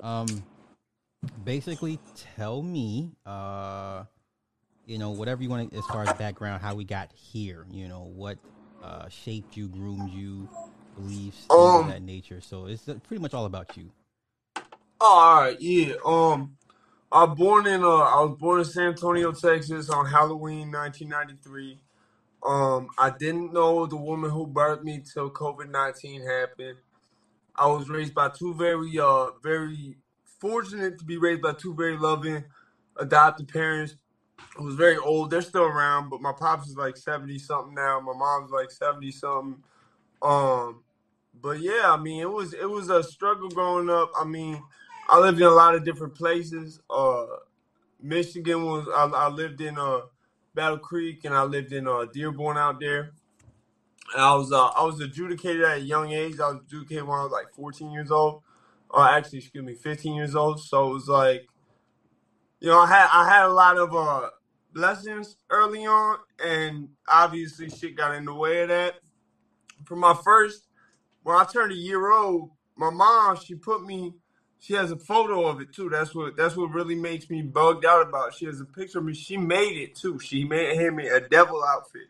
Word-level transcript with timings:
Um, 0.00 0.44
basically, 1.44 1.98
tell 2.36 2.62
me, 2.62 3.12
uh, 3.26 4.04
you 4.86 4.98
know, 4.98 5.10
whatever 5.10 5.42
you 5.42 5.48
want 5.48 5.72
as 5.74 5.84
far 5.86 6.02
as 6.02 6.12
background, 6.14 6.62
how 6.62 6.74
we 6.74 6.84
got 6.84 7.12
here. 7.12 7.66
You 7.70 7.88
know, 7.88 8.10
what 8.14 8.38
uh, 8.82 9.08
shaped 9.08 9.56
you, 9.56 9.68
groomed 9.68 10.10
you, 10.10 10.48
beliefs, 10.96 11.38
things 11.38 11.50
um, 11.50 11.80
of 11.82 11.88
that 11.88 12.02
nature. 12.02 12.40
So 12.40 12.66
it's 12.66 12.88
uh, 12.88 12.94
pretty 13.06 13.22
much 13.22 13.34
all 13.34 13.46
about 13.46 13.76
you. 13.76 13.90
all 15.00 15.40
right, 15.42 15.60
yeah. 15.60 15.94
Um, 16.04 16.56
I 17.10 17.24
was 17.24 17.38
born 17.38 17.66
in 17.66 17.82
uh, 17.82 17.88
I 17.88 18.22
was 18.22 18.36
born 18.38 18.60
in 18.60 18.64
San 18.64 18.88
Antonio, 18.88 19.32
Texas, 19.32 19.90
on 19.90 20.06
Halloween, 20.06 20.70
1993. 20.70 21.80
Um, 22.44 22.88
I 22.98 23.10
didn't 23.10 23.52
know 23.52 23.86
the 23.86 23.96
woman 23.96 24.30
who 24.30 24.46
birthed 24.46 24.84
me 24.84 25.02
till 25.12 25.30
COVID 25.30 25.70
19 25.70 26.22
happened. 26.22 26.78
I 27.58 27.66
was 27.66 27.88
raised 27.88 28.14
by 28.14 28.30
two 28.30 28.54
very, 28.54 28.98
uh, 28.98 29.28
very 29.42 29.96
fortunate 30.40 30.98
to 30.98 31.04
be 31.04 31.18
raised 31.18 31.42
by 31.42 31.52
two 31.52 31.74
very 31.74 31.96
loving 31.96 32.44
adopted 32.98 33.48
parents 33.48 33.96
who 34.56 34.64
was 34.64 34.74
very 34.74 34.96
old. 34.98 35.30
They're 35.30 35.42
still 35.42 35.64
around, 35.64 36.10
but 36.10 36.20
my 36.20 36.32
pops 36.32 36.68
is 36.68 36.76
like 36.76 36.96
70 36.96 37.38
something 37.38 37.74
now. 37.74 38.00
My 38.00 38.14
mom's 38.14 38.50
like 38.50 38.70
70 38.70 39.10
something. 39.12 39.62
Um, 40.22 40.82
but 41.40 41.60
yeah, 41.60 41.92
I 41.92 41.96
mean, 41.96 42.20
it 42.20 42.30
was 42.30 42.54
it 42.54 42.68
was 42.68 42.90
a 42.90 43.02
struggle 43.02 43.48
growing 43.48 43.90
up. 43.90 44.10
I 44.18 44.24
mean, 44.24 44.62
I 45.08 45.18
lived 45.20 45.38
in 45.40 45.46
a 45.46 45.50
lot 45.50 45.74
of 45.74 45.84
different 45.84 46.14
places. 46.14 46.80
Uh, 46.90 47.26
Michigan 48.00 48.64
was 48.64 48.86
I, 48.94 49.04
I 49.06 49.28
lived 49.28 49.60
in 49.60 49.78
uh 49.78 50.02
Battle 50.54 50.78
Creek 50.78 51.24
and 51.24 51.34
I 51.34 51.42
lived 51.44 51.72
in 51.72 51.86
uh 51.88 52.06
Dearborn 52.12 52.56
out 52.56 52.80
there. 52.80 53.12
I 54.16 54.34
was 54.34 54.52
uh, 54.52 54.66
I 54.66 54.84
was 54.84 55.00
adjudicated 55.00 55.62
at 55.62 55.78
a 55.78 55.80
young 55.80 56.12
age. 56.12 56.40
I 56.40 56.50
was 56.50 56.60
adjudicated 56.66 57.04
when 57.04 57.18
I 57.18 57.22
was 57.24 57.32
like 57.32 57.52
14 57.54 57.90
years 57.90 58.10
old. 58.10 58.42
Or 58.90 59.02
uh, 59.02 59.16
actually, 59.16 59.40
excuse 59.40 59.64
me, 59.64 59.74
15 59.74 60.14
years 60.14 60.34
old. 60.34 60.60
So 60.60 60.90
it 60.90 60.92
was 60.94 61.08
like, 61.08 61.46
you 62.60 62.68
know, 62.68 62.78
I 62.80 62.86
had 62.86 63.08
I 63.12 63.28
had 63.28 63.44
a 63.44 63.52
lot 63.52 63.76
of 63.76 63.94
uh 63.94 64.30
blessings 64.72 65.36
early 65.50 65.86
on, 65.86 66.18
and 66.44 66.88
obviously 67.06 67.68
shit 67.68 67.96
got 67.96 68.14
in 68.14 68.24
the 68.24 68.34
way 68.34 68.62
of 68.62 68.68
that. 68.68 68.94
For 69.84 69.96
my 69.96 70.14
first, 70.24 70.66
when 71.22 71.36
I 71.36 71.44
turned 71.44 71.72
a 71.72 71.76
year 71.76 72.10
old, 72.10 72.50
my 72.76 72.90
mom 72.90 73.36
she 73.36 73.54
put 73.54 73.84
me. 73.84 74.14
She 74.60 74.74
has 74.74 74.90
a 74.90 74.96
photo 74.96 75.46
of 75.46 75.60
it 75.60 75.72
too. 75.72 75.88
That's 75.88 76.14
what 76.14 76.36
that's 76.36 76.56
what 76.56 76.72
really 76.72 76.96
makes 76.96 77.30
me 77.30 77.42
bugged 77.42 77.84
out 77.84 78.08
about. 78.08 78.34
She 78.34 78.46
has 78.46 78.60
a 78.60 78.64
picture 78.64 78.98
of 78.98 79.04
me. 79.04 79.14
She 79.14 79.36
made 79.36 79.76
it 79.76 79.94
too. 79.94 80.18
She 80.18 80.42
made 80.44 80.76
him 80.76 80.96
me 80.96 81.06
a 81.06 81.20
devil 81.20 81.62
outfit. 81.62 82.08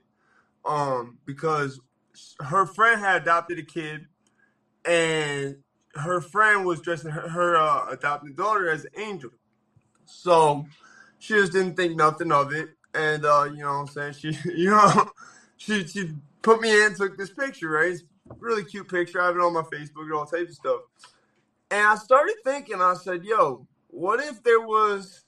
Um, 0.65 1.19
because 1.27 1.81
her 2.41 2.67
friend 2.67 3.01
had 3.01 3.23
adopted 3.23 3.59
a 3.59 3.63
kid, 3.63 4.07
and 4.85 5.57
her 5.95 6.21
friend 6.21 6.65
was 6.65 6.81
dressing 6.81 7.11
her, 7.11 7.29
her 7.29 7.57
uh, 7.57 7.87
adopted 7.91 8.37
daughter 8.37 8.71
as 8.71 8.85
an 8.85 8.91
angel. 8.99 9.31
So 10.05 10.67
she 11.19 11.35
just 11.35 11.53
didn't 11.53 11.77
think 11.77 11.97
nothing 11.97 12.33
of 12.33 12.53
it. 12.53 12.71
And 12.95 13.25
uh, 13.25 13.49
you 13.53 13.63
know 13.63 13.83
what 13.83 13.97
I'm 13.97 14.15
saying? 14.15 14.15
She 14.19 14.39
you 14.51 14.71
know 14.71 15.11
she 15.57 15.87
she 15.87 16.13
put 16.43 16.61
me 16.61 16.85
in, 16.85 16.95
took 16.95 17.17
this 17.19 17.31
picture, 17.31 17.71
right? 17.71 17.93
It's 17.93 18.05
really 18.39 18.65
cute 18.65 18.89
picture. 18.89 19.21
I 19.21 19.27
have 19.27 19.37
it 19.37 19.43
on 19.43 19.53
my 19.53 19.63
Facebook 19.63 20.03
and 20.03 20.15
all 20.15 20.27
types 20.27 20.51
of 20.51 20.57
stuff. 20.57 20.81
And 21.71 21.87
I 21.87 21.97
started 21.97 22.37
thinking, 22.45 22.81
I 22.81 22.95
said, 22.95 23.25
yo, 23.25 23.67
what 23.89 24.21
if 24.21 24.43
there 24.43 24.61
was 24.61 25.25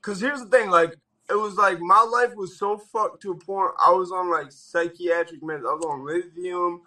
cause 0.00 0.20
here's 0.20 0.40
the 0.40 0.48
thing, 0.48 0.70
like 0.70 0.94
it 1.30 1.34
was 1.34 1.56
like 1.56 1.80
my 1.80 2.02
life 2.02 2.34
was 2.36 2.58
so 2.58 2.78
fucked 2.78 3.22
to 3.22 3.32
a 3.32 3.36
point 3.36 3.72
I 3.84 3.92
was 3.92 4.12
on 4.12 4.30
like 4.30 4.52
psychiatric 4.52 5.42
meds. 5.42 5.60
I 5.60 5.74
was 5.74 5.84
on 5.86 6.06
lithium, 6.06 6.82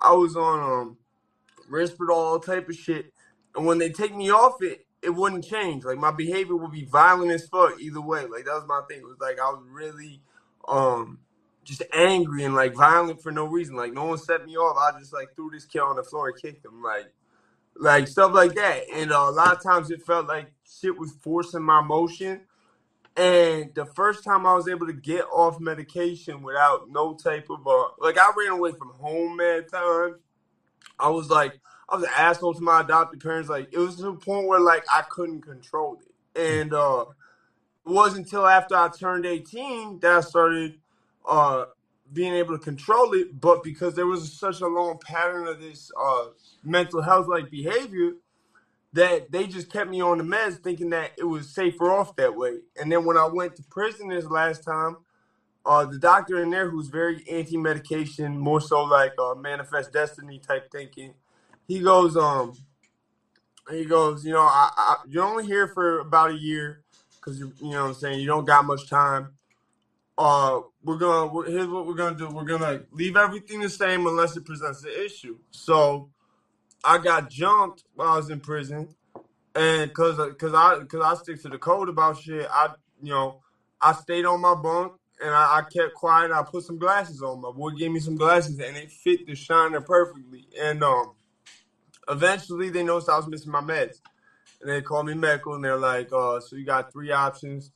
I 0.00 0.12
was 0.12 0.36
on 0.36 0.60
um 0.60 0.96
Risperdal, 1.70 2.44
type 2.44 2.68
of 2.68 2.76
shit. 2.76 3.06
And 3.56 3.66
when 3.66 3.78
they 3.78 3.90
take 3.90 4.14
me 4.14 4.30
off 4.30 4.62
it, 4.62 4.86
it 5.02 5.10
wouldn't 5.10 5.44
change. 5.44 5.84
Like 5.84 5.98
my 5.98 6.10
behavior 6.10 6.56
would 6.56 6.72
be 6.72 6.84
violent 6.84 7.32
as 7.32 7.46
fuck 7.46 7.74
either 7.78 8.00
way. 8.00 8.22
Like 8.26 8.44
that 8.46 8.54
was 8.54 8.66
my 8.66 8.82
thing. 8.88 8.98
It 9.00 9.06
was 9.06 9.20
like 9.20 9.38
I 9.40 9.50
was 9.50 9.64
really 9.70 10.20
um 10.68 11.18
just 11.64 11.82
angry 11.94 12.44
and 12.44 12.54
like 12.54 12.74
violent 12.74 13.22
for 13.22 13.32
no 13.32 13.46
reason. 13.46 13.76
Like 13.76 13.92
no 13.92 14.06
one 14.06 14.18
set 14.18 14.44
me 14.44 14.56
off. 14.56 14.76
I 14.78 14.98
just 14.98 15.12
like 15.12 15.34
threw 15.36 15.50
this 15.50 15.66
kid 15.66 15.80
on 15.80 15.96
the 15.96 16.02
floor 16.02 16.28
and 16.28 16.36
kicked 16.36 16.64
him. 16.64 16.82
Like 16.82 17.10
like 17.76 18.08
stuff 18.08 18.32
like 18.34 18.54
that. 18.54 18.82
And 18.94 19.12
uh, 19.12 19.26
a 19.28 19.32
lot 19.32 19.54
of 19.54 19.62
times 19.62 19.90
it 19.90 20.02
felt 20.02 20.26
like 20.28 20.48
shit 20.80 20.98
was 20.98 21.12
forcing 21.22 21.62
my 21.62 21.82
motion. 21.82 22.42
And 23.16 23.74
the 23.74 23.86
first 23.86 24.24
time 24.24 24.46
I 24.46 24.54
was 24.54 24.68
able 24.68 24.88
to 24.88 24.94
get 24.94 25.24
off 25.32 25.60
medication 25.60 26.42
without 26.42 26.82
no 26.88 27.14
type 27.14 27.46
of 27.50 27.66
uh, 27.66 27.86
like 27.98 28.18
I 28.18 28.30
ran 28.36 28.52
away 28.52 28.72
from 28.72 28.90
home 29.00 29.36
mad 29.36 29.68
times. 29.68 30.16
I 30.98 31.08
was 31.10 31.30
like 31.30 31.54
I 31.88 31.96
was 31.96 32.04
an 32.04 32.10
asshole 32.16 32.54
to 32.54 32.62
my 32.62 32.80
adopted 32.80 33.20
parents. 33.20 33.48
Like 33.50 33.68
it 33.72 33.78
was 33.78 33.96
to 33.96 34.04
the 34.04 34.14
point 34.14 34.48
where 34.48 34.60
like 34.60 34.84
I 34.92 35.02
couldn't 35.08 35.42
control 35.42 35.98
it, 36.00 36.40
and 36.40 36.74
uh, 36.74 37.04
it 37.86 37.90
wasn't 37.92 38.26
until 38.26 38.46
after 38.46 38.76
I 38.76 38.88
turned 38.88 39.26
eighteen 39.26 39.98
that 40.00 40.12
I 40.18 40.20
started 40.20 40.74
uh, 41.28 41.64
being 42.12 42.34
able 42.34 42.54
to 42.54 42.60
control 42.60 43.14
it. 43.14 43.28
But 43.40 43.62
because 43.62 43.94
there 43.94 44.06
was 44.06 44.32
such 44.32 44.60
a 44.60 44.68
long 44.68 44.98
pattern 44.98 45.46
of 45.48 45.60
this 45.60 45.90
uh, 46.00 46.26
mental 46.64 47.02
health 47.02 47.28
like 47.28 47.50
behavior, 47.50 48.12
that 48.94 49.32
they 49.32 49.46
just 49.46 49.72
kept 49.72 49.90
me 49.90 50.02
on 50.02 50.18
the 50.18 50.24
meds, 50.24 50.62
thinking 50.62 50.90
that 50.90 51.12
it 51.18 51.24
was 51.24 51.50
safer 51.50 51.92
off 51.92 52.16
that 52.16 52.36
way. 52.36 52.60
And 52.80 52.92
then 52.92 53.04
when 53.04 53.18
I 53.18 53.26
went 53.26 53.56
to 53.56 53.64
prison 53.64 54.08
this 54.08 54.26
last 54.26 54.64
time, 54.64 54.98
uh, 55.66 55.86
the 55.86 55.98
doctor 55.98 56.42
in 56.42 56.50
there 56.50 56.70
who's 56.70 56.88
very 56.88 57.24
anti-medication, 57.30 58.38
more 58.38 58.60
so 58.60 58.84
like 58.84 59.12
uh, 59.18 59.34
manifest 59.36 59.92
destiny 59.92 60.40
type 60.40 60.70
thinking 60.72 61.14
he 61.68 61.80
goes, 61.80 62.16
um, 62.16 62.54
he 63.70 63.84
goes, 63.84 64.24
you 64.24 64.32
know, 64.32 64.42
I, 64.42 64.70
I, 64.76 64.96
you're 65.08 65.24
only 65.24 65.46
here 65.46 65.68
for 65.68 66.00
about 66.00 66.30
a 66.30 66.38
year 66.38 66.82
because 67.16 67.38
you, 67.38 67.52
you 67.60 67.70
know, 67.70 67.82
what 67.82 67.88
I'm 67.88 67.94
saying 67.94 68.20
you 68.20 68.26
don't 68.26 68.44
got 68.46 68.66
much 68.66 68.88
time. 68.88 69.30
Uh, 70.18 70.60
we're 70.84 70.98
gonna 70.98 71.32
we're, 71.32 71.46
here's 71.50 71.66
what 71.68 71.86
we're 71.86 71.94
gonna 71.94 72.16
do. 72.16 72.28
We're 72.28 72.44
gonna 72.44 72.82
leave 72.92 73.16
everything 73.16 73.60
the 73.60 73.70
same 73.70 74.06
unless 74.06 74.36
it 74.36 74.44
presents 74.44 74.84
an 74.84 74.92
issue. 75.04 75.38
So, 75.50 76.10
I 76.84 76.98
got 76.98 77.28
jumped 77.28 77.84
while 77.94 78.08
I 78.08 78.16
was 78.16 78.30
in 78.30 78.40
prison, 78.40 78.88
and 79.54 79.92
cause 79.92 80.18
cause 80.38 80.54
I 80.54 80.80
cause 80.84 81.02
I 81.02 81.14
stick 81.14 81.42
to 81.42 81.48
the 81.48 81.58
code 81.58 81.88
about 81.88 82.18
shit. 82.18 82.46
I 82.52 82.68
you 83.02 83.10
know 83.10 83.36
I 83.80 83.92
stayed 83.92 84.24
on 84.26 84.40
my 84.40 84.54
bunk 84.54 84.94
and 85.22 85.30
I, 85.34 85.58
I 85.58 85.62
kept 85.62 85.94
quiet. 85.94 86.32
I 86.32 86.42
put 86.42 86.64
some 86.64 86.78
glasses 86.78 87.22
on. 87.22 87.40
My 87.40 87.52
boy 87.52 87.70
gave 87.70 87.90
me 87.92 88.00
some 88.00 88.16
glasses, 88.16 88.58
and 88.60 88.76
it 88.76 88.90
fit 88.90 89.26
the 89.26 89.34
shiner 89.34 89.80
perfectly. 89.80 90.46
And 90.60 90.82
um 90.84 91.12
eventually 92.08 92.70
they 92.70 92.82
noticed 92.82 93.08
I 93.08 93.16
was 93.16 93.28
missing 93.28 93.52
my 93.52 93.60
meds. 93.62 94.00
And 94.60 94.70
they 94.70 94.82
called 94.82 95.06
me 95.06 95.14
medical 95.14 95.54
and 95.54 95.64
they're 95.64 95.78
like, 95.78 96.08
uh, 96.12 96.40
so 96.40 96.56
you 96.56 96.64
got 96.64 96.92
three 96.92 97.12
options. 97.12 97.70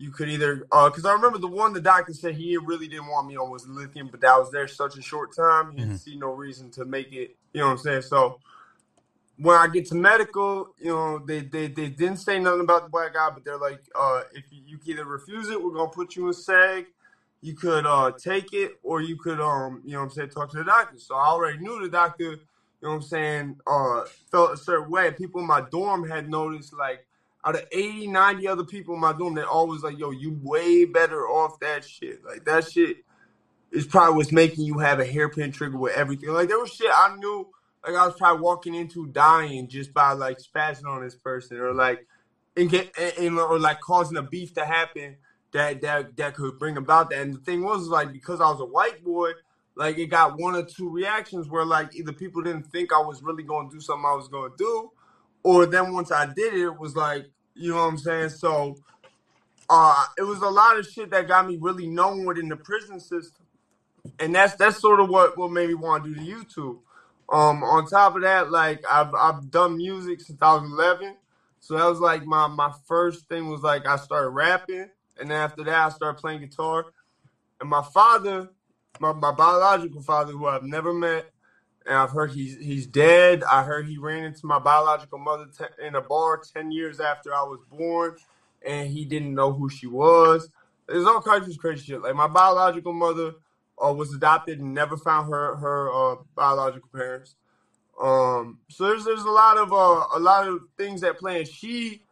You 0.00 0.10
could 0.10 0.30
either, 0.30 0.56
because 0.56 1.04
uh, 1.04 1.10
I 1.10 1.12
remember 1.12 1.36
the 1.36 1.46
one 1.46 1.74
the 1.74 1.80
doctor 1.80 2.14
said 2.14 2.34
he 2.34 2.56
really 2.56 2.88
didn't 2.88 3.08
want 3.08 3.28
me 3.28 3.36
on 3.36 3.50
was 3.50 3.68
lithium, 3.68 4.08
but 4.10 4.22
that 4.22 4.34
was 4.38 4.50
there 4.50 4.66
such 4.66 4.96
a 4.96 5.02
short 5.02 5.36
time. 5.36 5.72
He 5.72 5.76
mm-hmm. 5.76 5.90
didn't 5.90 6.00
see 6.00 6.16
no 6.16 6.30
reason 6.32 6.70
to 6.70 6.86
make 6.86 7.12
it, 7.12 7.36
you 7.52 7.60
know 7.60 7.66
what 7.66 7.72
I'm 7.72 7.78
saying? 7.78 8.02
So 8.02 8.40
when 9.36 9.58
I 9.58 9.66
get 9.68 9.84
to 9.88 9.94
medical, 9.94 10.74
you 10.78 10.88
know, 10.88 11.18
they, 11.18 11.40
they, 11.40 11.68
they 11.68 11.90
didn't 11.90 12.16
say 12.16 12.38
nothing 12.38 12.62
about 12.62 12.84
the 12.84 12.88
black 12.88 13.14
eye, 13.14 13.28
but 13.34 13.44
they're 13.44 13.58
like, 13.58 13.82
uh, 13.94 14.22
if 14.32 14.44
you, 14.50 14.62
you 14.66 14.78
can 14.78 14.92
either 14.92 15.04
refuse 15.04 15.50
it, 15.50 15.62
we're 15.62 15.72
going 15.72 15.90
to 15.90 15.94
put 15.94 16.16
you 16.16 16.28
in 16.28 16.32
SAG. 16.32 16.86
You 17.42 17.52
could 17.52 17.84
uh, 17.84 18.12
take 18.12 18.54
it, 18.54 18.80
or 18.82 19.02
you 19.02 19.16
could, 19.16 19.38
um, 19.38 19.82
you 19.84 19.92
know 19.92 19.98
what 19.98 20.04
I'm 20.04 20.10
saying, 20.12 20.30
talk 20.30 20.50
to 20.52 20.56
the 20.56 20.64
doctor. 20.64 20.98
So 20.98 21.14
I 21.14 21.26
already 21.26 21.58
knew 21.58 21.78
the 21.82 21.90
doctor 21.90 22.38
you 22.80 22.88
know 22.88 22.94
what 22.94 23.02
I'm 23.02 23.08
saying, 23.08 23.60
uh, 23.66 24.04
felt 24.30 24.54
a 24.54 24.56
certain 24.56 24.90
way. 24.90 25.10
People 25.10 25.42
in 25.42 25.46
my 25.46 25.60
dorm 25.60 26.08
had 26.08 26.30
noticed, 26.30 26.72
like, 26.72 27.06
out 27.44 27.54
of 27.54 27.66
80, 27.72 28.08
90 28.08 28.48
other 28.48 28.64
people 28.64 28.94
in 28.94 29.00
my 29.00 29.12
dorm, 29.12 29.34
they're 29.34 29.48
always 29.48 29.82
like, 29.82 29.98
yo, 29.98 30.10
you 30.10 30.38
way 30.42 30.84
better 30.84 31.26
off 31.26 31.58
that 31.60 31.84
shit. 31.84 32.24
Like, 32.24 32.44
that 32.44 32.70
shit 32.70 32.98
is 33.70 33.86
probably 33.86 34.16
what's 34.16 34.32
making 34.32 34.64
you 34.64 34.78
have 34.78 35.00
a 35.00 35.06
hairpin 35.06 35.52
trigger 35.52 35.78
with 35.78 35.94
everything. 35.94 36.30
Like, 36.30 36.48
there 36.48 36.58
was 36.58 36.72
shit 36.72 36.90
I 36.92 37.16
knew, 37.16 37.48
like, 37.86 37.96
I 37.96 38.06
was 38.06 38.16
probably 38.16 38.42
walking 38.42 38.74
into 38.74 39.06
dying 39.06 39.68
just 39.68 39.94
by, 39.94 40.12
like, 40.12 40.38
spazzing 40.38 40.86
on 40.86 41.02
this 41.02 41.14
person 41.14 41.58
or, 41.58 41.72
like, 41.72 42.06
and 42.56 42.68
get, 42.68 42.92
and, 43.18 43.38
or, 43.38 43.58
like, 43.58 43.80
causing 43.80 44.18
a 44.18 44.22
beef 44.22 44.54
to 44.54 44.66
happen 44.66 45.16
that, 45.52 45.80
that, 45.80 46.16
that 46.16 46.34
could 46.34 46.58
bring 46.58 46.76
about 46.76 47.10
that. 47.10 47.22
And 47.22 47.34
the 47.34 47.40
thing 47.40 47.62
was, 47.62 47.88
like, 47.88 48.12
because 48.12 48.40
I 48.40 48.50
was 48.50 48.60
a 48.60 48.66
white 48.66 49.02
boy– 49.02 49.32
like 49.76 49.98
it 49.98 50.06
got 50.06 50.38
one 50.38 50.54
or 50.54 50.64
two 50.64 50.88
reactions 50.88 51.48
where 51.48 51.64
like 51.64 51.94
either 51.96 52.12
people 52.12 52.42
didn't 52.42 52.64
think 52.64 52.92
I 52.92 53.00
was 53.00 53.22
really 53.22 53.42
going 53.42 53.70
to 53.70 53.76
do 53.76 53.80
something 53.80 54.04
I 54.04 54.14
was 54.14 54.28
going 54.28 54.50
to 54.50 54.56
do, 54.56 54.90
or 55.42 55.66
then 55.66 55.92
once 55.92 56.10
I 56.10 56.26
did 56.26 56.54
it, 56.54 56.62
it 56.62 56.78
was 56.78 56.96
like 56.96 57.26
you 57.54 57.70
know 57.70 57.76
what 57.76 57.88
I'm 57.88 57.98
saying. 57.98 58.30
So 58.30 58.76
uh, 59.68 60.04
it 60.18 60.22
was 60.22 60.40
a 60.40 60.48
lot 60.48 60.78
of 60.78 60.86
shit 60.86 61.10
that 61.10 61.28
got 61.28 61.46
me 61.46 61.58
really 61.60 61.86
known 61.86 62.24
within 62.24 62.48
the 62.48 62.56
prison 62.56 63.00
system, 63.00 63.46
and 64.18 64.34
that's 64.34 64.54
that's 64.54 64.80
sort 64.80 65.00
of 65.00 65.08
what 65.08 65.36
what 65.36 65.50
made 65.50 65.68
me 65.68 65.74
want 65.74 66.04
to 66.04 66.14
do 66.14 66.20
the 66.20 66.26
YouTube. 66.26 66.78
Um, 67.32 67.62
on 67.62 67.86
top 67.86 68.16
of 68.16 68.22
that, 68.22 68.50
like 68.50 68.82
I've 68.90 69.14
I've 69.14 69.50
done 69.50 69.76
music 69.76 70.20
since 70.20 70.40
I 70.42 70.54
was 70.54 70.64
11, 70.64 71.16
so 71.60 71.76
that 71.76 71.86
was 71.86 72.00
like 72.00 72.24
my 72.24 72.48
my 72.48 72.72
first 72.86 73.28
thing 73.28 73.48
was 73.48 73.62
like 73.62 73.86
I 73.86 73.96
started 73.96 74.30
rapping, 74.30 74.90
and 75.18 75.30
then 75.30 75.32
after 75.32 75.64
that 75.64 75.86
I 75.86 75.88
started 75.90 76.20
playing 76.20 76.40
guitar. 76.40 76.86
And 77.60 77.68
my 77.68 77.82
father 77.82 78.48
my, 79.00 79.12
my 79.12 79.32
biological 79.32 80.02
father, 80.02 80.32
who 80.32 80.46
I've 80.46 80.62
never 80.62 80.92
met, 80.92 81.30
and 81.86 81.96
I've 81.96 82.10
heard 82.10 82.32
he's 82.32 82.58
he's 82.58 82.86
dead. 82.86 83.42
I 83.44 83.62
heard 83.62 83.86
he 83.86 83.98
ran 83.98 84.24
into 84.24 84.46
my 84.46 84.58
biological 84.58 85.18
mother 85.18 85.46
in 85.84 85.94
a 85.94 86.00
bar 86.00 86.40
ten 86.54 86.70
years 86.70 87.00
after 87.00 87.34
I 87.34 87.42
was 87.42 87.60
born, 87.70 88.16
and 88.66 88.88
he 88.88 89.04
didn't 89.04 89.34
know 89.34 89.52
who 89.52 89.68
she 89.68 89.86
was. 89.86 90.50
There's 90.86 91.06
all 91.06 91.22
kinds 91.22 91.48
of 91.48 91.58
crazy 91.58 91.84
shit. 91.84 92.02
Like 92.02 92.14
my 92.14 92.26
biological 92.26 92.92
mother 92.92 93.34
uh, 93.84 93.92
was 93.92 94.12
adopted 94.14 94.60
and 94.60 94.74
never 94.74 94.96
found 94.96 95.32
her 95.32 95.56
her 95.56 95.92
uh, 95.92 96.16
biological 96.34 96.88
parents. 96.94 97.36
Um, 98.00 98.58
so 98.68 98.86
there's 98.86 99.04
there's 99.04 99.22
a 99.22 99.30
lot 99.30 99.58
of 99.58 99.72
uh, 99.72 100.04
a 100.14 100.18
lot 100.18 100.48
of 100.48 100.60
things 100.76 101.02
at 101.02 101.18
play. 101.18 101.40
And 101.40 101.48
she 101.48 102.02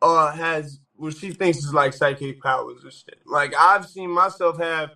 uh, 0.00 0.32
has 0.32 0.80
what 0.96 1.16
she 1.16 1.30
thinks 1.30 1.58
is 1.58 1.74
like 1.74 1.94
psychic 1.94 2.42
powers 2.42 2.82
and 2.82 2.92
shit. 2.92 3.18
Like 3.26 3.54
I've 3.58 3.86
seen 3.86 4.10
myself 4.10 4.58
have 4.58 4.90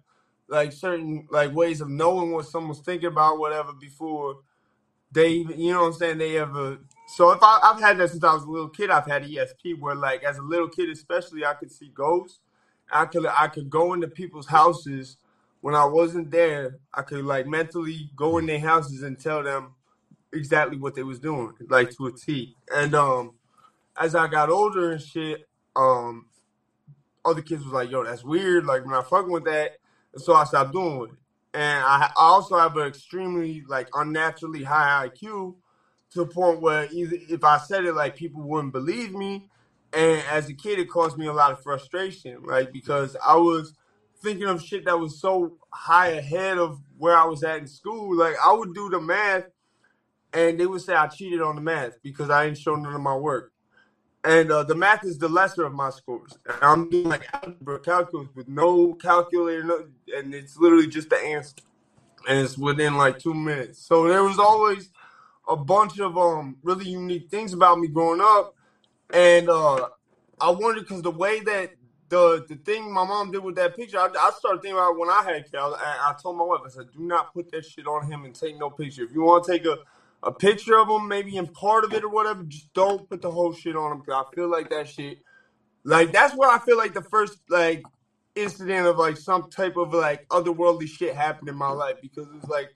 like 0.48 0.72
certain 0.72 1.26
like 1.30 1.54
ways 1.54 1.80
of 1.80 1.88
knowing 1.88 2.32
what 2.32 2.46
someone's 2.46 2.80
thinking 2.80 3.08
about, 3.08 3.38
whatever, 3.38 3.72
before 3.72 4.36
they 5.12 5.28
even, 5.30 5.60
you 5.60 5.72
know 5.72 5.82
what 5.82 5.86
I'm 5.88 5.92
saying, 5.94 6.18
they 6.18 6.38
ever. 6.38 6.78
So 7.08 7.30
if 7.30 7.38
I, 7.42 7.60
I've 7.62 7.80
had 7.80 7.98
that 7.98 8.10
since 8.10 8.24
I 8.24 8.34
was 8.34 8.44
a 8.44 8.50
little 8.50 8.68
kid, 8.68 8.90
I've 8.90 9.06
had 9.06 9.24
ESP 9.24 9.78
where 9.78 9.94
like 9.94 10.22
as 10.24 10.38
a 10.38 10.42
little 10.42 10.68
kid, 10.68 10.90
especially, 10.90 11.44
I 11.44 11.54
could 11.54 11.70
see 11.70 11.90
ghosts. 11.94 12.40
I 12.92 13.06
could 13.06 13.26
I 13.26 13.48
could 13.48 13.68
go 13.70 13.94
into 13.94 14.08
people's 14.08 14.46
houses 14.46 15.16
when 15.60 15.74
I 15.74 15.84
wasn't 15.84 16.30
there. 16.30 16.78
I 16.94 17.02
could 17.02 17.24
like 17.24 17.46
mentally 17.46 18.10
go 18.14 18.38
in 18.38 18.46
their 18.46 18.60
houses 18.60 19.02
and 19.02 19.18
tell 19.18 19.42
them 19.42 19.74
exactly 20.32 20.78
what 20.78 20.94
they 20.94 21.02
was 21.02 21.18
doing, 21.18 21.52
like 21.68 21.90
to 21.96 22.06
a 22.06 22.12
T. 22.12 22.54
And 22.72 22.94
um, 22.94 23.32
as 23.98 24.14
I 24.14 24.28
got 24.28 24.50
older 24.50 24.92
and 24.92 25.02
shit, 25.02 25.48
um, 25.74 26.26
other 27.24 27.42
kids 27.42 27.64
was 27.64 27.72
like, 27.72 27.90
"Yo, 27.90 28.04
that's 28.04 28.24
weird." 28.24 28.66
Like, 28.66 28.84
we're 28.84 28.92
not 28.92 29.08
fucking 29.08 29.32
with 29.32 29.44
that. 29.44 29.72
So 30.18 30.34
I 30.34 30.44
stopped 30.44 30.72
doing 30.72 31.10
it. 31.10 31.16
And 31.54 31.84
I, 31.84 32.10
I 32.16 32.22
also 32.22 32.58
have 32.58 32.76
an 32.76 32.86
extremely 32.86 33.62
like 33.66 33.88
unnaturally 33.94 34.62
high 34.64 35.08
IQ 35.08 35.54
to 36.12 36.18
the 36.20 36.26
point 36.26 36.60
where 36.60 36.88
either 36.92 37.16
if 37.30 37.44
I 37.44 37.58
said 37.58 37.84
it, 37.84 37.94
like 37.94 38.16
people 38.16 38.42
wouldn't 38.42 38.72
believe 38.72 39.12
me. 39.12 39.48
And 39.92 40.22
as 40.30 40.48
a 40.48 40.54
kid, 40.54 40.78
it 40.78 40.90
caused 40.90 41.16
me 41.16 41.26
a 41.26 41.32
lot 41.32 41.52
of 41.52 41.62
frustration, 41.62 42.38
right? 42.42 42.70
Because 42.70 43.16
I 43.24 43.36
was 43.36 43.72
thinking 44.22 44.46
of 44.48 44.62
shit 44.62 44.84
that 44.84 44.98
was 44.98 45.20
so 45.20 45.56
high 45.72 46.08
ahead 46.08 46.58
of 46.58 46.80
where 46.98 47.16
I 47.16 47.24
was 47.24 47.42
at 47.42 47.58
in 47.58 47.66
school. 47.66 48.16
Like 48.16 48.34
I 48.44 48.52
would 48.52 48.74
do 48.74 48.90
the 48.90 49.00
math, 49.00 49.44
and 50.32 50.60
they 50.60 50.66
would 50.66 50.82
say 50.82 50.94
I 50.94 51.06
cheated 51.06 51.40
on 51.40 51.54
the 51.54 51.62
math 51.62 52.02
because 52.02 52.28
I 52.28 52.46
didn't 52.46 52.58
show 52.58 52.74
none 52.74 52.94
of 52.94 53.00
my 53.00 53.16
work. 53.16 53.52
And 54.26 54.52
uh, 54.52 54.64
the 54.64 54.76
math 54.76 55.04
is 55.04 55.18
the 55.18 55.28
lesser 55.30 55.64
of 55.66 55.72
my 55.74 55.90
scores. 55.90 56.38
And 56.46 56.58
I'm 56.62 56.90
doing 56.90 57.08
like 57.08 57.24
algebra 57.44 57.80
calculus 57.80 58.28
with 58.36 58.48
no 58.48 58.94
calculator, 58.94 59.64
no, 59.64 59.84
and 60.16 60.34
it's 60.34 60.58
literally 60.58 60.88
just 60.88 61.10
the 61.10 61.18
answer, 61.18 61.56
and 62.28 62.38
it's 62.40 62.58
within 62.58 62.96
like 62.96 63.18
two 63.18 63.34
minutes. 63.34 63.80
So 63.80 64.08
there 64.08 64.24
was 64.24 64.38
always 64.38 64.90
a 65.48 65.56
bunch 65.56 65.98
of 66.00 66.16
um 66.18 66.56
really 66.62 66.86
unique 66.86 67.24
things 67.30 67.52
about 67.54 67.78
me 67.78 67.88
growing 67.88 68.20
up, 68.22 68.48
and 69.12 69.48
uh, 69.50 69.86
I 70.40 70.50
wondered 70.50 70.86
because 70.86 71.02
the 71.02 71.12
way 71.12 71.40
that 71.40 71.70
the 72.10 72.44
the 72.48 72.56
thing 72.64 72.92
my 72.92 73.04
mom 73.04 73.30
did 73.32 73.42
with 73.44 73.56
that 73.56 73.74
picture, 73.76 73.98
I, 73.98 74.08
I 74.20 74.30
started 74.32 74.62
thinking 74.62 74.78
about 74.78 74.96
when 74.98 75.10
I 75.10 75.22
had 75.24 75.44
kids. 75.44 75.54
I, 75.56 75.70
I 76.10 76.12
told 76.22 76.36
my 76.38 76.44
wife, 76.44 76.62
I 76.66 76.70
said, 76.70 76.90
"Do 76.92 77.00
not 77.00 77.32
put 77.32 77.50
that 77.52 77.64
shit 77.64 77.86
on 77.86 78.06
him 78.10 78.24
and 78.24 78.34
take 78.34 78.56
no 78.58 78.70
picture. 78.70 79.04
If 79.04 79.12
you 79.12 79.22
want 79.22 79.44
to 79.44 79.52
take 79.52 79.66
a 79.66 79.78
a 80.22 80.32
picture 80.32 80.78
of 80.78 80.88
him, 80.90 81.08
maybe 81.08 81.36
in 81.36 81.48
part 81.48 81.84
of 81.84 81.94
it 81.94 82.04
or 82.04 82.10
whatever. 82.10 82.44
Just 82.44 82.72
don't 82.74 83.08
put 83.08 83.22
the 83.22 83.30
whole 83.32 83.52
shit 83.52 83.76
on 83.76 83.92
him 83.92 83.98
because 84.00 84.24
I 84.26 84.36
feel 84.36 84.50
like 84.50 84.70
that 84.70 84.88
shit. 84.88 85.18
Like 85.84 86.12
that's 86.12 86.34
where 86.34 86.50
I 86.50 86.58
feel 86.60 86.78
like 86.78 86.94
the 86.94 87.02
first 87.02 87.38
like 87.50 87.82
incident 88.36 88.86
of 88.86 88.98
like 88.98 89.18
some 89.18 89.44
type 89.44 89.76
of 89.76 89.94
like 89.94 90.22
otherworldly 90.30 90.88
shit 90.88 91.14
happened 91.16 91.48
in 91.50 91.56
my 91.56 91.70
life 91.70 91.96
because 92.00 92.28
it's 92.36 92.48
like 92.48 92.70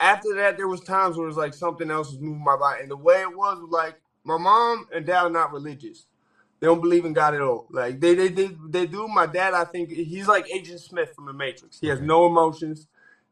after 0.00 0.34
that 0.36 0.56
there 0.56 0.68
was 0.68 0.82
times 0.82 1.16
where 1.16 1.26
it 1.26 1.28
was 1.30 1.36
like 1.38 1.54
something 1.54 1.90
else 1.90 2.10
was 2.10 2.20
moving 2.20 2.44
my 2.44 2.56
body 2.56 2.82
and 2.82 2.90
the 2.90 2.96
way 2.96 3.20
it 3.22 3.34
was 3.34 3.58
was 3.60 3.70
like 3.70 3.96
my 4.24 4.38
mom 4.38 4.86
and 4.94 5.06
dad 5.06 5.24
are 5.24 5.30
not 5.30 5.52
religious. 5.52 6.06
They 6.60 6.66
don't 6.68 6.80
believe 6.82 7.04
in 7.06 7.14
God 7.14 7.34
at 7.34 7.42
all. 7.42 7.66
Like 7.70 8.00
they 8.00 8.14
they 8.14 8.30
they, 8.30 8.50
they 8.70 8.86
do. 8.86 9.08
My 9.08 9.26
dad, 9.26 9.54
I 9.54 9.64
think 9.64 9.90
he's 9.90 10.28
like 10.28 10.46
Agent 10.54 10.80
Smith 10.80 11.10
from 11.14 11.26
the 11.26 11.34
Matrix. 11.34 11.80
He 11.80 11.88
has 11.88 12.00
no 12.00 12.26
emotions. 12.26 12.88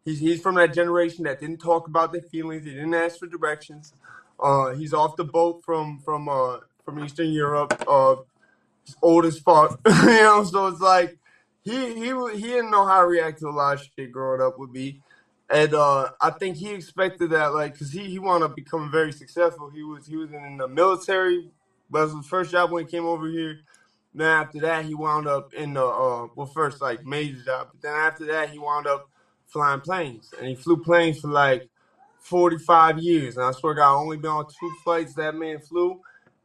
He's 0.08 0.20
he's 0.20 0.40
from 0.40 0.54
that 0.54 0.72
generation 0.72 1.24
that 1.24 1.38
didn't 1.38 1.58
talk 1.58 1.86
about 1.86 2.12
their 2.12 2.22
feelings. 2.22 2.64
He 2.64 2.70
didn't 2.70 2.94
ask 2.94 3.18
for 3.18 3.26
directions. 3.26 3.92
Uh, 4.40 4.70
he's 4.70 4.94
off 4.94 5.16
the 5.16 5.24
boat 5.24 5.62
from 5.62 5.98
from 5.98 6.30
uh 6.30 6.60
from 6.82 7.04
Eastern 7.04 7.30
Europe. 7.30 7.74
Uh, 7.86 8.16
he's 8.86 8.96
old 9.02 9.26
as 9.26 9.38
fuck, 9.38 9.78
you 9.86 9.92
know. 9.92 10.44
So 10.44 10.68
it's 10.68 10.80
like 10.80 11.18
he 11.62 11.94
he 11.94 12.06
he 12.36 12.42
didn't 12.42 12.70
know 12.70 12.86
how 12.86 13.02
to 13.02 13.06
react 13.06 13.40
to 13.40 13.48
a 13.48 13.50
lot 13.50 13.74
of 13.74 13.86
shit 13.96 14.10
growing 14.10 14.40
up 14.40 14.58
with 14.58 14.70
me, 14.70 15.02
and 15.50 15.74
uh, 15.74 16.08
I 16.22 16.30
think 16.30 16.56
he 16.56 16.70
expected 16.70 17.28
that 17.30 17.52
like 17.52 17.74
because 17.74 17.92
he 17.92 18.04
he 18.04 18.18
wound 18.18 18.42
up 18.42 18.56
becoming 18.56 18.90
very 18.90 19.12
successful. 19.12 19.68
He 19.68 19.82
was 19.82 20.06
he 20.06 20.16
was 20.16 20.32
in 20.32 20.56
the 20.56 20.68
military. 20.68 21.50
But 21.90 22.04
was 22.04 22.16
his 22.16 22.26
first 22.26 22.50
job 22.50 22.70
when 22.70 22.84
he 22.84 22.90
came 22.90 23.06
over 23.06 23.26
here. 23.28 23.60
Then 24.14 24.28
after 24.28 24.60
that, 24.60 24.84
he 24.84 24.94
wound 24.94 25.26
up 25.26 25.54
in 25.54 25.74
the 25.74 25.84
uh, 25.84 26.28
well, 26.34 26.46
first 26.46 26.80
like 26.80 27.04
major 27.04 27.42
job. 27.42 27.68
But 27.72 27.82
then 27.82 27.94
after 27.94 28.26
that, 28.26 28.50
he 28.50 28.58
wound 28.58 28.86
up 28.86 29.07
flying 29.48 29.80
planes, 29.80 30.32
and 30.38 30.48
he 30.48 30.54
flew 30.54 30.76
planes 30.76 31.20
for 31.20 31.28
like 31.28 31.68
45 32.20 32.98
years. 32.98 33.36
And 33.36 33.46
I 33.46 33.52
swear 33.52 33.74
to 33.74 33.78
God, 33.78 33.92
I 33.92 34.00
only 34.00 34.16
been 34.16 34.30
on 34.30 34.46
two 34.46 34.72
flights 34.84 35.14
that 35.14 35.34
man 35.34 35.58
flew. 35.58 36.00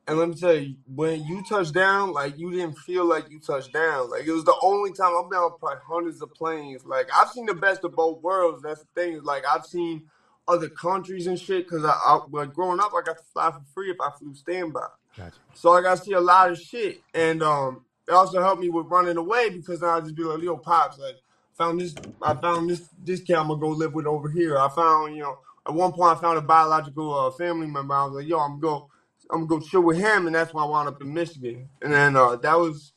And 0.05 0.17
let 0.17 0.27
me 0.27 0.35
tell 0.35 0.53
you, 0.53 0.75
when 0.93 1.23
you 1.23 1.43
touched 1.47 1.73
down, 1.73 2.11
like 2.11 2.37
you 2.37 2.51
didn't 2.51 2.77
feel 2.79 3.05
like 3.05 3.29
you 3.29 3.39
touched 3.39 3.71
down. 3.71 4.09
Like 4.09 4.25
it 4.25 4.31
was 4.31 4.43
the 4.43 4.55
only 4.61 4.91
time 4.91 5.13
I've 5.15 5.29
been 5.29 5.39
on 5.39 5.57
probably 5.57 5.79
hundreds 5.87 6.21
of 6.21 6.33
planes. 6.33 6.85
Like 6.85 7.09
I've 7.15 7.29
seen 7.29 7.45
the 7.45 7.53
best 7.53 7.85
of 7.85 7.95
both 7.95 8.21
worlds. 8.21 8.63
That's 8.63 8.81
the 8.81 8.87
thing. 8.95 9.23
Like 9.23 9.43
I've 9.49 9.65
seen 9.65 10.03
other 10.45 10.67
countries 10.67 11.27
and 11.27 11.39
shit. 11.39 11.69
Cause 11.69 11.85
I, 11.85 11.97
I 12.05 12.19
like 12.31 12.53
growing 12.53 12.81
up, 12.81 12.91
I 12.93 13.01
got 13.01 13.17
to 13.17 13.23
fly 13.31 13.51
for 13.51 13.61
free 13.73 13.91
if 13.91 13.97
I 14.01 14.11
flew 14.11 14.35
standby. 14.35 14.87
Gotcha. 15.17 15.37
So 15.53 15.71
I 15.71 15.81
got 15.81 15.99
to 15.99 16.03
see 16.03 16.13
a 16.13 16.19
lot 16.19 16.51
of 16.51 16.59
shit, 16.59 17.01
and 17.13 17.41
um, 17.41 17.85
it 18.07 18.11
also 18.11 18.41
helped 18.41 18.61
me 18.61 18.69
with 18.69 18.87
running 18.87 19.17
away 19.17 19.51
because 19.51 19.81
now 19.81 19.97
I 19.97 20.01
just 20.01 20.15
be 20.15 20.23
like, 20.23 20.41
"Yo, 20.41 20.57
pops, 20.57 20.97
like 20.97 21.15
found 21.57 21.79
this. 21.79 21.95
I 22.21 22.33
found 22.35 22.69
this 22.69 22.89
this 23.03 23.21
kid 23.21 23.35
I'm 23.35 23.47
gonna 23.47 23.59
go 23.59 23.69
live 23.69 23.93
with 23.93 24.05
over 24.05 24.29
here. 24.29 24.57
I 24.57 24.69
found, 24.69 25.15
you 25.15 25.23
know, 25.23 25.39
at 25.67 25.73
one 25.73 25.91
point 25.91 26.17
I 26.17 26.21
found 26.21 26.37
a 26.37 26.41
biological 26.41 27.13
uh, 27.13 27.31
family 27.31 27.67
member. 27.67 27.93
I 27.93 28.05
was 28.05 28.13
like, 28.15 28.27
yo, 28.27 28.39
I'm 28.39 28.59
go, 28.59 28.89
I'm 29.31 29.45
gonna 29.47 29.61
go 29.61 29.65
chill 29.65 29.81
with 29.81 29.97
him, 29.97 30.27
and 30.27 30.35
that's 30.35 30.53
why 30.53 30.63
I 30.63 30.67
wound 30.67 30.87
up 30.87 31.01
in 31.01 31.13
Michigan. 31.13 31.69
And 31.81 31.93
then 31.93 32.15
uh, 32.15 32.35
that 32.37 32.57
was 32.57 32.93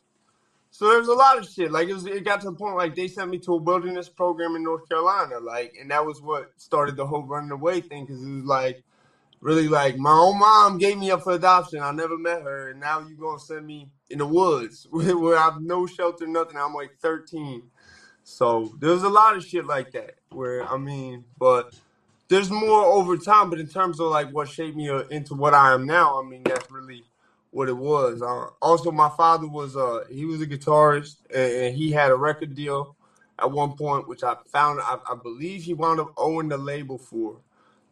so 0.77 0.89
there 0.89 0.99
was 0.99 1.09
a 1.09 1.15
lot 1.15 1.39
of 1.39 1.49
shit. 1.49 1.73
Like 1.73 1.89
it 1.89 1.95
was, 1.95 2.07
it 2.07 2.25
got 2.25 2.43
to 2.43 2.51
the 2.51 2.57
point 2.57 2.77
like 2.77 2.95
they 2.95 3.09
sent 3.09 3.31
me 3.31 3.39
to 3.39 3.55
a 3.55 3.57
wilderness 3.57 4.11
program 4.11 4.57
in 4.57 4.63
North 4.63 4.87
Carolina, 4.89 5.39
like, 5.41 5.75
and 5.81 5.91
that 5.91 6.05
was 6.05 6.21
what 6.21 6.51
started 6.59 6.97
the 6.97 7.07
whole 7.07 7.23
running 7.23 7.51
away 7.51 7.81
thing 7.81 8.05
because 8.05 8.23
it 8.23 8.31
was 8.31 8.45
like 8.45 8.83
really 9.41 9.69
like 9.69 9.97
my 9.97 10.13
own 10.13 10.39
mom 10.39 10.77
gave 10.77 10.99
me 10.99 11.11
up 11.11 11.23
for 11.23 11.33
adoption. 11.33 11.81
I 11.81 11.93
never 11.93 12.19
met 12.19 12.43
her, 12.43 12.71
and 12.71 12.81
now 12.81 13.01
you 13.01 13.17
gonna 13.17 13.39
send 13.39 13.67
me 13.67 13.89
in 14.11 14.19
the 14.19 14.27
woods 14.27 14.87
where 14.91 15.39
I 15.39 15.45
have 15.45 15.63
no 15.63 15.87
shelter, 15.87 16.27
nothing. 16.27 16.59
I'm 16.59 16.75
like 16.75 16.99
13. 17.01 17.63
So 18.29 18.73
there's 18.81 19.05
a 19.05 19.09
lot 19.09 19.37
of 19.37 19.45
shit 19.45 19.67
like 19.67 19.93
that 19.93 20.17
where 20.31 20.69
I 20.69 20.77
mean, 20.77 21.25
but 21.39 21.73
there's 22.27 22.51
more 22.51 22.85
over 22.85 23.17
time. 23.17 23.51
But 23.51 23.61
in 23.61 23.69
terms 23.69 24.01
of 24.01 24.09
like 24.09 24.31
what 24.31 24.49
shaped 24.49 24.77
me 24.77 24.91
uh, 24.91 25.05
into 25.11 25.35
what 25.35 25.55
I 25.55 25.73
am 25.73 25.87
now, 25.87 26.21
I 26.21 26.29
mean 26.29 26.43
that's 26.43 26.69
really 26.69 27.05
what 27.53 27.69
it 27.69 27.77
was. 27.77 28.23
Uh, 28.23 28.49
also, 28.61 28.91
my 28.91 29.09
father 29.11 29.47
was 29.47 29.77
uh 29.77 30.05
he 30.11 30.25
was 30.25 30.43
a 30.43 30.47
guitarist 30.47 31.19
and, 31.33 31.53
and, 31.53 31.77
he 31.77 31.93
had 31.93 32.11
a 32.11 32.17
record 32.17 32.57
deal 32.57 32.97
at 33.39 33.49
one 33.49 33.77
point, 33.77 34.09
which 34.09 34.25
I 34.25 34.35
found 34.49 34.81
I, 34.83 34.99
I 35.09 35.15
believe 35.15 35.63
he 35.63 35.75
wound 35.75 36.01
up 36.01 36.13
owing 36.17 36.49
the 36.49 36.59
label 36.59 36.99
for, 36.99 37.37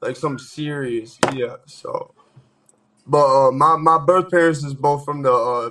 like 0.01 0.17
some 0.17 0.41
serious 0.41 1.17
yeah. 1.33 1.57
So, 1.67 2.13
but 3.07 3.25
uh, 3.25 3.53
my 3.53 3.77
my 3.77 3.99
birth 3.99 4.33
parents 4.33 4.65
is 4.65 4.75
both 4.75 5.05
from 5.05 5.23
the 5.23 5.33
uh, 5.33 5.71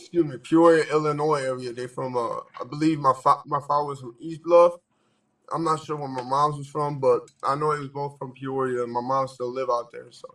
excuse 0.00 0.24
me, 0.24 0.36
Peoria, 0.38 0.84
Illinois 0.90 1.42
area. 1.42 1.72
They 1.72 1.86
from 1.86 2.16
uh, 2.16 2.38
I 2.60 2.64
believe 2.68 2.98
my 2.98 3.12
fa- 3.12 3.42
my 3.46 3.60
father 3.60 3.88
was 3.88 4.00
from 4.00 4.14
East 4.18 4.42
Bluff. 4.42 4.74
I'm 5.52 5.64
not 5.64 5.84
sure 5.84 5.96
where 5.96 6.08
my 6.08 6.22
mom's 6.22 6.58
was 6.58 6.66
from, 6.66 6.98
but 7.00 7.30
I 7.42 7.54
know 7.54 7.72
it 7.72 7.80
was 7.80 7.88
both 7.88 8.18
from 8.18 8.32
Peoria, 8.32 8.84
and 8.84 8.92
my 8.92 9.00
mom 9.00 9.28
still 9.28 9.52
live 9.52 9.70
out 9.70 9.90
there. 9.92 10.10
So, 10.10 10.28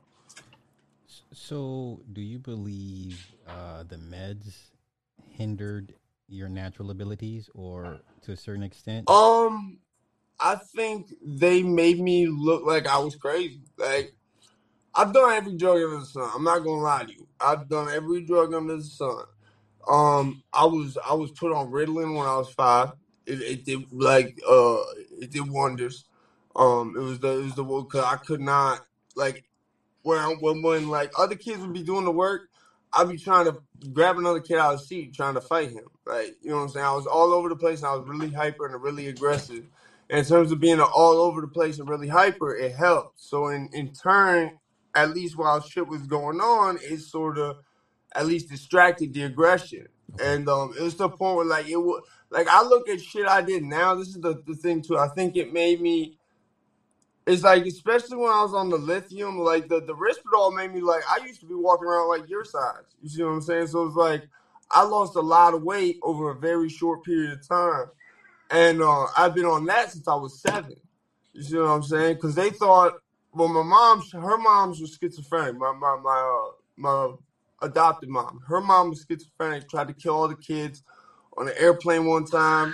so 1.31 2.01
do 2.11 2.21
you 2.21 2.39
believe 2.39 3.25
uh, 3.47 3.83
the 3.83 3.97
meds 3.97 4.71
hindered 5.29 5.93
your 6.27 6.49
natural 6.49 6.89
abilities, 6.89 7.49
or 7.53 7.99
to 8.23 8.31
a 8.31 8.37
certain 8.37 8.63
extent? 8.63 9.09
Um, 9.09 9.79
I 10.39 10.55
think 10.55 11.13
they 11.23 11.63
made 11.63 11.99
me 11.99 12.27
look 12.27 12.65
like 12.65 12.87
I 12.87 12.97
was 12.97 13.15
crazy. 13.15 13.61
Like 13.77 14.15
I've 14.95 15.13
done 15.13 15.31
every 15.33 15.55
drug 15.57 15.77
under 15.77 15.99
the 15.99 16.05
sun. 16.05 16.29
I'm 16.35 16.43
not 16.43 16.59
gonna 16.59 16.81
lie 16.81 17.03
to 17.05 17.13
you. 17.13 17.27
I've 17.39 17.67
done 17.67 17.89
every 17.89 18.21
drug 18.21 18.53
under 18.53 18.77
the 18.77 18.83
sun. 18.83 19.25
Um, 19.87 20.43
I 20.53 20.65
was 20.65 20.97
I 21.07 21.13
was 21.13 21.31
put 21.31 21.51
on 21.53 21.71
Ritalin 21.71 22.15
when 22.17 22.27
I 22.27 22.37
was 22.37 22.49
five. 22.49 22.91
It, 23.25 23.41
it 23.41 23.65
did 23.65 23.91
like 23.91 24.39
uh 24.47 24.77
it 25.19 25.31
did 25.31 25.49
wonders. 25.49 26.05
Um, 26.55 26.95
it 26.97 27.01
was 27.01 27.19
the 27.19 27.39
it 27.39 27.43
was 27.43 27.55
the 27.55 27.63
because 27.63 28.05
I 28.05 28.17
could 28.17 28.41
not 28.41 28.81
like 29.15 29.45
when 30.03 30.19
when 30.39 30.61
when 30.61 30.89
like 30.89 31.11
other 31.17 31.35
kids 31.35 31.61
would 31.61 31.73
be 31.73 31.83
doing 31.83 32.05
the 32.05 32.11
work, 32.11 32.49
I'd 32.93 33.09
be 33.09 33.17
trying 33.17 33.45
to 33.45 33.57
grab 33.93 34.17
another 34.17 34.41
kid 34.41 34.57
out 34.57 34.73
of 34.73 34.79
the 34.79 34.85
seat, 34.85 35.13
trying 35.15 35.35
to 35.35 35.41
fight 35.41 35.71
him. 35.71 35.85
Like 36.05 36.35
you 36.41 36.51
know 36.51 36.57
what 36.57 36.63
I'm 36.63 36.69
saying? 36.69 36.85
I 36.85 36.93
was 36.95 37.07
all 37.07 37.33
over 37.33 37.49
the 37.49 37.55
place, 37.55 37.79
and 37.79 37.87
I 37.87 37.95
was 37.95 38.07
really 38.07 38.31
hyper 38.31 38.67
and 38.67 38.81
really 38.83 39.07
aggressive. 39.07 39.65
in 40.09 40.25
terms 40.25 40.51
of 40.51 40.59
being 40.59 40.79
all 40.81 41.21
over 41.21 41.41
the 41.41 41.47
place 41.47 41.79
and 41.79 41.89
really 41.89 42.07
hyper, 42.09 42.55
it 42.55 42.75
helped. 42.75 43.21
So 43.21 43.47
in 43.47 43.69
in 43.73 43.93
turn, 43.93 44.59
at 44.95 45.11
least 45.13 45.37
while 45.37 45.61
shit 45.61 45.87
was 45.87 46.03
going 46.07 46.39
on, 46.41 46.77
it 46.81 46.99
sort 47.01 47.37
of 47.37 47.57
at 48.15 48.25
least 48.25 48.49
distracted 48.49 49.13
the 49.13 49.23
aggression. 49.23 49.87
And 50.21 50.47
um, 50.49 50.73
it 50.77 50.81
was 50.81 50.95
the 50.95 51.09
point 51.09 51.37
where 51.37 51.45
like 51.45 51.67
it 51.67 51.77
was 51.77 52.03
like 52.29 52.47
I 52.47 52.63
look 52.63 52.89
at 52.89 53.01
shit 53.01 53.27
I 53.27 53.41
did 53.41 53.63
now. 53.63 53.95
This 53.95 54.09
is 54.09 54.21
the, 54.21 54.41
the 54.45 54.55
thing 54.55 54.81
too. 54.81 54.97
I 54.97 55.07
think 55.09 55.35
it 55.35 55.53
made 55.53 55.81
me. 55.81 56.17
It's 57.25 57.43
like 57.43 57.65
especially 57.65 58.17
when 58.17 58.31
I 58.31 58.41
was 58.43 58.53
on 58.53 58.69
the 58.69 58.77
lithium, 58.77 59.39
like 59.39 59.69
the 59.69 59.81
the 59.81 59.95
Risperdal 59.95 60.55
made 60.55 60.73
me 60.73 60.81
like 60.81 61.03
I 61.09 61.25
used 61.25 61.39
to 61.41 61.45
be 61.47 61.55
walking 61.55 61.87
around 61.87 62.09
like 62.09 62.29
your 62.29 62.45
size. 62.45 62.95
You 63.01 63.09
see 63.09 63.23
what 63.23 63.29
I'm 63.31 63.41
saying? 63.41 63.67
So 63.67 63.85
it's 63.85 63.95
like 63.95 64.23
I 64.71 64.83
lost 64.83 65.15
a 65.15 65.21
lot 65.21 65.53
of 65.53 65.63
weight 65.63 65.99
over 66.03 66.31
a 66.31 66.35
very 66.35 66.69
short 66.69 67.03
period 67.03 67.31
of 67.33 67.47
time, 67.47 67.85
and 68.51 68.81
uh, 68.81 69.07
I've 69.17 69.35
been 69.35 69.45
on 69.45 69.65
that 69.65 69.91
since 69.91 70.07
I 70.07 70.15
was 70.15 70.41
seven. 70.41 70.75
You 71.33 71.43
see 71.43 71.57
what 71.57 71.65
I'm 71.69 71.83
saying? 71.83 72.15
Because 72.15 72.35
they 72.35 72.51
thought, 72.51 72.93
well, 73.33 73.47
my 73.47 73.63
mom's 73.63 74.11
her 74.11 74.37
mom's 74.37 74.81
was 74.81 74.97
schizophrenic. 74.99 75.55
My 75.57 75.73
my 75.73 75.97
my 76.03 76.45
uh, 76.47 76.51
my 76.77 77.09
adopted 77.63 78.09
mom. 78.09 78.41
Her 78.47 78.61
mom 78.61 78.89
was 78.89 79.05
schizophrenic, 79.07 79.69
tried 79.69 79.87
to 79.87 79.93
kill 79.93 80.15
all 80.15 80.27
the 80.27 80.35
kids 80.35 80.83
on 81.37 81.47
an 81.47 81.53
airplane 81.57 82.05
one 82.05 82.25
time, 82.25 82.73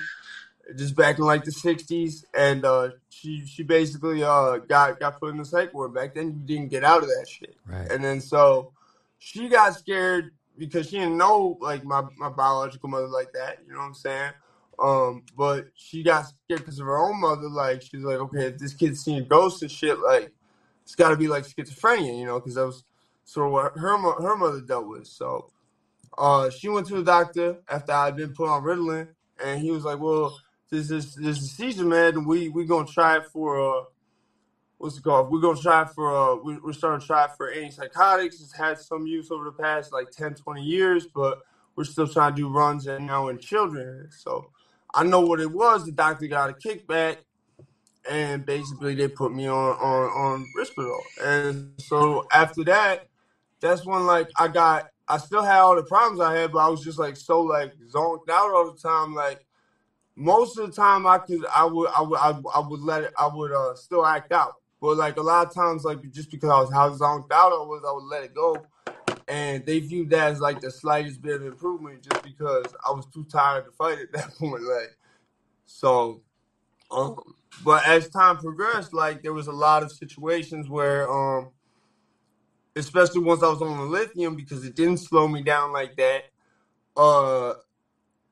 just 0.77 0.95
back 0.95 1.17
in 1.17 1.25
like 1.25 1.43
the 1.43 1.51
'60s, 1.51 2.25
and 2.33 2.65
uh, 2.65 2.89
she 3.09 3.45
she 3.45 3.63
basically 3.63 4.23
uh, 4.23 4.57
got 4.57 4.99
got 4.99 5.19
put 5.19 5.29
in 5.31 5.37
the 5.37 5.45
psych 5.45 5.73
ward. 5.73 5.93
Back 5.93 6.13
then, 6.13 6.27
you 6.27 6.39
didn't 6.45 6.69
get 6.69 6.83
out 6.83 7.03
of 7.03 7.09
that 7.09 7.27
shit, 7.27 7.55
Right. 7.65 7.89
and 7.91 8.03
then 8.03 8.21
so 8.21 8.71
she 9.17 9.47
got 9.49 9.75
scared 9.75 10.31
because 10.57 10.87
she 10.89 10.97
didn't 10.97 11.17
know 11.17 11.57
like 11.61 11.83
my 11.83 12.03
my 12.17 12.29
biological 12.29 12.89
mother 12.89 13.07
like 13.07 13.31
that. 13.33 13.59
You 13.65 13.73
know 13.73 13.79
what 13.79 13.85
I'm 13.85 13.93
saying? 13.93 14.31
Um, 14.81 15.23
but 15.37 15.67
she 15.75 16.03
got 16.03 16.25
scared 16.27 16.61
because 16.61 16.79
of 16.79 16.85
her 16.85 16.97
own 16.97 17.19
mother. 17.19 17.49
Like 17.49 17.81
she's 17.81 18.03
like, 18.03 18.17
okay, 18.17 18.47
if 18.47 18.57
this 18.57 18.73
kid's 18.73 19.03
seeing 19.03 19.27
ghosts 19.27 19.61
and 19.61 19.71
shit, 19.71 19.99
like 19.99 20.31
it's 20.83 20.95
got 20.95 21.09
to 21.09 21.17
be 21.17 21.27
like 21.27 21.43
schizophrenia, 21.45 22.17
you 22.17 22.25
know, 22.25 22.39
because 22.39 22.55
that 22.55 22.65
was 22.65 22.83
of 23.37 23.51
what 23.51 23.77
her 23.77 23.97
her 23.97 24.35
mother 24.35 24.61
dealt 24.61 24.87
with. 24.87 25.07
So 25.07 25.49
uh, 26.17 26.49
she 26.49 26.69
went 26.69 26.87
to 26.87 26.95
the 26.95 27.03
doctor 27.03 27.57
after 27.69 27.91
I'd 27.91 28.15
been 28.15 28.33
put 28.33 28.49
on 28.49 28.63
Ritalin, 28.63 29.07
and 29.43 29.61
he 29.61 29.71
was 29.71 29.83
like, 29.85 29.99
"Well, 29.99 30.37
this 30.69 30.91
is 30.91 31.15
this 31.15 31.37
is 31.37 31.51
seizure 31.51 31.85
med, 31.85 32.15
and 32.15 32.27
we 32.27 32.49
we 32.49 32.65
gonna 32.65 32.85
try 32.85 33.17
it 33.17 33.25
for 33.25 33.59
uh, 33.59 33.83
what's 34.77 34.97
it 34.97 35.03
called? 35.03 35.31
We're 35.31 35.41
gonna 35.41 35.59
try 35.59 35.85
for 35.85 36.15
uh, 36.15 36.35
we, 36.35 36.57
we're 36.57 36.73
starting 36.73 37.01
to 37.01 37.07
try 37.07 37.27
for 37.37 37.53
antipsychotics. 37.53 38.41
It's 38.41 38.55
had 38.55 38.79
some 38.79 39.07
use 39.07 39.31
over 39.31 39.45
the 39.45 39.51
past 39.51 39.93
like 39.93 40.11
10, 40.11 40.35
20 40.35 40.63
years, 40.63 41.07
but 41.07 41.39
we're 41.75 41.83
still 41.83 42.07
trying 42.07 42.35
to 42.35 42.41
do 42.41 42.49
runs 42.49 42.87
and 42.87 43.07
now 43.07 43.29
in 43.29 43.39
children. 43.39 44.09
So 44.11 44.49
I 44.93 45.03
know 45.03 45.21
what 45.21 45.39
it 45.39 45.51
was. 45.51 45.85
The 45.85 45.91
doctor 45.91 46.27
got 46.27 46.49
a 46.49 46.53
kickback, 46.53 47.17
and 48.09 48.45
basically 48.45 48.95
they 48.95 49.07
put 49.07 49.33
me 49.33 49.47
on 49.47 49.75
on 49.77 50.09
on 50.09 50.45
Risperdal. 50.57 50.99
And 51.23 51.73
so 51.79 52.25
after 52.31 52.63
that, 52.65 53.08
that's 53.59 53.85
when 53.85 54.05
like 54.05 54.29
I 54.37 54.47
got 54.47 54.89
I 55.07 55.17
still 55.17 55.43
had 55.43 55.59
all 55.59 55.75
the 55.75 55.83
problems 55.83 56.21
I 56.21 56.35
had, 56.35 56.51
but 56.51 56.59
I 56.59 56.67
was 56.69 56.83
just 56.83 56.99
like 56.99 57.17
so 57.17 57.41
like 57.41 57.73
zoned 57.89 58.29
out 58.29 58.51
all 58.51 58.71
the 58.71 58.79
time. 58.79 59.13
Like 59.13 59.45
most 60.15 60.57
of 60.57 60.67
the 60.67 60.75
time, 60.75 61.07
I 61.07 61.17
could 61.17 61.45
I 61.55 61.65
would 61.65 61.89
I 61.89 62.01
would 62.01 62.19
I, 62.19 62.39
I 62.55 62.67
would 62.67 62.81
let 62.81 63.03
it 63.03 63.13
I 63.17 63.27
would 63.33 63.51
uh 63.51 63.75
still 63.75 64.05
act 64.05 64.31
out. 64.31 64.53
But 64.81 64.97
like 64.97 65.17
a 65.17 65.21
lot 65.21 65.47
of 65.47 65.53
times, 65.53 65.83
like 65.83 66.09
just 66.11 66.31
because 66.31 66.49
I 66.49 66.59
was 66.59 66.71
how 66.71 66.93
zoned 66.93 67.31
out 67.31 67.51
I 67.51 67.65
was, 67.65 67.83
I 67.87 67.91
would 67.91 68.05
let 68.05 68.23
it 68.23 68.33
go. 68.33 68.55
And 69.27 69.63
they 69.65 69.79
viewed 69.79 70.09
that 70.11 70.31
as 70.31 70.39
like 70.39 70.59
the 70.59 70.71
slightest 70.71 71.21
bit 71.21 71.35
of 71.35 71.45
improvement, 71.45 72.01
just 72.01 72.23
because 72.23 72.65
I 72.87 72.91
was 72.91 73.05
too 73.07 73.25
tired 73.25 73.65
to 73.65 73.71
fight 73.71 73.99
at 73.99 74.11
that 74.13 74.35
point. 74.37 74.63
Like 74.63 74.97
so, 75.65 76.21
um, 76.91 77.15
but 77.63 77.85
as 77.87 78.09
time 78.09 78.37
progressed, 78.37 78.93
like 78.93 79.21
there 79.21 79.33
was 79.33 79.47
a 79.47 79.51
lot 79.51 79.83
of 79.83 79.91
situations 79.91 80.69
where, 80.69 81.09
um, 81.09 81.49
especially 82.75 83.21
once 83.21 83.43
I 83.43 83.49
was 83.49 83.61
on 83.61 83.77
the 83.77 83.85
lithium, 83.85 84.35
because 84.35 84.65
it 84.65 84.75
didn't 84.75 84.99
slow 84.99 85.27
me 85.27 85.41
down 85.41 85.71
like 85.73 85.95
that. 85.97 86.23
Uh, 86.97 87.53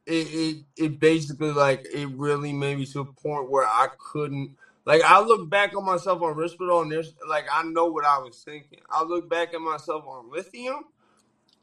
it 0.05 0.27
it, 0.33 0.57
it 0.77 0.99
basically 0.99 1.51
like 1.51 1.81
it 1.93 2.09
really 2.11 2.53
made 2.53 2.77
me 2.77 2.85
to 2.87 3.01
a 3.01 3.05
point 3.05 3.49
where 3.49 3.65
I 3.65 3.87
couldn't. 3.97 4.51
Like 4.85 5.01
I 5.03 5.19
look 5.19 5.49
back 5.49 5.75
on 5.75 5.85
myself 5.85 6.21
on 6.21 6.35
Risperdal 6.35 6.83
and 6.83 6.91
there's 6.91 7.13
like 7.29 7.47
I 7.51 7.63
know 7.63 7.87
what 7.87 8.05
I 8.05 8.19
was 8.19 8.41
thinking. 8.45 8.79
I 8.89 9.03
look 9.03 9.29
back 9.29 9.53
at 9.53 9.61
myself 9.61 10.05
on 10.07 10.31
lithium. 10.31 10.83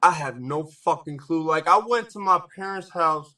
I 0.02 0.12
have 0.12 0.36
no 0.36 0.64
fucking 0.64 1.18
clue. 1.18 1.44
Like 1.44 1.68
I 1.68 1.78
went 1.78 2.10
to 2.10 2.20
my 2.20 2.40
parents' 2.56 2.90
house 2.90 3.28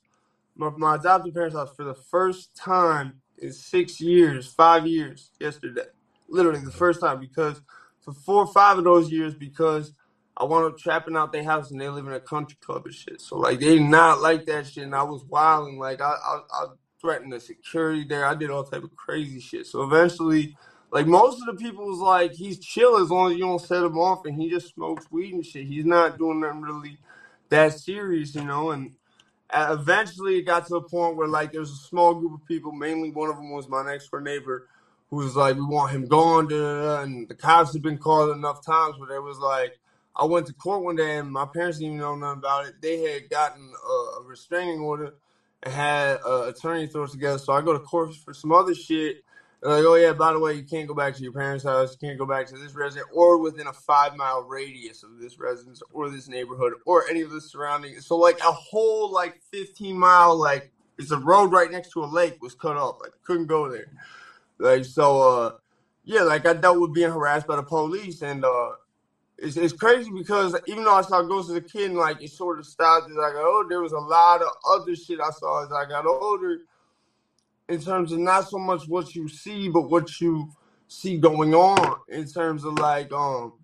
my, 0.56 0.70
my 0.76 0.94
adopted 0.96 1.34
parents' 1.34 1.56
house 1.56 1.70
for 1.74 1.84
the 1.84 1.94
first 1.94 2.50
time 2.54 3.14
in 3.38 3.52
six 3.52 4.00
years, 4.00 4.46
five 4.46 4.86
years 4.86 5.30
yesterday. 5.40 5.82
Literally 6.28 6.60
the 6.60 6.70
first 6.70 7.00
time 7.00 7.18
because 7.18 7.60
for 8.06 8.14
four 8.14 8.44
or 8.44 8.52
five 8.52 8.78
of 8.78 8.84
those 8.84 9.10
years 9.10 9.34
because 9.34 9.92
I 10.36 10.44
wound 10.44 10.72
up 10.72 10.78
trapping 10.78 11.16
out 11.16 11.32
their 11.32 11.42
house 11.42 11.70
and 11.70 11.80
they 11.80 11.88
live 11.88 12.06
in 12.06 12.12
a 12.12 12.20
country 12.20 12.56
club 12.60 12.86
and 12.86 12.94
shit. 12.94 13.20
So 13.20 13.36
like 13.36 13.58
they 13.58 13.78
not 13.78 14.20
like 14.20 14.46
that 14.46 14.66
shit 14.66 14.84
and 14.84 14.94
I 14.94 15.02
was 15.02 15.24
wilding. 15.24 15.78
Like 15.78 16.00
I, 16.00 16.14
I 16.24 16.40
I 16.52 16.66
threatened 17.00 17.32
the 17.32 17.40
security 17.40 18.04
there. 18.04 18.24
I 18.24 18.34
did 18.34 18.50
all 18.50 18.64
type 18.64 18.84
of 18.84 18.94
crazy 18.94 19.40
shit. 19.40 19.66
So 19.66 19.82
eventually 19.82 20.56
like 20.92 21.06
most 21.06 21.40
of 21.40 21.46
the 21.46 21.62
people 21.62 21.84
was 21.84 21.98
like, 21.98 22.32
he's 22.32 22.58
chill 22.58 22.96
as 22.98 23.10
long 23.10 23.32
as 23.32 23.38
you 23.38 23.44
don't 23.44 23.60
set 23.60 23.82
him 23.82 23.98
off 23.98 24.24
and 24.24 24.40
he 24.40 24.48
just 24.48 24.72
smokes 24.72 25.10
weed 25.10 25.34
and 25.34 25.44
shit. 25.44 25.66
He's 25.66 25.84
not 25.84 26.16
doing 26.16 26.40
nothing 26.40 26.62
really 26.62 26.98
that 27.48 27.72
serious, 27.72 28.34
you 28.34 28.44
know, 28.44 28.70
and 28.70 28.92
uh, 29.50 29.76
eventually 29.78 30.38
it 30.38 30.42
got 30.42 30.66
to 30.66 30.76
a 30.76 30.88
point 30.88 31.16
where 31.16 31.28
like 31.28 31.52
there 31.52 31.60
was 31.60 31.70
a 31.70 31.76
small 31.76 32.14
group 32.14 32.34
of 32.34 32.46
people 32.46 32.72
mainly 32.72 33.10
one 33.10 33.30
of 33.30 33.36
them 33.36 33.50
was 33.50 33.68
my 33.68 33.84
next 33.84 34.10
door 34.10 34.20
neighbor 34.20 34.68
who 35.10 35.16
was 35.16 35.36
like 35.36 35.56
we 35.56 35.62
want 35.62 35.92
him 35.92 36.06
gone 36.06 36.48
da, 36.48 36.56
da, 36.56 36.82
da, 36.82 37.02
and 37.02 37.28
the 37.28 37.34
cops 37.34 37.72
had 37.72 37.82
been 37.82 37.98
called 37.98 38.36
enough 38.36 38.64
times 38.64 38.98
where 38.98 39.08
they 39.08 39.18
was 39.18 39.38
like 39.38 39.78
i 40.16 40.24
went 40.24 40.46
to 40.46 40.52
court 40.54 40.82
one 40.82 40.96
day 40.96 41.18
and 41.18 41.30
my 41.30 41.46
parents 41.46 41.78
didn't 41.78 41.94
even 41.94 42.00
know 42.00 42.14
nothing 42.16 42.38
about 42.38 42.66
it 42.66 42.74
they 42.82 43.00
had 43.00 43.28
gotten 43.30 43.72
a, 43.88 43.92
a 44.20 44.22
restraining 44.24 44.80
order 44.80 45.14
and 45.62 45.74
had 45.74 46.18
uh, 46.26 46.44
attorney 46.48 46.86
throw 46.86 47.04
it 47.04 47.10
together 47.10 47.38
so 47.38 47.52
i 47.52 47.60
go 47.60 47.72
to 47.72 47.80
court 47.80 48.14
for 48.14 48.34
some 48.34 48.52
other 48.52 48.74
shit 48.74 49.22
They're 49.62 49.70
like, 49.76 49.84
oh 49.86 49.94
yeah, 49.94 50.12
by 50.12 50.32
the 50.32 50.38
way, 50.38 50.52
you 50.54 50.62
can't 50.64 50.86
go 50.86 50.94
back 50.94 51.16
to 51.16 51.22
your 51.22 51.32
parents' 51.32 51.64
house. 51.64 51.96
You 52.00 52.08
can't 52.08 52.18
go 52.18 52.26
back 52.26 52.46
to 52.48 52.58
this 52.58 52.74
residence 52.74 53.08
or 53.12 53.38
within 53.38 53.66
a 53.66 53.72
five 53.72 54.14
mile 54.14 54.42
radius 54.42 55.02
of 55.02 55.18
this 55.18 55.38
residence 55.38 55.82
or 55.92 56.10
this 56.10 56.28
neighborhood 56.28 56.74
or 56.84 57.08
any 57.08 57.22
of 57.22 57.30
the 57.30 57.40
surrounding. 57.40 57.98
So 58.00 58.16
like 58.16 58.38
a 58.40 58.52
whole 58.52 59.10
like 59.10 59.40
fifteen 59.50 59.98
mile 59.98 60.36
like 60.36 60.70
it's 60.98 61.10
a 61.10 61.18
road 61.18 61.52
right 61.52 61.70
next 61.70 61.92
to 61.92 62.04
a 62.04 62.06
lake 62.06 62.40
was 62.40 62.54
cut 62.54 62.76
off. 62.76 62.98
Like 63.00 63.12
couldn't 63.24 63.46
go 63.46 63.68
there. 63.70 63.86
Like 64.58 64.84
so, 64.84 65.20
uh, 65.20 65.50
yeah, 66.04 66.22
like 66.22 66.46
I 66.46 66.54
dealt 66.54 66.80
with 66.80 66.94
being 66.94 67.10
harassed 67.10 67.46
by 67.46 67.56
the 67.56 67.62
police, 67.62 68.22
and 68.22 68.44
uh, 68.44 68.72
it's 69.38 69.56
it's 69.56 69.72
crazy 69.72 70.10
because 70.10 70.56
even 70.66 70.84
though 70.84 70.94
I 70.94 71.02
saw 71.02 71.22
ghosts 71.22 71.50
as 71.50 71.56
a 71.56 71.60
kid, 71.60 71.90
and 71.90 71.98
like 71.98 72.22
it 72.22 72.30
sort 72.30 72.58
of 72.58 72.66
stopped 72.66 73.10
as 73.10 73.16
I 73.18 73.32
got 73.32 73.44
older. 73.44 73.68
There 73.68 73.82
was 73.82 73.92
a 73.92 73.98
lot 73.98 74.42
of 74.42 74.48
other 74.68 74.96
shit 74.96 75.20
I 75.20 75.30
saw 75.30 75.64
as 75.64 75.72
I 75.72 75.84
got 75.86 76.06
older 76.06 76.60
in 77.68 77.80
terms 77.80 78.12
of 78.12 78.18
not 78.18 78.48
so 78.48 78.58
much 78.58 78.86
what 78.88 79.14
you 79.14 79.28
see, 79.28 79.68
but 79.68 79.90
what 79.90 80.20
you 80.20 80.50
see 80.88 81.18
going 81.18 81.54
on 81.54 81.96
in 82.08 82.26
terms 82.26 82.64
of 82.64 82.78
like 82.78 83.12
um 83.12 83.54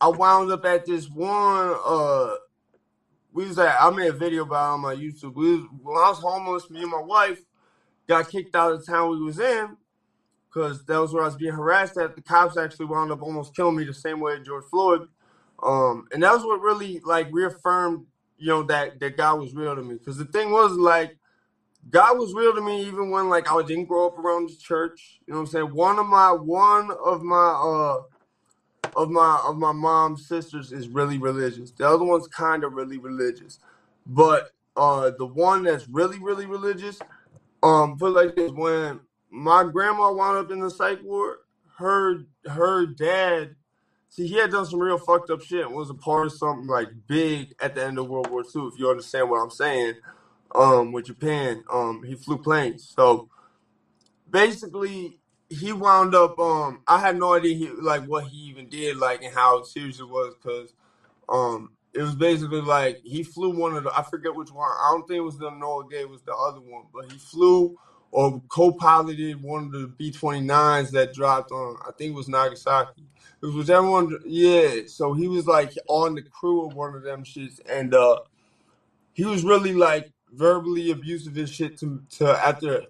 I 0.00 0.08
wound 0.08 0.52
up 0.52 0.64
at 0.64 0.84
this 0.84 1.08
one 1.08 1.74
uh 1.84 2.34
we 3.32 3.46
was 3.46 3.58
at 3.58 3.80
I 3.80 3.90
made 3.90 4.08
a 4.08 4.12
video 4.12 4.42
about 4.42 4.70
it 4.70 4.74
on 4.74 4.80
my 4.80 4.94
YouTube. 4.94 5.34
We 5.34 5.56
was, 5.56 5.66
when 5.80 5.96
I 5.96 6.10
was 6.10 6.18
homeless, 6.18 6.70
me 6.70 6.82
and 6.82 6.90
my 6.90 7.00
wife 7.00 7.40
got 8.12 8.30
kicked 8.30 8.54
out 8.54 8.72
of 8.72 8.84
the 8.84 8.92
town 8.92 9.10
we 9.10 9.22
was 9.22 9.40
in 9.40 9.76
because 10.48 10.84
that 10.84 11.00
was 11.00 11.12
where 11.12 11.22
I 11.22 11.26
was 11.26 11.36
being 11.36 11.52
harassed 11.54 11.96
at. 11.96 12.14
The 12.14 12.22
cops 12.22 12.56
actually 12.58 12.86
wound 12.86 13.10
up 13.10 13.22
almost 13.22 13.56
killing 13.56 13.76
me 13.76 13.84
the 13.84 13.94
same 13.94 14.20
way 14.20 14.40
George 14.42 14.64
Floyd. 14.70 15.08
Um 15.62 16.08
and 16.12 16.22
that 16.22 16.32
was 16.32 16.44
what 16.44 16.60
really 16.60 17.00
like 17.04 17.28
reaffirmed, 17.32 18.06
you 18.38 18.48
know, 18.48 18.62
that 18.64 19.00
that 19.00 19.16
God 19.16 19.40
was 19.40 19.54
real 19.54 19.74
to 19.76 19.82
me. 19.82 19.98
Cause 19.98 20.18
the 20.18 20.24
thing 20.26 20.50
was 20.50 20.72
like 20.72 21.16
God 21.90 22.18
was 22.18 22.34
real 22.34 22.54
to 22.54 22.60
me 22.60 22.86
even 22.86 23.10
when 23.10 23.28
like 23.28 23.50
I 23.50 23.62
didn't 23.62 23.86
grow 23.86 24.06
up 24.06 24.18
around 24.18 24.50
the 24.50 24.56
church. 24.56 25.20
You 25.26 25.32
know 25.34 25.40
what 25.40 25.46
I'm 25.46 25.52
saying? 25.52 25.74
One 25.74 25.98
of 25.98 26.06
my 26.06 26.32
one 26.32 26.90
of 27.04 27.22
my 27.22 27.36
uh 27.36 28.02
of 28.96 29.10
my 29.10 29.42
of 29.46 29.56
my 29.56 29.72
mom's 29.72 30.26
sisters 30.28 30.72
is 30.72 30.88
really 30.88 31.18
religious. 31.18 31.70
The 31.72 31.88
other 31.88 32.04
one's 32.04 32.28
kind 32.28 32.64
of 32.64 32.74
really 32.74 32.98
religious. 32.98 33.58
But 34.06 34.50
uh 34.76 35.12
the 35.18 35.26
one 35.26 35.62
that's 35.64 35.88
really, 35.88 36.18
really 36.18 36.46
religious, 36.46 36.98
um, 37.62 37.96
put 37.96 38.08
it 38.08 38.26
like 38.26 38.36
this, 38.36 38.50
when 38.52 39.00
my 39.30 39.64
grandma 39.64 40.12
wound 40.12 40.38
up 40.38 40.50
in 40.50 40.60
the 40.60 40.70
psych 40.70 41.02
ward, 41.02 41.38
her 41.78 42.24
her 42.46 42.86
dad 42.86 43.56
See, 44.12 44.26
he 44.26 44.34
had 44.34 44.50
done 44.50 44.66
some 44.66 44.78
real 44.78 44.98
fucked 44.98 45.30
up 45.30 45.40
shit 45.40 45.64
and 45.64 45.74
was 45.74 45.88
a 45.88 45.94
part 45.94 46.26
of 46.26 46.34
something 46.34 46.66
like 46.66 46.90
big 47.06 47.54
at 47.58 47.74
the 47.74 47.82
end 47.82 47.98
of 47.98 48.10
World 48.10 48.28
War 48.30 48.42
II, 48.42 48.66
if 48.66 48.78
you 48.78 48.90
understand 48.90 49.30
what 49.30 49.38
I'm 49.38 49.48
saying 49.48 49.94
um 50.54 50.92
with 50.92 51.06
Japan. 51.06 51.64
Um 51.72 52.02
he 52.02 52.14
flew 52.14 52.36
planes. 52.36 52.92
So 52.94 53.30
basically 54.28 55.18
he 55.48 55.72
wound 55.72 56.14
up 56.14 56.38
um 56.38 56.82
I 56.86 56.98
had 56.98 57.16
no 57.16 57.32
idea 57.32 57.56
he 57.56 57.68
like 57.70 58.04
what 58.04 58.24
he 58.24 58.36
even 58.36 58.68
did 58.68 58.98
like 58.98 59.22
and 59.22 59.34
how 59.34 59.62
serious 59.62 59.98
it 59.98 60.08
was 60.08 60.34
because 60.34 60.74
um 61.30 61.70
it 61.94 62.02
was 62.02 62.14
basically 62.14 62.60
like 62.60 63.00
he 63.04 63.22
flew 63.22 63.50
one 63.50 63.76
of 63.76 63.84
the 63.84 63.92
I 63.96 64.02
forget 64.02 64.34
which 64.34 64.50
one. 64.50 64.70
I 64.70 64.90
don't 64.92 65.06
think 65.06 65.18
it 65.18 65.22
was 65.22 65.38
the 65.38 65.50
Enola 65.50 65.90
Gay, 65.90 66.00
it 66.00 66.08
was 66.08 66.22
the 66.22 66.34
other 66.34 66.60
one, 66.60 66.84
but 66.92 67.10
he 67.10 67.18
flew 67.18 67.78
or 68.10 68.42
co-piloted 68.48 69.42
one 69.42 69.64
of 69.64 69.72
the 69.72 69.86
B-29s 69.96 70.90
that 70.90 71.14
dropped 71.14 71.50
on 71.50 71.76
I 71.86 71.92
think 71.92 72.12
it 72.12 72.16
was 72.16 72.28
Nagasaki. 72.28 73.04
It 73.42 73.46
was 73.46 73.70
everyone 73.70 74.18
yeah, 74.24 74.82
so 74.86 75.12
he 75.12 75.28
was 75.28 75.46
like 75.46 75.72
on 75.88 76.14
the 76.14 76.22
crew 76.22 76.66
of 76.66 76.74
one 76.74 76.94
of 76.94 77.02
them 77.02 77.24
shits 77.24 77.60
and 77.68 77.94
uh 77.94 78.20
he 79.14 79.24
was 79.24 79.44
really 79.44 79.74
like 79.74 80.10
verbally 80.32 80.90
abusive 80.90 81.36
and 81.36 81.48
shit 81.48 81.76
to 81.78 82.02
to 82.10 82.28
after 82.28 82.84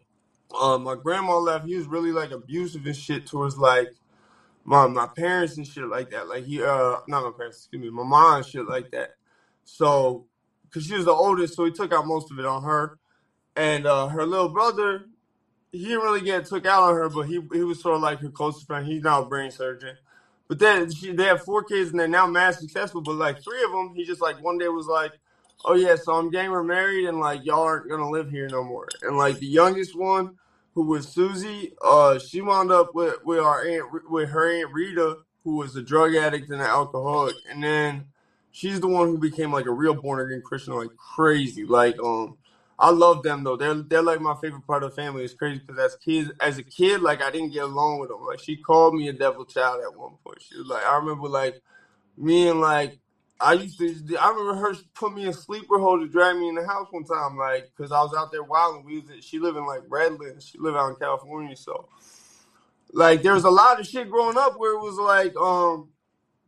um 0.61 0.85
my 0.85 0.95
grandma 0.95 1.39
left, 1.39 1.67
he 1.67 1.77
was 1.77 1.87
really 1.87 2.13
like 2.13 2.31
abusive 2.31 2.87
and 2.87 2.97
shit 2.97 3.27
towards 3.27 3.59
like 3.59 3.93
my 4.65 4.87
my 4.87 5.07
parents 5.07 5.57
and 5.57 5.67
shit 5.67 5.85
like 5.87 6.11
that. 6.11 6.29
Like 6.29 6.45
he 6.45 6.63
uh 6.63 6.97
not 7.09 7.25
my 7.25 7.33
parents, 7.37 7.59
excuse 7.59 7.83
me, 7.83 7.91
my 7.91 8.05
mom 8.05 8.39
and 8.39 8.47
shit 8.47 8.67
like 8.67 8.91
that. 8.93 9.11
So 9.65 10.27
because 10.65 10.87
she 10.87 10.95
was 10.95 11.07
the 11.07 11.13
oldest, 11.13 11.55
so 11.55 11.65
he 11.65 11.71
took 11.73 11.93
out 11.93 12.07
most 12.07 12.31
of 12.31 12.39
it 12.39 12.47
on 12.47 12.63
her. 12.65 12.93
And 13.57 13.87
uh 13.87 14.09
her 14.09 14.27
little 14.27 14.49
brother, 14.49 15.05
he 15.73 15.85
didn't 15.85 16.03
really 16.03 16.23
get 16.23 16.47
took 16.47 16.67
out 16.67 16.85
on 16.85 16.95
her, 16.95 17.09
but 17.11 17.23
he 17.23 17.41
he 17.53 17.65
was 17.65 17.81
sort 17.81 17.97
of 17.97 18.03
like 18.03 18.21
her 18.21 18.31
closest 18.31 18.67
friend. 18.67 18.87
He's 18.87 19.03
now 19.03 19.21
a 19.21 19.25
brain 19.25 19.51
surgeon. 19.51 19.97
But 20.49 20.59
then 20.59 20.91
she, 20.91 21.13
they 21.13 21.25
have 21.27 21.43
four 21.43 21.63
kids 21.65 21.91
and 21.91 22.01
they're 22.01 22.09
now 22.09 22.27
mass 22.27 22.59
successful. 22.61 23.03
But 23.03 23.17
like 23.17 23.43
three 23.43 23.63
of 23.65 23.73
them, 23.73 23.95
he 23.95 24.05
just 24.05 24.21
like 24.23 24.39
one 24.43 24.59
day 24.59 24.69
was 24.69 24.87
like, 24.87 25.15
"Oh 25.65 25.75
yeah, 25.75 25.97
so 25.97 26.15
I'm 26.15 26.31
getting 26.31 26.53
married 26.67 27.07
and 27.07 27.21
like 27.21 27.45
y'all 27.45 27.63
aren't 27.63 27.89
gonna 27.89 28.11
live 28.11 28.31
here 28.31 28.49
no 28.49 28.65
more." 28.65 28.89
And 29.03 29.17
like 29.17 29.39
the 29.39 29.47
youngest 29.47 29.97
one, 29.97 30.33
who 30.75 30.83
was 30.87 31.09
Susie, 31.09 31.73
uh, 31.83 32.19
she 32.19 32.41
wound 32.41 32.73
up 32.73 32.95
with 32.95 33.17
with 33.25 33.41
our 33.41 33.65
aunt 33.65 34.11
with 34.11 34.29
her 34.31 34.53
aunt 34.53 34.73
Rita, 34.73 35.19
who 35.45 35.57
was 35.57 35.77
a 35.77 35.83
drug 35.83 36.15
addict 36.15 36.51
and 36.51 36.61
an 36.61 36.67
alcoholic, 36.67 37.37
and 37.51 37.63
then 37.63 38.07
she's 38.53 38.81
the 38.81 38.89
one 38.89 39.09
who 39.09 39.19
became 39.19 39.53
like 39.53 39.67
a 39.67 39.73
real 39.73 39.95
born 39.95 40.21
again 40.21 40.43
Christian 40.43 40.75
like 40.75 40.97
crazy. 40.97 41.65
Like 41.65 41.99
um, 42.03 42.37
I 42.79 42.91
love 42.91 43.23
them 43.23 43.45
though. 43.45 43.57
They're 43.57 43.75
they're 43.75 44.03
like 44.03 44.21
my 44.21 44.35
favorite 44.41 44.67
part 44.67 44.83
of 44.83 44.91
the 44.91 44.97
family. 44.97 45.25
It's 45.25 45.35
crazy 45.35 45.61
because 45.61 45.79
as 45.79 45.97
kids, 45.97 46.31
as 46.41 46.59
a 46.59 46.63
kid, 46.63 47.03
like 47.03 47.23
I 47.23 47.31
didn't 47.31 47.53
get 47.53 47.65
along 47.65 48.01
with 48.01 48.11
them. 48.11 48.25
Like 48.25 48.41
she 48.41 48.57
called 48.57 48.95
me 48.95 49.09
a 49.09 49.13
devil 49.13 49.45
child 49.45 49.83
at 49.83 49.99
one 49.99 50.15
point. 50.25 50.43
She 50.43 50.57
was 50.57 50.69
like, 50.69 50.85
I 50.85 50.97
remember 50.97 51.29
like 51.29 51.61
me 52.17 52.49
and 52.49 52.61
like 52.61 52.99
I 53.41 53.55
used 53.55 53.79
to. 53.79 54.17
I 54.19 54.31
remember 54.31 54.55
her 54.55 54.75
put 54.95 55.15
me 55.15 55.27
in 55.27 55.33
sleeper 55.33 55.79
hold 55.79 56.01
to 56.01 56.09
drag 56.09 56.37
me 56.37 56.49
in 56.49 56.55
the 56.55 56.67
house 56.67 56.89
one 56.91 57.05
time, 57.05 57.37
like 57.37 57.71
because 57.77 57.93
I 57.93 58.01
was 58.01 58.15
out 58.17 58.33
there 58.33 58.43
wilding. 58.43 58.85
We 58.85 59.01
was 59.01 59.25
she 59.25 59.39
live 59.39 59.57
in 59.57 59.67
like 59.67 59.83
Redlands. 59.89 60.47
She 60.49 60.59
live 60.59 60.77
out 60.77 60.91
in 60.91 60.97
California, 60.97 61.57
so 61.57 61.89
like 62.93 63.23
there 63.23 63.35
was 63.35 63.45
a 63.45 63.51
lot 63.51 63.81
of 63.81 63.87
shit 63.87 64.11
growing 64.11 64.37
up 64.39 64.59
where 64.59 64.75
it 64.75 64.83
was 64.83 64.97
like 64.99 65.37
um 65.37 65.91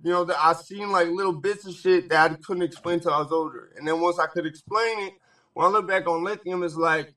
you 0.02 0.10
know 0.10 0.24
that 0.24 0.36
I 0.40 0.52
seen 0.54 0.90
like 0.90 1.08
little 1.08 1.32
bits 1.32 1.66
of 1.66 1.74
shit 1.74 2.08
that 2.10 2.32
I 2.32 2.34
couldn't 2.34 2.62
explain 2.62 3.00
till 3.00 3.12
I 3.12 3.18
was 3.20 3.32
older, 3.32 3.72
and 3.76 3.86
then 3.86 4.00
once 4.00 4.18
I 4.18 4.26
could 4.26 4.46
explain 4.46 5.08
it, 5.08 5.14
when 5.54 5.66
I 5.66 5.70
look 5.70 5.88
back 5.88 6.06
on 6.08 6.24
lithium, 6.24 6.62
it's 6.62 6.76
like 6.76 7.14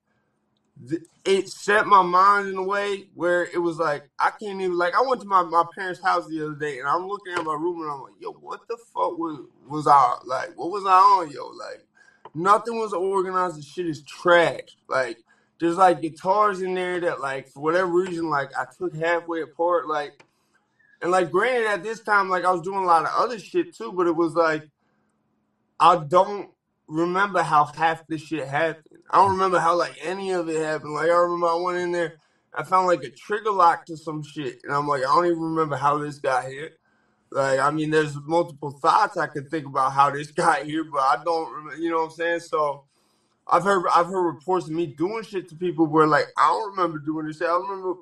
it 1.25 1.49
set 1.49 1.87
my 1.87 2.01
mind 2.01 2.47
in 2.49 2.55
a 2.55 2.63
way 2.63 3.07
where 3.15 3.43
it 3.45 3.57
was 3.57 3.77
like 3.77 4.09
I 4.19 4.29
can't 4.29 4.61
even 4.61 4.77
like 4.77 4.95
I 4.95 5.01
went 5.01 5.21
to 5.21 5.27
my, 5.27 5.43
my 5.43 5.63
parents' 5.75 6.01
house 6.01 6.27
the 6.27 6.45
other 6.45 6.55
day 6.55 6.79
and 6.79 6.87
I'm 6.87 7.07
looking 7.07 7.33
at 7.33 7.43
my 7.43 7.53
room 7.53 7.81
and 7.81 7.91
I'm 7.91 8.01
like, 8.01 8.13
yo, 8.19 8.31
what 8.33 8.61
the 8.67 8.77
fuck 8.93 9.17
was 9.17 9.39
was 9.67 9.87
I 9.87 10.17
like? 10.25 10.57
What 10.57 10.71
was 10.71 10.85
I 10.85 10.91
on, 10.91 11.31
yo? 11.31 11.47
Like 11.47 11.85
nothing 12.33 12.77
was 12.77 12.93
organized. 12.93 13.57
The 13.57 13.63
shit 13.63 13.87
is 13.87 14.03
trash. 14.03 14.77
Like 14.87 15.17
there's 15.59 15.77
like 15.77 16.01
guitars 16.01 16.61
in 16.61 16.75
there 16.75 16.99
that 17.01 17.19
like 17.19 17.49
for 17.49 17.61
whatever 17.61 17.87
reason 17.87 18.29
like 18.29 18.51
I 18.57 18.65
took 18.77 18.95
halfway 18.95 19.41
apart. 19.41 19.87
Like 19.87 20.23
and 21.01 21.11
like 21.11 21.31
granted 21.31 21.67
at 21.67 21.83
this 21.83 21.99
time 22.01 22.29
like 22.29 22.45
I 22.45 22.51
was 22.51 22.61
doing 22.61 22.83
a 22.83 22.87
lot 22.87 23.03
of 23.03 23.11
other 23.15 23.39
shit 23.39 23.75
too, 23.75 23.91
but 23.91 24.07
it 24.07 24.15
was 24.15 24.33
like 24.33 24.69
I 25.79 25.97
don't 25.97 26.49
remember 26.87 27.41
how 27.41 27.65
half 27.65 28.07
this 28.07 28.21
shit 28.21 28.47
happened. 28.47 28.85
I 29.09 29.17
don't 29.17 29.31
remember 29.31 29.59
how 29.59 29.77
like 29.77 29.97
any 30.01 30.31
of 30.31 30.49
it 30.49 30.61
happened. 30.61 30.93
Like 30.93 31.09
I 31.09 31.15
remember 31.15 31.47
I 31.47 31.55
went 31.55 31.77
in 31.77 31.91
there, 31.91 32.17
I 32.53 32.63
found 32.63 32.87
like 32.87 33.03
a 33.03 33.09
trigger 33.09 33.51
lock 33.51 33.85
to 33.85 33.97
some 33.97 34.23
shit, 34.23 34.59
and 34.63 34.73
I'm 34.73 34.87
like, 34.87 35.01
I 35.01 35.05
don't 35.05 35.25
even 35.27 35.39
remember 35.39 35.77
how 35.77 35.97
this 35.97 36.19
got 36.19 36.45
here. 36.45 36.71
Like 37.31 37.59
I 37.59 37.71
mean, 37.71 37.89
there's 37.89 38.15
multiple 38.25 38.71
thoughts 38.71 39.17
I 39.17 39.27
could 39.27 39.49
think 39.49 39.65
about 39.65 39.93
how 39.93 40.09
this 40.11 40.31
got 40.31 40.63
here, 40.63 40.83
but 40.83 41.01
I 41.01 41.23
don't 41.23 41.51
remember. 41.53 41.81
You 41.81 41.91
know 41.91 41.97
what 41.97 42.05
I'm 42.05 42.11
saying? 42.11 42.39
So 42.41 42.83
I've 43.47 43.63
heard 43.63 43.85
I've 43.93 44.07
heard 44.07 44.25
reports 44.25 44.65
of 44.65 44.71
me 44.71 44.87
doing 44.87 45.23
shit 45.23 45.47
to 45.49 45.55
people 45.55 45.85
where 45.85 46.07
like 46.07 46.27
I 46.37 46.47
don't 46.47 46.71
remember 46.71 46.99
doing 46.99 47.27
this 47.27 47.37
shit. 47.37 47.47
I 47.47 47.55
remember 47.55 47.93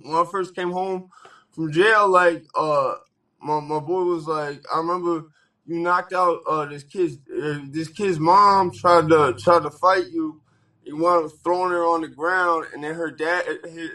when 0.00 0.14
I 0.14 0.24
first 0.30 0.54
came 0.54 0.72
home 0.72 1.10
from 1.52 1.72
jail, 1.72 2.08
like 2.08 2.44
uh 2.54 2.94
my 3.40 3.60
my 3.60 3.78
boy 3.78 4.02
was 4.04 4.26
like, 4.26 4.64
I 4.72 4.78
remember 4.78 5.26
you 5.66 5.78
knocked 5.78 6.12
out 6.12 6.40
uh, 6.48 6.66
this 6.66 6.82
kid's 6.82 7.18
uh, 7.30 7.60
this 7.68 7.88
kid's 7.88 8.18
mom 8.18 8.72
tried 8.72 9.08
to 9.08 9.34
tried 9.38 9.62
to 9.62 9.70
fight 9.70 10.06
you. 10.12 10.40
You 10.84 10.96
wound 10.96 11.26
up 11.26 11.32
throwing 11.44 11.70
her 11.70 11.84
on 11.84 12.00
the 12.00 12.08
ground, 12.08 12.66
and 12.74 12.82
then 12.82 12.94
her 12.94 13.10
dad, 13.10 13.44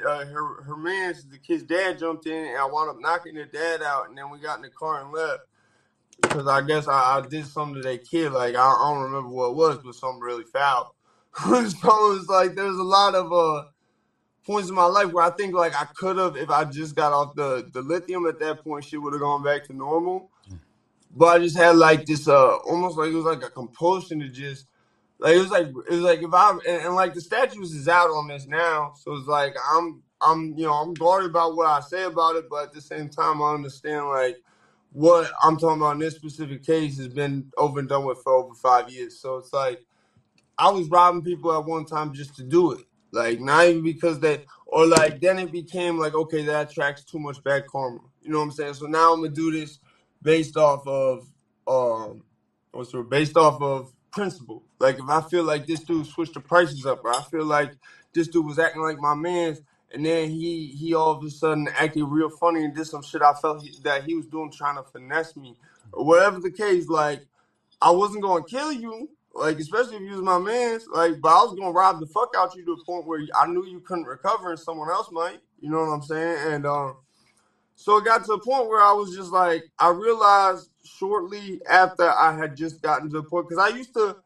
uh, 0.08 0.25
her 0.25 0.62
her 0.63 0.77
man, 0.77 1.15
the 1.30 1.38
kid's 1.38 1.63
dad 1.63 1.99
jumped 1.99 2.25
in, 2.25 2.45
and 2.45 2.58
I 2.58 2.65
wound 2.65 2.89
up 2.89 3.01
knocking 3.01 3.36
the 3.36 3.45
dad 3.45 3.82
out, 3.82 4.08
and 4.08 4.17
then 4.17 4.30
we 4.30 4.39
got 4.39 4.56
in 4.56 4.62
the 4.62 4.69
car 4.69 5.01
and 5.01 5.12
left 5.12 5.41
because 6.21 6.47
I 6.47 6.62
guess 6.62 6.88
I, 6.88 7.17
I, 7.17 7.27
did 7.27 7.45
something 7.45 7.82
to 7.82 7.89
that 7.89 8.10
kid. 8.10 8.32
Like 8.32 8.56
I, 8.56 8.60
I, 8.60 8.93
don't 8.93 9.03
remember 9.03 9.30
what 9.30 9.49
it 9.49 9.56
was, 9.56 9.77
but 9.84 9.95
something 9.95 10.21
really 10.21 10.43
foul. 10.45 10.95
so 11.43 11.62
it's 11.62 12.30
like 12.30 12.56
there's 12.56 12.77
a 12.77 12.84
lot 12.84 13.15
of 13.15 13.32
uh 13.32 13.65
points 14.45 14.69
in 14.69 14.75
my 14.75 14.86
life 14.86 15.12
where 15.12 15.25
I 15.25 15.32
think 15.32 15.53
like 15.53 15.75
I 15.75 15.86
could 15.95 16.17
have 16.17 16.38
if 16.38 16.49
I 16.49 16.63
just 16.65 16.95
got 16.95 17.13
off 17.13 17.36
the 17.36 17.69
the 17.73 17.82
lithium 17.82 18.25
at 18.27 18.39
that 18.39 18.63
point, 18.63 18.86
shit 18.86 19.01
would 19.01 19.13
have 19.13 19.21
gone 19.21 19.43
back 19.43 19.65
to 19.65 19.73
normal. 19.73 20.32
But 21.17 21.27
I 21.27 21.39
just 21.39 21.58
had 21.58 21.77
like 21.77 22.06
this 22.08 22.30
uh 22.30 22.58
almost 22.58 22.97
like 22.97 23.12
it 23.12 23.15
was 23.15 23.25
like 23.25 23.43
a 23.43 23.51
compulsion 23.51 24.21
to 24.21 24.30
just 24.30 24.67
like 25.19 25.36
it 25.36 25.39
was 25.39 25.51
like 25.51 25.67
it 25.67 25.91
was 25.91 26.01
like 26.01 26.23
if 26.23 26.34
I 26.34 26.51
and, 26.67 26.86
and 26.88 26.95
like 26.95 27.15
the 27.15 27.21
statues 27.21 27.73
is 27.75 27.89
out 27.89 28.10
on 28.10 28.30
this 28.30 28.47
now, 28.47 28.93
so 28.95 29.15
it's 29.15 29.27
like 29.27 29.56
I'm 29.73 30.03
I'm 30.21 30.56
you 30.58 30.67
know 30.67 30.73
I'm 30.75 30.93
guarded 30.95 31.32
about 31.32 31.58
what 31.58 31.67
I 31.67 31.82
say 31.82 32.03
about 32.06 32.38
it, 32.38 32.45
but 32.49 32.65
at 32.65 32.73
the 32.73 32.82
same 32.82 33.10
time 33.10 33.41
I 33.41 33.56
understand 33.56 34.08
like 34.10 34.38
what 34.93 35.32
I'm 35.43 35.58
talking 35.58 35.82
about 35.82 35.93
in 35.93 35.99
this 35.99 36.15
specific 36.15 36.63
case 36.65 36.97
has 36.99 37.10
been 37.10 37.51
over 37.58 37.80
and 37.80 37.89
done 37.89 38.06
with 38.06 38.19
for 38.23 38.34
over 38.34 38.56
five 38.56 38.89
years. 38.91 39.19
So 39.19 39.38
it's 39.38 39.53
like 39.53 39.82
I 40.58 40.71
was 40.71 40.89
robbing 40.89 41.23
people 41.23 41.53
at 41.58 41.65
one 41.65 41.86
time 41.86 42.13
just 42.13 42.36
to 42.38 42.43
do 42.43 42.73
it. 42.73 42.86
Like 43.12 43.41
not 43.41 43.65
even 43.67 43.84
because 43.84 44.19
they 44.19 44.45
or 44.67 44.88
like 44.88 45.21
then 45.21 45.39
it 45.39 45.51
became 45.51 45.99
like 45.99 46.15
okay 46.15 46.43
that 46.45 46.71
attracts 46.71 47.03
too 47.06 47.19
much 47.19 47.43
bad 47.43 47.67
karma. 47.67 47.99
You 48.21 48.32
know 48.32 48.39
what 48.39 48.45
I'm 48.45 48.51
saying? 48.51 48.75
So 48.75 48.88
now 48.88 49.13
I'm 49.13 49.21
gonna 49.23 49.34
do 49.36 49.51
this 49.51 49.80
based 50.21 50.58
off 50.58 50.88
of 50.88 51.27
um 51.67 52.23
what's 52.71 52.91
the 52.91 53.01
based 53.01 53.38
off 53.38 53.62
of 53.62 53.91
principle. 54.12 54.63
Like 54.80 54.97
if 54.97 55.08
I 55.08 55.21
feel 55.21 55.43
like 55.43 55.67
this 55.67 55.82
dude 55.82 56.08
switched 56.08 56.34
the 56.34 56.39
prices 56.39 56.86
up, 56.86 57.03
or 57.03 57.12
I 57.12 57.21
feel 57.23 57.45
like 57.45 57.73
this 58.13 58.27
dude 58.27 58.45
was 58.45 58.60
acting 58.60 58.82
like 58.82 58.99
my 58.99 59.15
man's, 59.15 59.62
and 59.91 60.06
then 60.06 60.30
he 60.30 60.67
he 60.67 60.93
all 60.93 61.12
of 61.12 61.23
a 61.23 61.30
sudden 61.30 61.67
acted 61.77 62.03
real 62.03 62.30
funny 62.30 62.63
and 62.63 62.75
did 62.75 62.86
some 62.86 63.03
shit 63.03 63.21
I 63.21 63.34
felt 63.34 63.62
he, 63.62 63.77
that 63.84 64.03
he 64.06 64.15
was 64.15 64.25
doing 64.27 64.51
trying 64.51 64.75
to 64.77 64.84
finesse 64.84 65.36
me, 65.36 65.56
or 65.91 66.06
whatever 66.06 66.39
the 66.39 66.51
case. 66.51 66.88
Like 66.88 67.21
I 67.82 67.91
wasn't 67.91 68.23
gonna 68.23 68.43
kill 68.43 68.71
you, 68.71 69.10
like 69.34 69.60
especially 69.60 69.97
if 69.97 70.01
you 70.01 70.12
was 70.12 70.21
my 70.21 70.39
man's. 70.39 70.88
Like, 70.88 71.21
but 71.21 71.30
I 71.30 71.43
was 71.43 71.53
gonna 71.58 71.71
rob 71.71 71.99
the 71.99 72.08
fuck 72.08 72.34
out 72.36 72.56
you 72.56 72.65
to 72.65 72.75
the 72.75 72.84
point 72.86 73.06
where 73.06 73.21
I 73.39 73.47
knew 73.47 73.65
you 73.65 73.82
couldn't 73.82 74.06
recover 74.06 74.49
and 74.51 74.60
someone 74.60 74.89
else 74.89 75.10
might. 75.12 75.39
You 75.60 75.69
know 75.69 75.80
what 75.80 75.91
I'm 75.91 76.01
saying? 76.01 76.53
And 76.53 76.65
um 76.65 76.97
so 77.79 77.97
it 77.97 78.05
got 78.05 78.25
to 78.25 78.33
a 78.33 78.39
point 78.39 78.67
where 78.67 78.81
I 78.81 78.91
was 78.91 79.15
just 79.15 79.31
like, 79.31 79.63
I 79.77 79.89
realized 79.89 80.71
shortly 80.83 81.61
after 81.69 82.09
I 82.09 82.35
had 82.35 82.57
just 82.57 82.81
gotten 82.81 83.07
to 83.11 83.17
the 83.17 83.23
point 83.23 83.47
because 83.47 83.63
I 83.63 83.75
used 83.75 83.93
to. 83.93 84.17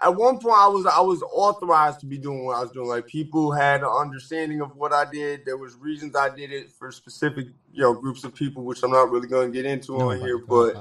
At 0.00 0.16
one 0.16 0.38
point, 0.38 0.56
I 0.58 0.66
was 0.66 0.86
I 0.86 1.00
was 1.00 1.22
authorized 1.22 2.00
to 2.00 2.06
be 2.06 2.18
doing 2.18 2.44
what 2.44 2.56
I 2.56 2.62
was 2.62 2.72
doing. 2.72 2.88
Like 2.88 3.06
people 3.06 3.52
had 3.52 3.82
an 3.82 3.88
understanding 3.88 4.60
of 4.60 4.74
what 4.74 4.92
I 4.92 5.04
did. 5.04 5.44
There 5.44 5.56
was 5.56 5.76
reasons 5.76 6.16
I 6.16 6.28
did 6.30 6.50
it 6.50 6.70
for 6.70 6.90
specific, 6.90 7.46
you 7.72 7.82
know, 7.82 7.94
groups 7.94 8.24
of 8.24 8.34
people, 8.34 8.64
which 8.64 8.82
I'm 8.82 8.90
not 8.90 9.10
really 9.10 9.28
going 9.28 9.52
to 9.52 9.56
get 9.56 9.64
into 9.70 9.96
on 9.96 10.18
here. 10.20 10.38
But 10.38 10.74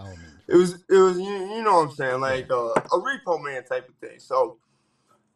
it 0.48 0.56
was 0.56 0.74
it 0.90 0.98
was 0.98 1.20
you, 1.20 1.26
you 1.26 1.64
know 1.64 1.76
what 1.76 1.90
I'm 1.90 1.92
saying, 1.92 2.22
like 2.22 2.50
uh, 2.50 2.74
a 2.74 3.00
repo 3.00 3.42
man 3.42 3.64
type 3.66 3.88
of 3.88 3.96
thing. 3.96 4.20
So 4.20 4.58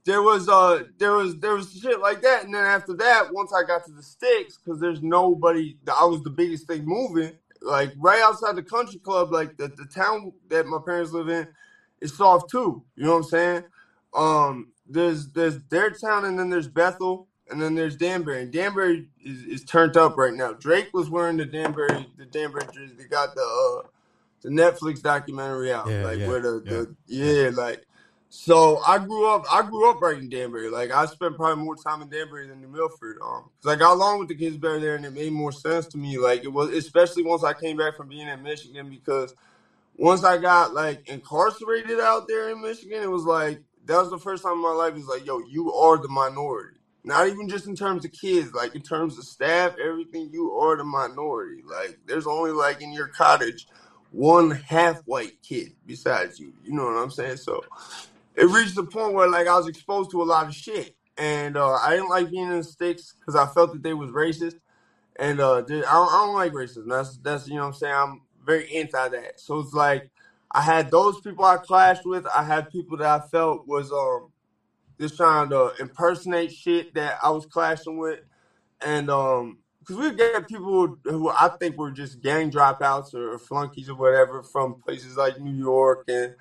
there 0.08 0.22
was 0.22 0.48
uh 0.48 0.84
there 0.98 1.12
was 1.12 1.38
there 1.40 1.54
was 1.54 1.72
shit 1.74 2.00
like 2.00 2.22
that, 2.22 2.46
and 2.46 2.56
then 2.56 2.64
after 2.64 2.94
that, 2.94 3.34
once 3.34 3.52
I 3.54 3.68
got 3.68 3.86
to 3.86 3.92
the 3.92 4.02
sticks, 4.02 4.58
because 4.58 4.80
there's 4.80 5.04
nobody, 5.04 5.76
I 5.86 6.06
was 6.06 6.24
the 6.24 6.30
biggest 6.30 6.66
thing 6.66 6.86
moving. 6.86 7.34
Like 7.62 7.92
right 7.98 8.22
outside 8.22 8.56
the 8.56 8.64
country 8.64 9.00
club, 9.00 9.34
like 9.34 9.58
the, 9.58 9.68
the 9.68 9.86
town 9.86 10.32
that 10.48 10.66
my 10.66 10.78
parents 10.84 11.12
live 11.12 11.28
in, 11.28 11.46
is 12.00 12.16
soft 12.16 12.50
too. 12.50 12.84
You 12.96 13.04
know 13.04 13.12
what 13.12 13.18
I'm 13.18 13.24
saying? 13.24 13.64
Um, 14.14 14.68
there's 14.88 15.28
there's 15.34 15.62
their 15.64 15.92
town, 15.92 16.24
and 16.24 16.40
then 16.40 16.50
there's 16.50 16.70
Bethel, 16.70 17.28
and 17.50 17.62
then 17.62 17.76
there's 17.76 17.98
Danbury. 17.98 18.44
And 18.44 18.52
Danbury 18.52 19.10
is, 19.22 19.44
is 19.44 19.66
turned 19.66 19.98
up 19.98 20.16
right 20.16 20.34
now. 20.34 20.54
Drake 20.54 20.88
was 20.94 21.10
wearing 21.10 21.36
the 21.36 21.46
Danbury 21.46 22.08
the 22.18 22.26
Danbury 22.26 22.64
jersey. 22.74 22.94
They 22.98 23.04
got 23.10 23.36
the 23.36 23.42
uh 23.42 23.90
the 24.42 24.50
Netflix 24.50 25.02
documentary 25.02 25.74
out, 25.74 25.90
yeah, 25.90 26.06
like 26.06 26.20
yeah, 26.20 26.28
where 26.30 26.40
the, 26.40 26.64
yeah. 26.66 26.72
the 26.72 26.96
yeah 27.08 27.50
like 27.62 27.86
so 28.30 28.80
I 28.88 29.00
grew 29.00 29.30
up. 29.34 29.44
I 29.52 29.64
grew 29.64 29.90
up 29.90 30.02
right 30.02 30.18
in 30.18 30.30
Danbury. 30.30 30.70
Like 30.70 30.92
I 30.92 31.06
spent 31.06 31.38
probably 31.38 31.64
more 31.64 31.76
time 31.78 32.02
in 32.02 32.10
Danbury 32.10 32.48
than 32.48 32.62
New 32.62 32.70
Milford. 32.70 33.18
Um, 33.24 33.50
because 33.60 33.74
I 33.74 33.78
got 33.78 33.94
along 33.94 34.20
with 34.20 34.30
the 34.30 34.36
kids 34.36 34.58
better 34.58 34.80
there, 34.80 34.96
and 34.96 35.06
it 35.06 35.14
made 35.14 35.34
more 35.34 35.54
sense 35.54 35.88
to 35.88 35.98
me. 35.98 36.18
Like 36.18 36.44
it 36.44 36.50
was, 36.50 36.72
especially 36.72 37.24
once 37.24 37.44
I 37.44 37.54
came 37.54 37.78
back 37.78 37.96
from 37.96 38.10
being 38.10 38.28
in 38.28 38.44
Michigan, 38.44 38.90
because 38.90 39.34
once 39.98 40.24
I 40.24 40.38
got 40.38 40.74
like 40.74 41.02
incarcerated 41.08 42.00
out 42.00 42.28
there 42.28 42.50
in 42.50 42.62
Michigan, 42.62 43.04
it 43.04 43.12
was 43.12 43.26
like 43.26 43.60
that 43.86 44.00
was 44.00 44.10
the 44.10 44.20
first 44.20 44.44
time 44.44 44.54
in 44.54 44.64
my 44.64 44.72
life. 44.72 44.96
It's 44.96 45.08
like, 45.08 45.26
yo, 45.26 45.40
you 45.40 45.74
are 45.74 45.98
the 45.98 46.10
minority. 46.10 46.78
Not 47.04 47.28
even 47.28 47.50
just 47.50 47.68
in 47.68 47.76
terms 47.76 48.06
of 48.06 48.12
kids, 48.14 48.54
like 48.54 48.76
in 48.76 48.82
terms 48.82 49.18
of 49.18 49.26
staff, 49.26 49.74
everything. 49.84 50.30
You 50.32 50.54
are 50.54 50.78
the 50.78 50.86
minority. 50.86 51.64
Like 51.66 51.98
there's 52.08 52.28
only 52.28 52.52
like 52.52 52.82
in 52.82 52.94
your 52.94 53.08
cottage 53.08 53.68
one 54.12 54.52
half 54.52 55.02
white 55.06 55.34
kid 55.44 55.74
besides 55.86 56.40
you. 56.40 56.54
You 56.64 56.74
know 56.74 56.86
what 56.86 56.98
I'm 56.98 57.12
saying? 57.12 57.38
So 57.38 57.62
it 58.38 58.46
reached 58.48 58.76
the 58.76 58.86
point 58.86 59.16
where 59.16 59.30
like 59.30 59.48
I 59.48 59.58
was 59.58 59.68
exposed 59.68 60.12
to 60.12 60.22
a 60.22 60.26
lot 60.26 60.48
of 60.48 60.56
shit, 60.56 60.92
and 61.18 61.58
uh, 61.58 61.74
I 61.74 61.92
didn't 61.92 62.10
like 62.10 62.30
being 62.32 62.46
in 62.46 62.58
the 62.58 62.64
sticks 62.64 63.16
because 63.20 63.36
I 63.36 63.48
felt 63.48 63.74
that 63.74 63.84
they 63.84 63.96
was 63.96 64.12
racist, 64.12 64.56
and 65.18 65.42
uh, 65.42 65.58
I, 65.58 65.62
don't, 65.64 65.86
I 65.90 66.26
don't 66.26 66.36
like 66.36 66.54
racism. 66.54 66.90
That's 66.90 67.18
that's 67.18 67.48
you 67.48 67.56
know 67.56 67.62
what 67.62 67.68
I'm 67.68 67.74
saying. 67.74 67.96
I'm 67.96 68.22
very 68.46 68.74
anti 68.76 69.10
that. 69.10 69.40
So 69.40 69.60
it's 69.60 69.74
like 69.74 70.06
I 70.52 70.62
had 70.62 70.92
those 70.92 71.20
people 71.20 71.46
I 71.46 71.58
clashed 71.58 72.06
with. 72.06 72.28
I 72.36 72.44
had 72.44 72.70
people 72.70 72.98
that 72.98 73.22
I 73.24 73.26
felt 73.28 73.68
was 73.68 73.92
um 73.92 74.32
just 75.00 75.18
trying 75.18 75.50
to 75.50 75.72
impersonate 75.80 76.52
shit 76.52 76.94
that 76.96 77.18
I 77.24 77.32
was 77.32 77.48
clashing 77.48 77.98
with, 77.98 78.22
and 78.82 79.10
um 79.10 79.60
because 79.80 79.98
we 79.98 80.14
get 80.14 80.48
people 80.48 80.98
who 81.06 81.30
I 81.30 81.50
think 81.60 81.78
were 81.78 81.92
just 81.92 82.22
gang 82.22 82.52
dropouts 82.52 83.14
or 83.14 83.40
flunkies 83.40 83.90
or 83.90 83.96
whatever 83.96 84.44
from 84.44 84.76
places 84.76 85.18
like 85.18 85.40
New 85.40 85.54
York 85.56 86.04
and 86.10 86.34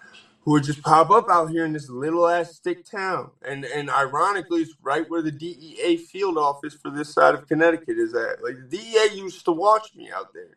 who 0.46 0.52
would 0.52 0.64
just 0.64 0.82
pop 0.82 1.10
up 1.10 1.28
out 1.30 1.50
here 1.50 1.66
in 1.66 1.74
this 1.74 1.90
little 1.90 2.28
ass 2.28 2.50
stick 2.52 2.80
town. 2.90 3.32
And 3.46 3.66
and 3.66 3.90
ironically, 3.90 4.62
it's 4.62 4.76
right 4.82 5.08
where 5.08 5.22
the 5.22 5.32
DEA 5.32 5.98
field 5.98 6.38
office 6.38 6.74
for 6.74 6.90
this 6.90 7.10
side 7.10 7.34
of 7.34 7.46
Connecticut 7.48 7.98
is 7.98 8.14
at. 8.14 8.42
Like 8.42 8.58
the 8.58 8.78
DEA 8.78 9.10
used 9.14 9.46
to 9.46 9.52
watch 9.52 9.92
me 9.96 10.10
out 10.12 10.30
there. 10.34 10.54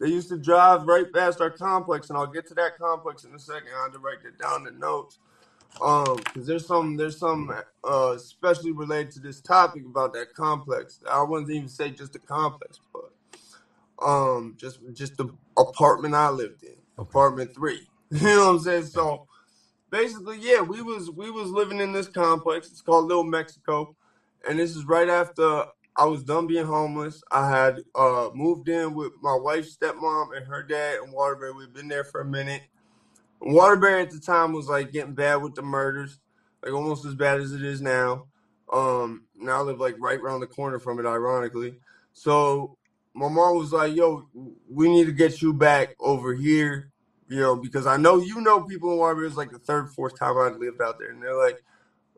They 0.00 0.08
used 0.08 0.28
to 0.30 0.38
drive 0.38 0.84
right 0.84 1.10
past 1.12 1.40
our 1.40 1.50
complex, 1.50 2.10
and 2.10 2.18
I'll 2.18 2.26
get 2.26 2.46
to 2.48 2.54
that 2.56 2.76
complex 2.76 3.24
in 3.24 3.34
a 3.34 3.40
second. 3.40 3.70
I'll 3.76 3.90
direct 3.90 4.24
it 4.26 4.38
down 4.38 4.64
the 4.64 4.72
notes. 4.72 5.18
Um, 5.82 6.16
because 6.18 6.46
there's 6.46 6.66
some 6.66 6.96
there's 6.96 7.18
some 7.18 7.50
uh 7.84 8.12
especially 8.16 8.72
related 8.72 9.10
to 9.12 9.20
this 9.20 9.40
topic 9.40 9.84
about 9.86 10.12
that 10.14 10.32
complex. 10.34 11.00
I 11.10 11.22
wouldn't 11.22 11.50
even 11.50 11.68
say 11.68 11.90
just 11.92 12.14
the 12.14 12.20
complex, 12.20 12.80
but 12.92 13.10
um 14.06 14.54
just 14.58 14.80
just 14.94 15.16
the 15.18 15.26
apartment 15.58 16.14
I 16.14 16.30
lived 16.30 16.64
in, 16.64 16.76
Okay. 16.98 17.10
apartment 17.10 17.52
three. 17.54 17.89
You 18.20 18.26
know 18.26 18.46
what 18.46 18.50
I'm 18.56 18.58
saying? 18.60 18.86
So 18.86 19.28
basically, 19.90 20.38
yeah, 20.40 20.62
we 20.62 20.82
was 20.82 21.10
we 21.10 21.30
was 21.30 21.50
living 21.50 21.78
in 21.80 21.92
this 21.92 22.08
complex. 22.08 22.68
It's 22.68 22.82
called 22.82 23.06
Little 23.06 23.24
Mexico, 23.24 23.94
and 24.48 24.58
this 24.58 24.74
is 24.74 24.84
right 24.84 25.08
after 25.08 25.66
I 25.96 26.06
was 26.06 26.24
done 26.24 26.46
being 26.48 26.66
homeless. 26.66 27.22
I 27.30 27.48
had 27.50 27.80
uh 27.94 28.30
moved 28.34 28.68
in 28.68 28.94
with 28.94 29.12
my 29.22 29.36
wife's 29.40 29.76
stepmom 29.76 30.36
and 30.36 30.46
her 30.46 30.62
dad 30.62 30.98
in 31.04 31.12
Waterbury. 31.12 31.52
We've 31.52 31.72
been 31.72 31.88
there 31.88 32.04
for 32.04 32.20
a 32.20 32.24
minute. 32.24 32.62
Waterbury 33.40 34.02
at 34.02 34.10
the 34.10 34.20
time 34.20 34.52
was 34.52 34.68
like 34.68 34.92
getting 34.92 35.14
bad 35.14 35.36
with 35.36 35.54
the 35.54 35.62
murders, 35.62 36.18
like 36.62 36.72
almost 36.72 37.04
as 37.04 37.14
bad 37.14 37.40
as 37.40 37.52
it 37.52 37.62
is 37.62 37.80
now. 37.80 38.26
Um, 38.72 39.24
now 39.36 39.58
I 39.58 39.62
live 39.62 39.80
like 39.80 39.96
right 39.98 40.18
around 40.18 40.40
the 40.40 40.46
corner 40.46 40.78
from 40.78 40.98
it, 40.98 41.06
ironically. 41.06 41.76
So 42.12 42.76
my 43.14 43.28
mom 43.28 43.56
was 43.56 43.72
like, 43.72 43.94
"Yo, 43.94 44.28
we 44.68 44.88
need 44.90 45.06
to 45.06 45.12
get 45.12 45.42
you 45.42 45.52
back 45.52 45.96
over 46.00 46.34
here, 46.34 46.90
you 47.30 47.40
know, 47.40 47.56
because 47.56 47.86
I 47.86 47.96
know 47.96 48.18
you 48.18 48.40
know 48.40 48.62
people 48.62 48.92
in 48.92 48.98
Waterbury. 48.98 49.28
It's 49.28 49.36
like 49.36 49.52
the 49.52 49.58
third, 49.58 49.90
fourth 49.90 50.18
time 50.18 50.36
I 50.36 50.48
lived 50.48 50.82
out 50.82 50.98
there, 50.98 51.10
and 51.10 51.22
they're 51.22 51.36
like, 51.36 51.62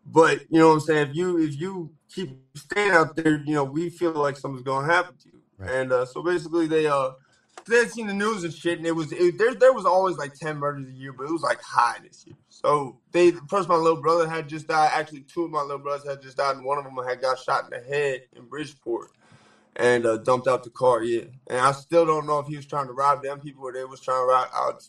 but 0.07 0.41
you 0.51 0.59
know 0.59 0.69
what 0.69 0.75
I'm 0.75 0.81
saying? 0.81 1.11
If 1.11 1.17
you 1.17 1.39
if 1.39 1.61
you 1.61 1.91
keep 2.13 2.31
staying 2.57 2.93
out 2.93 3.15
there, 3.15 3.43
you 3.45 3.55
know, 3.55 3.65
we 3.65 3.91
feel 3.91 4.13
like 4.13 4.39
something's 4.39 4.65
gonna 4.65 4.91
happen 4.91 5.15
to 5.23 5.29
you. 5.29 5.41
Right. 5.59 5.71
And 5.71 5.93
uh, 5.93 6.07
so 6.07 6.23
basically, 6.23 6.67
they 6.67 6.87
uh 6.87 7.11
they 7.69 7.77
had 7.77 7.91
seen 7.91 8.07
the 8.07 8.15
news 8.15 8.43
and 8.43 8.53
shit, 8.53 8.79
and 8.79 8.87
it 8.87 8.93
was 8.93 9.13
it, 9.13 9.39
there. 9.39 9.55
There 9.55 9.75
was 9.75 9.85
always 9.85 10.17
like 10.17 10.35
ten 10.35 10.57
murders 10.57 10.89
a 10.89 10.93
year, 10.93 11.13
but 11.13 11.25
it 11.25 11.33
was 11.33 11.43
like 11.43 11.61
high 11.61 11.99
this 12.03 12.25
year. 12.27 12.37
So 12.49 12.99
they 13.13 13.33
first, 13.49 13.69
my 13.69 13.77
little 13.77 14.01
brother 14.01 14.29
had 14.29 14.49
just 14.49 14.67
died. 14.67 14.91
Actually, 14.95 15.21
two 15.21 15.45
of 15.45 15.51
my 15.51 15.61
little 15.61 15.79
brothers 15.79 16.09
had 16.09 16.23
just 16.23 16.39
died, 16.39 16.57
and 16.57 16.65
one 16.65 16.79
of 16.79 16.85
them 16.85 16.97
had 17.07 17.21
got 17.21 17.39
shot 17.39 17.65
in 17.65 17.71
the 17.71 17.87
head 17.87 18.23
in 18.35 18.47
Bridgeport 18.47 19.11
and 19.77 20.05
uh, 20.07 20.17
dumped 20.19 20.49
out 20.49 20.65
the 20.65 20.71
car. 20.71 21.03
Yeah, 21.03 21.25
and 21.49 21.61
I 21.61 21.73
still 21.73 22.05
don't 22.05 22.27
know 22.27 22.39
if 22.39 22.47
he 22.47 22.57
was 22.57 22.67
trying 22.67 22.87
to 22.87 22.93
rob 22.93 23.23
them 23.23 23.41
people 23.41 23.65
or 23.65 23.73
they 23.73 23.85
was 23.85 24.01
trying 24.01 24.23
to 24.23 24.27
rob 24.27 24.49
out. 24.55 24.89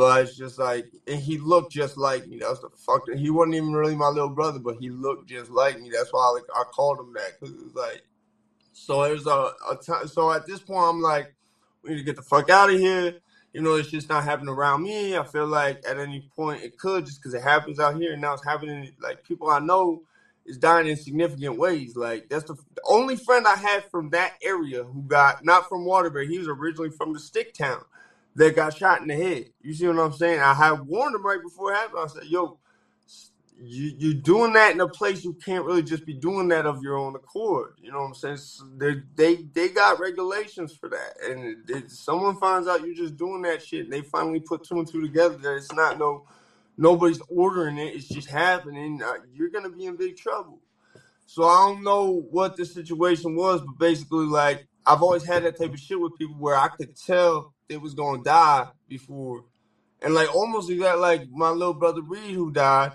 But 0.00 0.22
it's 0.22 0.34
just 0.34 0.58
like, 0.58 0.86
and 1.06 1.20
he 1.20 1.36
looked 1.36 1.72
just 1.72 1.98
like 1.98 2.26
me. 2.26 2.38
That's 2.38 2.60
the 2.60 2.70
fuck. 2.70 3.06
He 3.14 3.28
wasn't 3.28 3.56
even 3.56 3.74
really 3.74 3.94
my 3.94 4.08
little 4.08 4.30
brother, 4.30 4.58
but 4.58 4.78
he 4.80 4.88
looked 4.88 5.28
just 5.28 5.50
like 5.50 5.78
me. 5.78 5.90
That's 5.90 6.10
why 6.10 6.22
I, 6.22 6.30
like 6.30 6.44
I 6.56 6.62
called 6.72 7.00
him 7.00 7.12
that 7.12 7.38
because 7.38 7.54
it 7.54 7.62
was 7.62 7.74
like. 7.74 8.02
So 8.72 9.02
there's 9.02 9.26
a, 9.26 9.52
a 9.70 9.76
time. 9.76 10.08
So 10.08 10.32
at 10.32 10.46
this 10.46 10.60
point, 10.60 10.86
I'm 10.86 11.02
like, 11.02 11.34
we 11.82 11.90
need 11.90 11.96
to 11.98 12.02
get 12.02 12.16
the 12.16 12.22
fuck 12.22 12.48
out 12.48 12.72
of 12.72 12.80
here. 12.80 13.16
You 13.52 13.60
know, 13.60 13.74
it's 13.74 13.90
just 13.90 14.08
not 14.08 14.24
happening 14.24 14.48
around 14.48 14.84
me. 14.84 15.18
I 15.18 15.24
feel 15.26 15.46
like 15.46 15.84
at 15.86 15.98
any 15.98 16.30
point 16.34 16.62
it 16.62 16.78
could, 16.78 17.04
just 17.04 17.20
because 17.20 17.34
it 17.34 17.42
happens 17.42 17.78
out 17.78 17.96
here, 17.96 18.14
and 18.14 18.22
now 18.22 18.32
it's 18.32 18.44
happening. 18.46 18.90
Like 19.02 19.22
people 19.22 19.50
I 19.50 19.58
know 19.58 20.04
is 20.46 20.56
dying 20.56 20.86
in 20.86 20.96
significant 20.96 21.58
ways. 21.58 21.94
Like 21.94 22.30
that's 22.30 22.44
the, 22.44 22.54
the 22.54 22.82
only 22.88 23.16
friend 23.16 23.46
I 23.46 23.56
had 23.56 23.84
from 23.90 24.08
that 24.10 24.32
area 24.42 24.82
who 24.82 25.02
got 25.02 25.44
not 25.44 25.68
from 25.68 25.84
Waterbury. 25.84 26.26
He 26.26 26.38
was 26.38 26.48
originally 26.48 26.88
from 26.88 27.12
the 27.12 27.20
stick 27.20 27.52
town 27.52 27.82
that 28.36 28.56
got 28.56 28.76
shot 28.76 29.02
in 29.02 29.08
the 29.08 29.16
head. 29.16 29.46
You 29.62 29.74
see 29.74 29.86
what 29.86 29.98
I'm 29.98 30.12
saying? 30.12 30.40
I 30.40 30.54
had 30.54 30.86
warned 30.86 31.14
him 31.14 31.24
right 31.26 31.42
before 31.42 31.72
it 31.72 31.76
happened. 31.76 32.00
I 32.04 32.06
said, 32.08 32.24
"Yo, 32.24 32.58
you 33.62 33.94
you're 33.98 34.14
doing 34.14 34.52
that 34.54 34.72
in 34.72 34.80
a 34.80 34.88
place 34.88 35.24
you 35.24 35.34
can't 35.34 35.64
really 35.64 35.82
just 35.82 36.06
be 36.06 36.14
doing 36.14 36.48
that 36.48 36.66
of 36.66 36.82
your 36.82 36.96
own 36.96 37.14
accord. 37.14 37.74
You 37.82 37.92
know 37.92 38.00
what 38.00 38.06
I'm 38.06 38.14
saying? 38.14 38.38
They 38.78 39.02
they 39.16 39.36
they 39.52 39.68
got 39.68 40.00
regulations 40.00 40.74
for 40.74 40.88
that, 40.88 41.16
and 41.28 41.68
if 41.68 41.90
someone 41.90 42.36
finds 42.36 42.68
out 42.68 42.84
you're 42.84 42.94
just 42.94 43.16
doing 43.16 43.42
that 43.42 43.62
shit, 43.62 43.84
and 43.84 43.92
they 43.92 44.02
finally 44.02 44.40
put 44.40 44.64
two 44.64 44.78
and 44.78 44.88
two 44.88 45.02
together 45.02 45.36
that 45.38 45.56
it's 45.56 45.72
not 45.72 45.98
no 45.98 46.24
nobody's 46.78 47.20
ordering 47.28 47.78
it, 47.78 47.94
it's 47.94 48.08
just 48.08 48.30
happening. 48.30 49.02
Uh, 49.02 49.14
you're 49.34 49.50
gonna 49.50 49.70
be 49.70 49.86
in 49.86 49.96
big 49.96 50.16
trouble. 50.16 50.60
So 51.26 51.44
I 51.44 51.68
don't 51.68 51.84
know 51.84 52.26
what 52.30 52.56
the 52.56 52.64
situation 52.64 53.36
was, 53.36 53.60
but 53.60 53.78
basically, 53.78 54.26
like 54.26 54.66
I've 54.86 55.02
always 55.02 55.24
had 55.24 55.44
that 55.44 55.58
type 55.58 55.72
of 55.74 55.80
shit 55.80 56.00
with 56.00 56.16
people 56.18 56.36
where 56.36 56.56
I 56.56 56.68
could 56.68 56.96
tell 56.96 57.54
they 57.70 57.78
was 57.78 57.94
gonna 57.94 58.22
die 58.22 58.68
before, 58.88 59.44
and 60.02 60.14
like 60.14 60.34
almost 60.34 60.70
exactly 60.70 61.00
like 61.02 61.22
my 61.30 61.50
little 61.50 61.74
brother 61.74 62.02
Reed 62.02 62.34
who 62.36 62.52
died. 62.52 62.92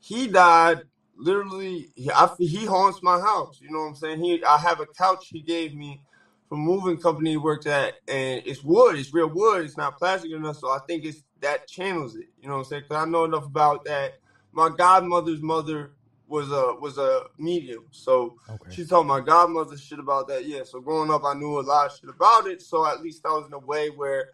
He 0.00 0.28
died 0.28 0.82
literally. 1.16 1.90
He, 1.96 2.10
I, 2.12 2.28
he 2.38 2.66
haunts 2.66 3.02
my 3.02 3.20
house. 3.20 3.60
You 3.62 3.70
know 3.72 3.80
what 3.80 3.86
I'm 3.88 3.96
saying? 3.96 4.20
He 4.20 4.44
I 4.44 4.58
have 4.58 4.80
a 4.80 4.86
couch 4.86 5.28
he 5.30 5.42
gave 5.42 5.74
me 5.74 6.00
from 6.48 6.60
moving 6.60 6.98
company 6.98 7.32
he 7.32 7.38
worked 7.38 7.66
at, 7.66 7.94
and 8.08 8.42
it's 8.46 8.62
wood. 8.64 8.96
It's 8.96 9.14
real 9.14 9.30
wood. 9.30 9.64
It's 9.64 9.78
not 9.78 9.98
plastic 9.98 10.32
enough, 10.32 10.58
so 10.58 10.70
I 10.70 10.80
think 10.86 11.04
it's 11.04 11.24
that 11.40 11.66
channels 11.66 12.16
it. 12.16 12.28
You 12.40 12.48
know 12.48 12.54
what 12.54 12.60
I'm 12.60 12.64
saying? 12.66 12.82
Because 12.88 13.02
I 13.02 13.10
know 13.10 13.24
enough 13.24 13.46
about 13.46 13.84
that. 13.84 14.14
My 14.52 14.70
godmother's 14.70 15.42
mother 15.42 15.92
was 16.30 16.52
a 16.52 16.74
was 16.80 16.98
a 16.98 17.24
medium, 17.38 17.86
so 17.92 18.34
Okay. 18.50 18.70
she 18.70 18.84
told 18.86 19.06
my 19.08 19.20
godmother 19.20 19.78
shit 19.78 20.00
about 20.00 20.28
that. 20.28 20.46
Yeah, 20.46 20.62
so 20.64 20.80
growing 20.80 21.10
up, 21.12 21.24
I 21.26 21.34
knew 21.34 21.60
a 21.60 21.62
lot 21.62 21.86
of 21.88 21.92
shit 21.92 22.10
about 22.10 22.48
it. 22.48 22.62
So 22.62 22.86
at 22.86 23.00
least 23.00 23.26
I 23.26 23.30
was 23.32 23.46
in 23.48 23.54
a 23.54 23.60
way 23.60 23.90
where 23.90 24.26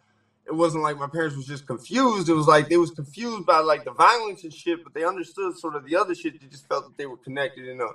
it 0.47 0.53
wasn't 0.55 0.83
like 0.83 0.97
my 0.97 1.07
parents 1.07 1.37
was 1.37 1.47
just 1.47 1.67
confused. 1.67 2.29
It 2.29 2.33
was 2.35 2.47
like 2.47 2.69
they 2.69 2.77
was 2.77 2.91
confused 2.91 3.45
by 3.45 3.59
like 3.61 3.85
the 3.85 3.93
violence 3.93 4.43
and 4.43 4.53
shit, 4.53 4.83
but 4.83 4.95
they 4.95 5.05
understood 5.05 5.57
sort 5.57 5.75
of 5.75 5.85
the 5.85 5.97
other 5.97 6.15
shit. 6.15 6.39
They 6.41 6.47
just 6.47 6.67
felt 6.69 6.85
that 6.85 6.97
they 6.97 7.07
were 7.07 7.17
connected 7.17 7.67
in 7.67 7.81
a 7.81 7.89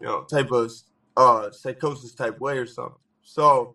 you 0.00 0.06
know 0.06 0.22
type 0.22 0.50
of 0.52 0.72
uh 1.16 1.50
psychosis 1.52 2.14
type 2.14 2.38
way 2.38 2.58
or 2.58 2.66
something. 2.66 2.96
So 3.22 3.70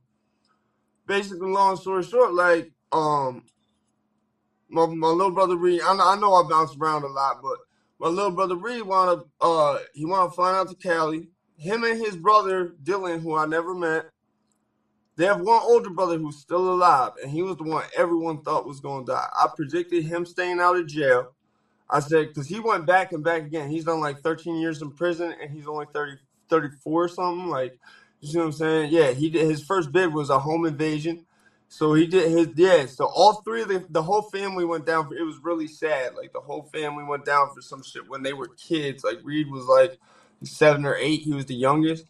basically, 1.08 1.50
long 1.52 1.78
story 1.78 2.04
short, 2.04 2.34
like 2.34 2.68
um 2.92 3.44
my, 4.70 4.86
my 4.88 5.10
little 5.10 5.32
brother 5.32 5.58
Reed, 5.58 5.82
I 5.86 5.94
know, 5.94 6.08
I 6.08 6.16
know 6.16 6.34
I 6.36 6.44
bounce 6.44 6.76
around 6.76 7.04
a 7.04 7.08
lot, 7.08 7.38
but 7.42 7.60
my 8.00 8.08
little 8.08 8.32
brother 8.32 8.56
Reed 8.56 8.84
wanna 8.84 9.24
uh 9.42 9.80
he 9.94 10.06
wanna 10.06 10.32
fly 10.32 10.58
out 10.58 10.70
to 10.70 10.76
Cali. 10.76 11.28
Him 11.58 11.84
and 11.84 12.00
his 12.00 12.16
brother 12.16 12.74
Dylan, 12.84 13.22
who 13.22 13.36
I 13.36 13.46
never 13.46 13.76
met, 13.76 14.10
they 15.18 15.26
have 15.26 15.42
one 15.42 15.62
older 15.62 15.90
brother 15.90 16.18
who's 16.18 16.38
still 16.38 16.74
alive, 16.74 17.12
and 17.22 17.30
he 17.30 17.42
was 17.42 17.58
the 17.58 17.64
one 17.64 17.84
everyone 17.98 18.42
thought 18.42 18.66
was 18.66 18.80
gonna 18.80 19.06
die. 19.06 19.28
I 19.34 19.48
predicted 19.54 20.06
him 20.06 20.26
staying 20.26 20.60
out 20.62 20.78
of 20.78 20.88
jail. 20.88 21.34
I 21.90 22.00
said 22.00 22.30
because 22.30 22.48
he 22.48 22.60
went 22.60 22.86
back 22.86 23.12
and 23.12 23.24
back 23.24 23.42
again. 23.44 23.70
He's 23.70 23.84
done 23.86 24.00
like 24.00 24.22
13 24.22 24.56
years 24.56 24.82
in 24.82 24.92
prison, 24.92 25.34
and 25.42 25.52
he's 25.52 25.68
only 25.68 25.88
30, 25.94 26.18
34 26.50 27.04
or 27.04 27.08
something. 27.10 27.48
Like, 27.48 27.78
you 28.22 28.30
see 28.30 28.38
what 28.38 28.46
I'm 28.46 28.52
saying? 28.54 28.92
Yeah, 28.94 29.12
he 29.12 29.30
did. 29.30 29.50
His 29.50 29.64
first 29.64 29.92
bid 29.92 30.14
was 30.14 30.30
a 30.30 30.40
home 30.40 30.66
invasion. 30.66 31.26
So 31.72 31.94
he 31.94 32.08
did 32.08 32.32
his 32.32 32.48
yeah. 32.56 32.88
So 32.88 33.06
all 33.06 33.42
three 33.42 33.62
of 33.62 33.68
the 33.68 33.86
the 33.90 34.02
whole 34.02 34.24
family 34.24 34.66
went 34.66 34.88
down 34.88 35.08
for. 35.08 35.16
It 35.16 35.24
was 35.24 35.38
really 35.38 35.68
sad. 35.68 36.16
Like 36.16 36.34
the 36.34 36.40
whole 36.40 36.64
family 36.64 37.04
went 37.04 37.26
down 37.26 37.54
for 37.54 37.62
some 37.62 37.84
shit 37.84 38.10
when 38.10 38.24
they 38.24 38.34
were 38.34 38.48
kids. 38.48 39.04
Like 39.04 39.20
Reed 39.24 39.50
was 39.52 39.66
like 39.66 40.00
seven 40.44 40.84
or 40.84 40.96
eight. 40.96 41.22
He 41.22 41.32
was 41.32 41.46
the 41.46 41.56
youngest. 41.56 42.06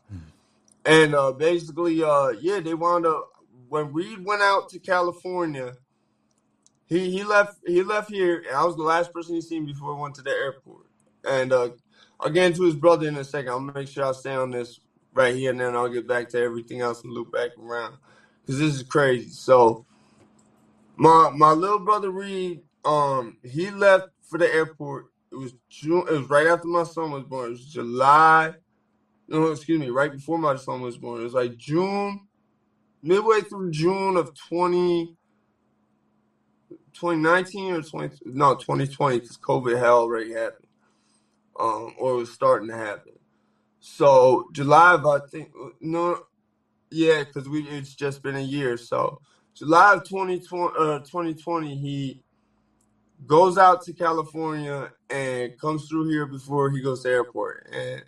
And 0.86 1.14
uh, 1.14 1.34
basically, 1.34 2.02
uh, 2.02 2.30
yeah, 2.30 2.62
they 2.62 2.74
wound 2.74 3.06
up 3.06 3.32
when 3.68 3.92
Reed 3.92 4.24
went 4.26 4.42
out 4.42 4.70
to 4.70 4.80
California. 4.80 5.74
He 6.88 7.12
he 7.12 7.26
left 7.26 7.58
he 7.68 7.84
left 7.84 8.10
here, 8.10 8.38
and 8.48 8.56
I 8.56 8.64
was 8.64 8.78
the 8.78 8.84
last 8.84 9.12
person 9.12 9.36
he 9.36 9.42
seen 9.42 9.66
before 9.66 9.94
he 9.94 10.02
went 10.02 10.16
to 10.16 10.22
the 10.22 10.32
airport. 10.32 10.86
And 11.26 11.52
uh, 11.52 11.72
I'll 12.18 12.30
get 12.32 12.46
into 12.46 12.64
his 12.64 12.76
brother 12.76 13.10
in 13.10 13.18
a 13.18 13.26
second. 13.26 13.50
I'll 13.50 13.60
make 13.60 13.90
sure 13.90 14.06
I 14.06 14.14
stay 14.14 14.34
on 14.34 14.52
this 14.52 14.80
right 15.14 15.36
here, 15.36 15.52
and 15.52 15.60
then 15.60 15.76
I'll 15.76 15.90
get 15.90 16.08
back 16.08 16.30
to 16.30 16.40
everything 16.40 16.80
else 16.80 17.04
and 17.04 17.12
loop 17.12 17.34
back 17.34 17.52
around 17.62 17.98
because 18.50 18.60
this 18.60 18.76
is 18.76 18.84
crazy. 18.84 19.30
So 19.30 19.86
my 20.98 21.32
my 21.36 21.52
little 21.52 21.80
brother 21.80 22.10
Reed, 22.10 22.62
um, 22.84 23.38
he 23.44 23.70
left 23.70 24.08
for 24.28 24.40
the 24.40 24.52
airport. 24.52 25.08
It 25.32 25.36
was 25.36 25.54
June. 25.70 26.06
It 26.10 26.14
was 26.14 26.30
right 26.30 26.48
after 26.48 26.68
my 26.68 26.84
son 26.84 27.12
was 27.12 27.24
born. 27.24 27.48
It 27.48 27.52
was 27.52 27.66
July 27.66 28.56
no, 29.30 29.52
excuse 29.52 29.80
me, 29.80 29.90
right 29.90 30.12
before 30.12 30.40
my 30.40 30.56
son 30.56 30.82
was 30.82 30.98
born. 30.98 31.22
It 31.22 31.26
was 31.26 31.34
like 31.34 31.56
June, 31.56 32.22
midway 33.04 33.42
through 33.42 33.72
June 33.72 34.18
of 34.18 34.34
20, 34.50 35.16
2019 36.94 37.74
or 37.74 37.82
20, 37.84 38.18
no, 38.26 38.56
2020, 38.56 39.20
because 39.20 39.38
COVID 39.38 39.78
had 39.78 39.86
already 39.86 40.34
happened, 40.34 40.68
um, 41.60 41.94
or 42.00 42.14
it 42.14 42.18
was 42.18 42.34
starting 42.34 42.70
to 42.70 42.76
happen. 42.76 43.14
So 43.80 44.48
July 44.52 44.96
of, 44.96 45.06
I 45.06 45.20
think, 45.32 45.52
no, 45.80 46.24
yeah, 46.92 47.24
because 47.24 47.48
we 47.50 47.64
it's 47.68 47.94
just 47.96 48.24
been 48.24 48.36
a 48.36 48.42
year. 48.42 48.78
So 48.78 49.22
July 49.56 49.96
of 49.96 50.04
2020, 50.04 50.74
uh, 50.78 51.00
2020, 51.00 51.76
he 51.76 52.22
goes 53.26 53.58
out 53.58 53.82
to 53.84 53.94
California 53.94 54.92
and 55.10 55.60
comes 55.60 55.88
through 55.88 56.10
here 56.10 56.26
before 56.26 56.70
he 56.70 56.82
goes 56.82 57.04
to 57.04 57.10
airport. 57.10 57.70
And 57.72 58.04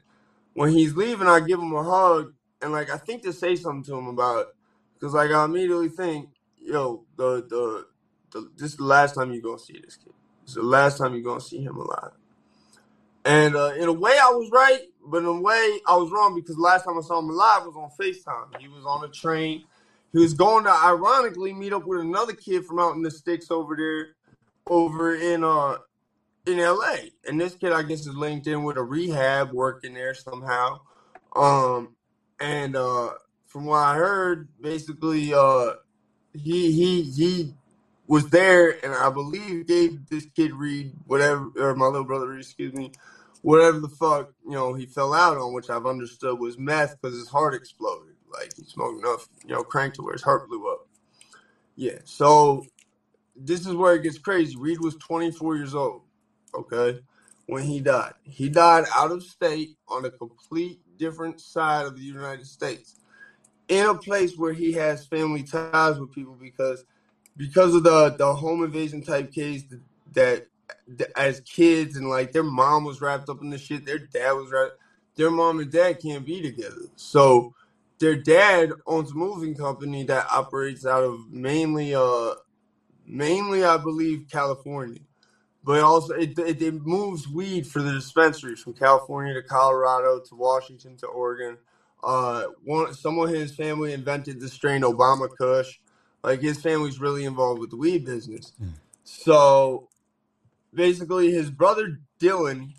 when 0.53 0.71
he's 0.71 0.95
leaving, 0.95 1.27
I 1.27 1.39
give 1.41 1.59
him 1.59 1.73
a 1.73 1.83
hug 1.83 2.33
and 2.61 2.71
like 2.71 2.89
I 2.89 2.97
think 2.97 3.23
to 3.23 3.33
say 3.33 3.55
something 3.55 3.83
to 3.85 3.97
him 3.97 4.07
about 4.07 4.47
because 4.93 5.13
like 5.13 5.31
I 5.31 5.45
immediately 5.45 5.89
think, 5.89 6.29
yo, 6.59 7.05
the 7.17 7.45
the, 7.47 7.85
the 8.31 8.49
this 8.57 8.71
is 8.71 8.77
the 8.77 8.83
last 8.83 9.15
time 9.15 9.31
you're 9.31 9.41
gonna 9.41 9.59
see 9.59 9.79
this 9.83 9.97
kid. 9.97 10.13
It's 10.43 10.55
the 10.55 10.63
last 10.63 10.97
time 10.97 11.13
you're 11.13 11.23
gonna 11.23 11.41
see 11.41 11.61
him 11.61 11.77
alive. 11.77 12.11
And 13.25 13.55
uh, 13.55 13.73
in 13.77 13.87
a 13.87 13.93
way, 13.93 14.13
I 14.13 14.29
was 14.29 14.49
right, 14.51 14.81
but 15.05 15.19
in 15.19 15.25
a 15.25 15.41
way, 15.41 15.79
I 15.87 15.95
was 15.95 16.11
wrong 16.11 16.35
because 16.35 16.57
last 16.57 16.85
time 16.85 16.97
I 16.97 17.01
saw 17.01 17.19
him 17.19 17.29
alive 17.29 17.63
was 17.65 17.75
on 17.75 17.89
FaceTime. 17.99 18.59
He 18.59 18.67
was 18.67 18.85
on 18.85 19.03
a 19.03 19.09
train. 19.09 19.63
He 20.13 20.19
was 20.19 20.33
going 20.33 20.65
to, 20.65 20.71
ironically, 20.71 21.53
meet 21.53 21.73
up 21.73 21.85
with 21.85 22.01
another 22.01 22.33
kid 22.33 22.65
from 22.65 22.79
out 22.79 22.95
in 22.95 23.01
the 23.01 23.11
sticks 23.11 23.49
over 23.49 23.75
there, 23.75 24.15
over 24.67 25.15
in 25.15 25.43
uh 25.43 25.77
in 26.45 26.57
LA. 26.57 26.95
And 27.27 27.39
this 27.39 27.55
kid, 27.55 27.71
I 27.71 27.83
guess, 27.83 28.01
is 28.01 28.15
linked 28.15 28.47
in 28.47 28.63
with 28.63 28.77
a 28.77 28.83
rehab 28.83 29.51
working 29.51 29.93
there 29.93 30.13
somehow. 30.13 30.79
Um, 31.35 31.95
and 32.39 32.75
uh, 32.75 33.11
from 33.47 33.65
what 33.65 33.77
I 33.77 33.95
heard, 33.95 34.49
basically, 34.59 35.33
uh, 35.33 35.73
he 36.33 36.71
he 36.71 37.03
he 37.03 37.53
was 38.07 38.29
there, 38.29 38.83
and 38.83 38.93
I 38.93 39.09
believe 39.09 39.67
gave 39.67 40.07
this 40.09 40.25
kid 40.35 40.53
Reed 40.53 40.93
whatever, 41.05 41.49
or 41.57 41.75
my 41.75 41.85
little 41.85 42.03
brother 42.03 42.27
Reed, 42.27 42.41
excuse 42.41 42.73
me, 42.73 42.91
whatever 43.41 43.79
the 43.79 43.89
fuck 43.89 44.33
you 44.45 44.51
know 44.51 44.73
he 44.73 44.85
fell 44.85 45.13
out 45.13 45.37
on, 45.37 45.53
which 45.53 45.69
I've 45.69 45.85
understood 45.85 46.39
was 46.39 46.57
meth 46.57 46.99
because 47.01 47.17
his 47.17 47.27
heart 47.29 47.53
exploded. 47.53 48.15
Like 48.31 48.53
he 48.55 48.63
smoked 48.63 49.03
enough, 49.03 49.27
you 49.45 49.53
know, 49.53 49.63
crank 49.63 49.95
to 49.95 50.01
where 50.01 50.13
his 50.13 50.21
heart 50.21 50.47
blew 50.47 50.71
up. 50.71 50.87
Yeah, 51.75 51.99
so 52.05 52.65
this 53.35 53.65
is 53.65 53.73
where 53.73 53.95
it 53.95 54.03
gets 54.03 54.17
crazy. 54.17 54.55
Reed 54.55 54.79
was 54.79 54.95
24 54.95 55.55
years 55.57 55.75
old, 55.75 56.03
okay, 56.53 56.99
when 57.47 57.63
he 57.63 57.79
died. 57.79 58.13
He 58.23 58.49
died 58.49 58.85
out 58.95 59.11
of 59.11 59.23
state 59.23 59.77
on 59.87 60.05
a 60.05 60.11
complete 60.11 60.79
different 60.97 61.41
side 61.41 61.85
of 61.85 61.95
the 61.95 62.03
United 62.03 62.45
States, 62.45 62.95
in 63.67 63.85
a 63.85 63.95
place 63.95 64.37
where 64.37 64.53
he 64.53 64.71
has 64.73 65.05
family 65.05 65.43
ties 65.43 65.99
with 65.99 66.13
people 66.13 66.37
because 66.39 66.85
because 67.37 67.73
of 67.73 67.83
the 67.83 68.09
the 68.17 68.33
home 68.33 68.63
invasion 68.63 69.01
type 69.01 69.31
case 69.31 69.63
that, 69.63 69.81
that 70.13 70.47
as 71.15 71.41
kids 71.41 71.95
and 71.97 72.09
like 72.09 72.31
their 72.31 72.43
mom 72.43 72.83
was 72.83 73.01
wrapped 73.01 73.29
up 73.29 73.41
in 73.41 73.49
the 73.49 73.57
shit, 73.57 73.85
their 73.85 73.99
dad 73.99 74.31
was 74.33 74.51
wrapped. 74.51 74.77
Their 75.15 75.31
mom 75.31 75.59
and 75.59 75.71
dad 75.71 75.99
can't 76.01 76.25
be 76.25 76.41
together, 76.41 76.87
so 76.95 77.53
their 78.01 78.15
dad 78.15 78.71
owns 78.87 79.11
a 79.11 79.15
moving 79.15 79.55
company 79.55 80.03
that 80.05 80.25
operates 80.31 80.85
out 80.85 81.03
of 81.03 81.31
mainly 81.31 81.93
uh 81.93 82.33
mainly 83.05 83.63
I 83.63 83.77
believe 83.77 84.25
California. 84.29 84.99
But 85.63 85.81
also 85.81 86.15
it, 86.15 86.37
it, 86.39 86.61
it 86.61 86.85
moves 86.85 87.27
weed 87.27 87.67
for 87.67 87.83
the 87.83 87.91
dispensaries 87.91 88.59
from 88.59 88.73
California 88.73 89.35
to 89.35 89.43
Colorado 89.43 90.19
to 90.19 90.35
Washington 90.35 90.97
to 90.97 91.07
Oregon. 91.07 91.57
Uh 92.03 92.45
one 92.63 92.93
someone 92.95 93.29
in 93.29 93.35
his 93.35 93.55
family 93.55 93.93
invented 93.93 94.39
the 94.39 94.49
strain 94.49 94.81
Obama 94.81 95.29
Kush. 95.37 95.79
Like 96.23 96.41
his 96.41 96.61
family's 96.61 96.99
really 96.99 97.25
involved 97.25 97.59
with 97.59 97.69
the 97.69 97.77
weed 97.77 98.05
business. 98.05 98.53
Mm. 98.61 98.71
So 99.03 99.89
basically 100.73 101.31
his 101.31 101.49
brother 101.49 101.99
Dylan 102.19 102.71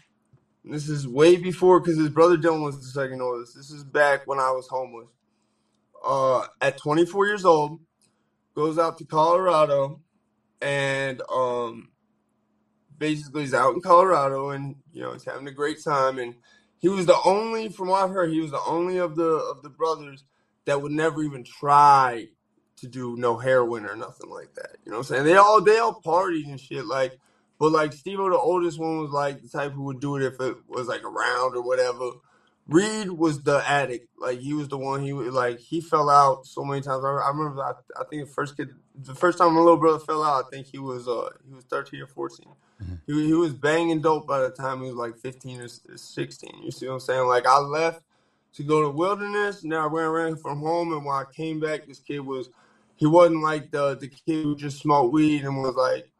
this 0.64 0.88
is 0.88 1.08
way 1.08 1.36
before 1.36 1.80
because 1.80 1.98
his 1.98 2.08
brother 2.08 2.36
Dylan 2.36 2.62
was 2.62 2.78
the 2.78 3.00
second 3.00 3.20
oldest. 3.20 3.56
This 3.56 3.70
is 3.70 3.82
back 3.82 4.26
when 4.26 4.38
I 4.38 4.50
was 4.52 4.68
homeless. 4.68 5.08
Uh, 6.04 6.46
at 6.60 6.78
24 6.78 7.26
years 7.26 7.44
old, 7.44 7.80
goes 8.54 8.78
out 8.78 8.98
to 8.98 9.04
Colorado, 9.04 10.00
and 10.60 11.20
um, 11.32 11.88
basically 12.98 13.42
he's 13.42 13.54
out 13.54 13.74
in 13.74 13.80
Colorado, 13.80 14.50
and 14.50 14.76
you 14.92 15.02
know 15.02 15.12
he's 15.12 15.24
having 15.24 15.48
a 15.48 15.52
great 15.52 15.82
time. 15.82 16.18
And 16.18 16.34
he 16.78 16.88
was 16.88 17.06
the 17.06 17.18
only, 17.24 17.68
from 17.68 17.88
what 17.88 18.04
I've 18.04 18.10
heard, 18.10 18.30
he 18.30 18.40
was 18.40 18.52
the 18.52 18.62
only 18.66 18.98
of 18.98 19.16
the 19.16 19.24
of 19.24 19.62
the 19.62 19.70
brothers 19.70 20.24
that 20.64 20.80
would 20.80 20.92
never 20.92 21.22
even 21.22 21.44
try 21.44 22.28
to 22.76 22.88
do 22.88 23.16
no 23.16 23.36
heroin 23.36 23.84
or 23.84 23.96
nothing 23.96 24.30
like 24.30 24.54
that. 24.54 24.76
You 24.84 24.92
know 24.92 24.98
what 24.98 25.10
I'm 25.10 25.16
saying? 25.16 25.24
They 25.24 25.36
all 25.36 25.60
they 25.60 25.78
all 25.78 26.00
partied 26.04 26.48
and 26.48 26.60
shit 26.60 26.86
like 26.86 27.18
but 27.62 27.70
like 27.70 27.92
Steve 27.92 28.18
the 28.18 28.36
oldest 28.36 28.80
one 28.80 28.98
was 28.98 29.12
like 29.12 29.40
the 29.40 29.48
type 29.48 29.70
who 29.70 29.84
would 29.84 30.00
do 30.00 30.16
it 30.16 30.24
if 30.24 30.40
it 30.40 30.56
was 30.68 30.88
like 30.88 31.04
around 31.04 31.54
or 31.54 31.62
whatever. 31.62 32.10
Reed 32.66 33.08
was 33.08 33.40
the 33.44 33.62
addict. 33.64 34.08
Like 34.18 34.40
he 34.40 34.52
was 34.52 34.66
the 34.66 34.76
one. 34.76 35.00
He 35.00 35.12
was 35.12 35.32
like 35.32 35.60
he 35.60 35.80
fell 35.80 36.10
out 36.10 36.44
so 36.44 36.64
many 36.64 36.80
times. 36.80 37.04
I, 37.04 37.10
I 37.10 37.28
remember. 37.28 37.62
I, 37.62 37.74
I, 38.00 38.02
think 38.10 38.26
the 38.26 38.34
first 38.34 38.56
kid, 38.56 38.70
the 39.00 39.14
first 39.14 39.38
time 39.38 39.54
my 39.54 39.60
little 39.60 39.76
brother 39.76 40.00
fell 40.00 40.24
out, 40.24 40.44
I 40.44 40.50
think 40.50 40.66
he 40.66 40.78
was 40.78 41.06
uh 41.06 41.28
he 41.46 41.54
was 41.54 41.62
thirteen 41.62 42.02
or 42.02 42.08
14 42.08 42.46
mm-hmm. 42.82 42.94
He 43.06 43.26
he 43.28 43.32
was 43.32 43.52
banging 43.52 44.00
dope 44.00 44.26
by 44.26 44.40
the 44.40 44.50
time 44.50 44.80
he 44.80 44.88
was 44.88 44.96
like 44.96 45.16
fifteen 45.18 45.60
or 45.60 45.68
sixteen. 45.68 46.64
You 46.64 46.72
see 46.72 46.88
what 46.88 46.94
I'm 46.94 47.00
saying? 47.00 47.28
Like 47.28 47.46
I 47.46 47.58
left 47.58 48.02
to 48.54 48.64
go 48.64 48.82
to 48.82 48.90
wilderness. 48.90 49.62
Now 49.62 49.84
I 49.84 49.86
ran 49.88 50.06
around 50.06 50.40
from 50.40 50.58
home, 50.58 50.92
and 50.92 51.04
when 51.04 51.14
I 51.14 51.26
came 51.32 51.60
back, 51.60 51.86
this 51.86 52.00
kid 52.00 52.18
was 52.18 52.50
he 52.96 53.06
wasn't 53.06 53.44
like 53.44 53.70
the 53.70 53.94
the 53.94 54.08
kid 54.08 54.42
who 54.42 54.56
just 54.56 54.80
smoked 54.80 55.12
weed 55.12 55.44
and 55.44 55.62
was 55.62 55.76
like 55.76 56.11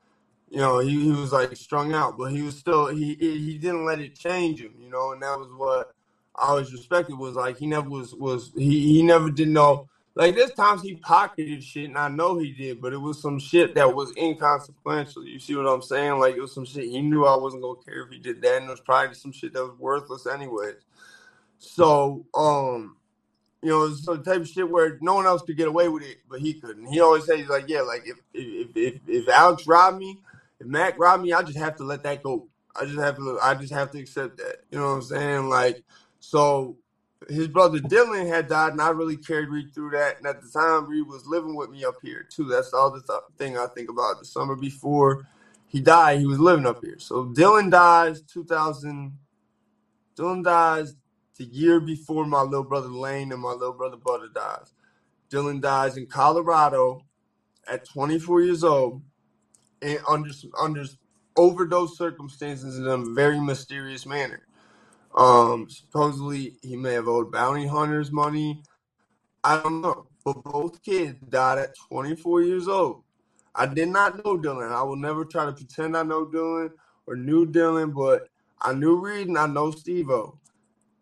you 0.52 0.58
know, 0.58 0.80
he, 0.80 1.04
he 1.04 1.10
was 1.10 1.32
like 1.32 1.56
strung 1.56 1.94
out, 1.94 2.18
but 2.18 2.30
he 2.30 2.42
was 2.42 2.58
still 2.58 2.88
he 2.88 3.14
he 3.14 3.56
didn't 3.56 3.86
let 3.86 4.00
it 4.00 4.14
change 4.14 4.60
him, 4.60 4.74
you 4.78 4.90
know, 4.90 5.12
and 5.12 5.22
that 5.22 5.38
was 5.38 5.48
what 5.56 5.94
I 6.36 6.48
always 6.48 6.70
respected 6.70 7.16
was 7.16 7.36
like 7.36 7.56
he 7.56 7.66
never 7.66 7.88
was 7.88 8.14
was 8.14 8.52
he 8.54 8.96
he 8.96 9.02
never 9.02 9.30
did 9.30 9.48
know 9.48 9.88
like 10.14 10.34
there's 10.34 10.52
times 10.52 10.82
he 10.82 10.96
pocketed 10.96 11.64
shit 11.64 11.86
and 11.86 11.96
I 11.96 12.08
know 12.08 12.36
he 12.36 12.52
did, 12.52 12.82
but 12.82 12.92
it 12.92 12.98
was 12.98 13.18
some 13.18 13.38
shit 13.38 13.74
that 13.76 13.94
was 13.94 14.12
inconsequential. 14.14 15.24
You 15.24 15.38
see 15.38 15.56
what 15.56 15.66
I'm 15.66 15.80
saying? 15.80 16.18
Like 16.18 16.36
it 16.36 16.42
was 16.42 16.52
some 16.52 16.66
shit 16.66 16.84
he 16.84 17.00
knew 17.00 17.24
I 17.24 17.38
wasn't 17.38 17.62
gonna 17.62 17.80
care 17.82 18.02
if 18.02 18.10
he 18.10 18.18
did 18.18 18.42
that, 18.42 18.58
and 18.58 18.66
it 18.66 18.70
was 18.70 18.80
probably 18.80 19.14
some 19.14 19.32
shit 19.32 19.54
that 19.54 19.64
was 19.64 19.78
worthless 19.78 20.26
anyways. 20.26 20.84
So 21.56 22.26
um 22.34 22.96
you 23.62 23.70
know, 23.70 23.84
it's 23.84 24.04
the 24.04 24.18
type 24.18 24.40
of 24.42 24.48
shit 24.48 24.68
where 24.68 24.98
no 25.00 25.14
one 25.14 25.24
else 25.24 25.40
could 25.40 25.56
get 25.56 25.68
away 25.68 25.88
with 25.88 26.02
it, 26.02 26.18
but 26.28 26.40
he 26.40 26.54
couldn't. 26.54 26.84
He 26.86 27.00
always 27.00 27.24
says 27.24 27.48
like, 27.48 27.68
yeah, 27.68 27.80
like 27.80 28.02
if 28.04 28.18
if 28.34 28.76
if, 28.76 29.00
if 29.06 29.28
Alex 29.30 29.66
robbed 29.66 29.98
me, 29.98 30.18
if 30.62 30.68
Mac 30.68 30.96
robbed 30.96 31.24
me, 31.24 31.32
I 31.32 31.42
just 31.42 31.58
have 31.58 31.76
to 31.76 31.84
let 31.84 32.04
that 32.04 32.22
go. 32.22 32.48
I 32.76 32.84
just 32.84 32.98
have 33.00 33.16
to 33.16 33.38
I 33.42 33.54
just 33.54 33.72
have 33.72 33.90
to 33.90 33.98
accept 33.98 34.36
that. 34.36 34.58
You 34.70 34.78
know 34.78 34.86
what 34.86 34.94
I'm 34.94 35.02
saying? 35.02 35.48
Like 35.48 35.82
so 36.20 36.76
his 37.28 37.48
brother 37.48 37.78
Dylan 37.78 38.28
had 38.28 38.48
died, 38.48 38.72
and 38.72 38.80
I 38.80 38.90
really 38.90 39.16
carried 39.16 39.48
Reed 39.48 39.74
through 39.74 39.90
that. 39.90 40.18
And 40.18 40.26
at 40.26 40.40
the 40.40 40.48
time, 40.48 40.88
Reed 40.88 41.06
was 41.06 41.26
living 41.26 41.56
with 41.56 41.70
me 41.70 41.84
up 41.84 41.96
here 42.02 42.26
too. 42.30 42.44
That's 42.44 42.72
all 42.72 42.90
the 42.90 42.98
other 42.98 43.22
th- 43.28 43.38
thing 43.38 43.58
I 43.58 43.66
think 43.66 43.90
about. 43.90 44.20
The 44.20 44.24
summer 44.24 44.54
before 44.54 45.26
he 45.66 45.80
died, 45.80 46.20
he 46.20 46.26
was 46.26 46.38
living 46.38 46.66
up 46.66 46.82
here. 46.82 46.98
So 46.98 47.26
Dylan 47.26 47.70
dies 47.70 48.22
2000. 48.22 49.18
Dylan 50.16 50.44
dies 50.44 50.94
the 51.36 51.44
year 51.44 51.80
before 51.80 52.24
my 52.24 52.42
little 52.42 52.64
brother 52.64 52.88
Lane 52.88 53.32
and 53.32 53.40
my 53.40 53.52
little 53.52 53.72
brother 53.72 53.96
Butter 53.96 54.28
dies. 54.32 54.72
Dylan 55.28 55.60
dies 55.60 55.96
in 55.96 56.06
Colorado 56.06 57.02
at 57.66 57.88
24 57.88 58.42
years 58.42 58.62
old 58.62 59.02
and 59.82 59.98
under 60.08 60.30
under 60.58 60.84
overdose 61.36 61.96
circumstances 61.96 62.78
in 62.78 62.86
a 62.86 62.98
very 62.98 63.40
mysterious 63.40 64.06
manner. 64.06 64.46
Um, 65.14 65.68
supposedly 65.68 66.54
he 66.62 66.76
may 66.76 66.94
have 66.94 67.08
owed 67.08 67.32
bounty 67.32 67.66
hunters 67.66 68.10
money. 68.10 68.62
I 69.44 69.60
don't 69.60 69.82
know, 69.82 70.06
but 70.24 70.42
both 70.44 70.82
kids 70.82 71.18
died 71.28 71.58
at 71.58 71.74
24 71.88 72.42
years 72.42 72.68
old. 72.68 73.02
I 73.54 73.66
did 73.66 73.88
not 73.88 74.24
know 74.24 74.38
Dylan. 74.38 74.72
I 74.72 74.82
will 74.82 74.96
never 74.96 75.24
try 75.24 75.44
to 75.44 75.52
pretend 75.52 75.96
I 75.96 76.02
know 76.02 76.24
Dylan 76.24 76.70
or 77.06 77.16
knew 77.16 77.46
Dylan, 77.46 77.94
but 77.94 78.28
I 78.60 78.72
knew 78.72 78.96
Reed 78.96 79.28
and 79.28 79.38
I 79.38 79.46
know 79.46 79.70
Stevo. 79.70 80.38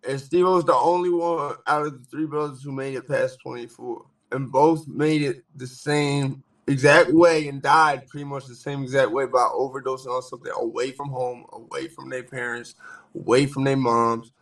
And 0.08 0.18
Stevo 0.18 0.56
was 0.56 0.64
the 0.64 0.74
only 0.74 1.10
one 1.10 1.56
out 1.66 1.86
of 1.86 1.98
the 1.98 2.04
three 2.06 2.26
brothers 2.26 2.62
who 2.62 2.72
made 2.72 2.94
it 2.94 3.06
past 3.06 3.38
24. 3.42 4.04
And 4.32 4.50
both 4.50 4.88
made 4.88 5.22
it 5.22 5.44
the 5.56 5.66
same 5.66 6.42
exact 6.70 7.10
way 7.12 7.48
and 7.48 7.62
died 7.62 8.08
pretty 8.08 8.24
much 8.24 8.46
the 8.46 8.54
same 8.54 8.82
exact 8.82 9.10
way 9.10 9.26
by 9.26 9.38
overdosing 9.38 10.08
on 10.08 10.22
something 10.22 10.52
away 10.56 10.92
from 10.92 11.08
home, 11.08 11.44
away 11.52 11.88
from 11.88 12.08
their 12.08 12.22
parents, 12.22 12.74
away 13.14 13.46
from 13.46 13.64
their 13.64 13.76
moms. 13.76 14.32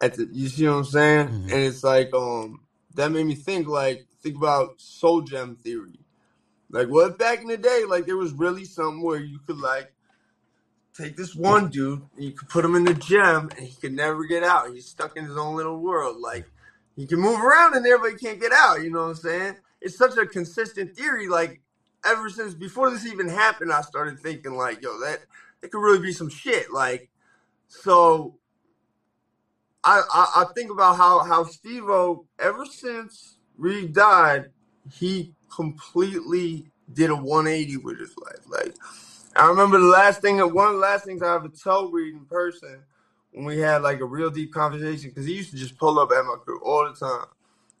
At 0.00 0.14
the, 0.14 0.28
you 0.32 0.48
see 0.48 0.66
what 0.66 0.76
I'm 0.76 0.84
saying? 0.84 1.28
Mm-hmm. 1.28 1.52
And 1.52 1.60
it's 1.60 1.84
like 1.84 2.14
um 2.14 2.60
that 2.94 3.12
made 3.12 3.26
me 3.26 3.34
think 3.34 3.68
like 3.68 4.06
think 4.22 4.36
about 4.36 4.80
soul 4.80 5.22
gem 5.22 5.56
theory. 5.56 6.00
Like 6.70 6.88
what 6.88 7.18
back 7.18 7.42
in 7.42 7.48
the 7.48 7.56
day, 7.56 7.84
like 7.86 8.06
there 8.06 8.16
was 8.16 8.32
really 8.32 8.64
something 8.64 9.02
where 9.02 9.20
you 9.20 9.38
could 9.46 9.58
like 9.58 9.92
take 10.96 11.16
this 11.16 11.34
one 11.34 11.68
dude, 11.68 12.02
and 12.16 12.24
you 12.24 12.32
could 12.32 12.48
put 12.48 12.64
him 12.64 12.74
in 12.76 12.84
the 12.84 12.94
gym, 12.94 13.50
and 13.56 13.66
he 13.66 13.74
could 13.80 13.92
never 13.92 14.24
get 14.24 14.42
out. 14.42 14.72
He's 14.72 14.86
stuck 14.86 15.16
in 15.16 15.24
his 15.24 15.36
own 15.36 15.56
little 15.56 15.78
world. 15.78 16.18
Like 16.18 16.46
he 16.96 17.06
can 17.06 17.20
move 17.20 17.40
around 17.40 17.76
in 17.76 17.82
there, 17.82 17.98
but 17.98 18.10
he 18.10 18.16
can't 18.16 18.40
get 18.40 18.52
out. 18.52 18.82
You 18.82 18.90
know 18.90 19.02
what 19.02 19.08
I'm 19.10 19.14
saying? 19.16 19.56
It's 19.80 19.96
such 19.96 20.16
a 20.16 20.26
consistent 20.26 20.96
theory. 20.96 21.28
Like 21.28 21.60
ever 22.04 22.28
since 22.30 22.54
before 22.54 22.90
this 22.90 23.06
even 23.06 23.28
happened, 23.28 23.72
I 23.72 23.82
started 23.82 24.20
thinking 24.20 24.54
like, 24.56 24.82
yo, 24.82 24.98
that 25.00 25.20
it 25.62 25.70
could 25.70 25.80
really 25.82 26.00
be 26.00 26.12
some 26.12 26.28
shit. 26.28 26.72
Like 26.72 27.10
so. 27.68 28.36
I, 29.82 30.02
I, 30.12 30.42
I 30.42 30.44
think 30.54 30.70
about 30.70 30.96
how 30.96 31.20
how 31.24 31.44
Steve-O 31.44 32.26
ever 32.38 32.66
since 32.66 33.38
Reed 33.56 33.94
died, 33.94 34.50
he 34.92 35.34
completely 35.54 36.70
did 36.92 37.10
a 37.10 37.16
180 37.16 37.78
with 37.78 37.98
his 37.98 38.14
life. 38.18 38.44
Like 38.46 38.74
I 39.36 39.48
remember 39.48 39.78
the 39.78 39.86
last 39.86 40.20
thing, 40.20 40.38
one 40.38 40.68
of 40.68 40.74
the 40.74 40.80
last 40.80 41.04
things 41.04 41.22
I 41.22 41.34
ever 41.34 41.48
told 41.48 41.94
Reed 41.94 42.14
in 42.14 42.26
person 42.26 42.82
when 43.32 43.44
we 43.46 43.58
had 43.58 43.82
like 43.82 44.00
a 44.00 44.04
real 44.04 44.30
deep 44.30 44.52
conversation, 44.52 45.10
because 45.10 45.26
he 45.26 45.34
used 45.34 45.52
to 45.52 45.56
just 45.56 45.78
pull 45.78 45.98
up 45.98 46.10
at 46.10 46.24
my 46.24 46.36
crew 46.44 46.60
all 46.62 46.84
the 46.86 46.94
time, 46.94 47.26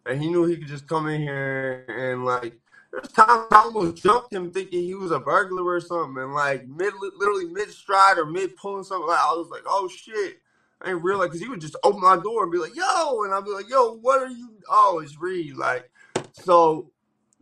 and 0.06 0.20
he 0.20 0.28
knew 0.28 0.44
he 0.44 0.56
could 0.56 0.68
just 0.68 0.88
come 0.88 1.08
in 1.08 1.20
here 1.20 1.84
and 1.88 2.24
like. 2.24 2.54
There's 2.92 3.06
times 3.12 3.46
I 3.52 3.56
almost 3.56 4.02
jumped 4.02 4.32
him 4.32 4.50
thinking 4.50 4.82
he 4.82 4.96
was 4.96 5.12
a 5.12 5.20
burglar 5.20 5.62
or 5.64 5.80
something, 5.80 6.20
and 6.20 6.34
like 6.34 6.66
mid, 6.66 6.92
literally 7.18 7.46
mid 7.46 7.70
stride 7.70 8.18
or 8.18 8.26
mid 8.26 8.56
pulling 8.56 8.82
something. 8.82 9.06
Like 9.06 9.20
I 9.20 9.32
was 9.32 9.48
like, 9.48 9.62
"Oh 9.64 9.86
shit!" 9.86 10.38
I 10.82 10.86
didn't 10.86 11.02
realize 11.02 11.28
because 11.28 11.40
he 11.40 11.48
would 11.48 11.60
just 11.60 11.76
open 11.84 12.00
my 12.00 12.16
door 12.16 12.42
and 12.42 12.50
be 12.50 12.58
like, 12.58 12.74
"Yo," 12.74 13.22
and 13.22 13.32
I'd 13.32 13.44
be 13.44 13.52
like, 13.52 13.68
"Yo, 13.68 13.94
what 13.94 14.20
are 14.20 14.28
you?" 14.28 14.50
Oh, 14.68 14.98
it's 14.98 15.18
Reed. 15.20 15.56
Like, 15.56 15.88
so 16.32 16.90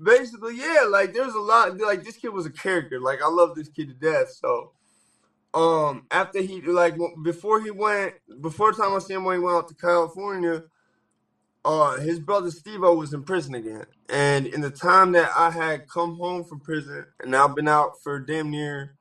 basically, 0.03 0.57
yeah, 0.57 0.85
like 0.88 1.12
there's 1.12 1.35
a 1.35 1.40
lot. 1.40 1.79
Like 1.79 2.03
this 2.03 2.16
kid 2.16 2.29
was 2.29 2.47
a 2.47 2.51
character. 2.51 3.01
Like 3.01 3.23
I 3.23 3.29
love 3.29 3.55
this 3.55 3.68
kid 3.68 3.88
to 3.88 3.94
death. 3.94 4.31
So, 4.31 4.73
um, 5.55 6.07
after 6.11 6.40
he 6.40 6.61
like 6.62 6.97
before 7.23 7.61
he 7.61 7.71
went, 7.71 8.14
before 8.40 8.73
the 8.73 8.83
time 8.83 8.94
I 8.94 8.99
see 8.99 9.14
him 9.14 9.25
when 9.25 9.38
he 9.38 9.44
went 9.44 9.57
out 9.57 9.68
to 9.68 9.75
California, 9.75 10.64
uh, 11.68 12.00
his 12.00 12.18
brother 12.18 12.50
Steve-O 12.50 12.94
was 12.94 13.12
in 13.12 13.22
prison 13.22 13.54
again. 13.54 13.85
And 14.09 14.46
in 14.46 14.62
the 14.62 14.70
time 14.70 15.12
that 15.12 15.31
I 15.37 15.50
had 15.50 15.87
come 15.87 16.16
home 16.16 16.42
from 16.42 16.61
prison, 16.61 17.04
and 17.20 17.37
I've 17.37 17.54
been 17.54 17.68
out 17.68 18.02
for 18.02 18.18
damn 18.18 18.50
near, 18.50 18.96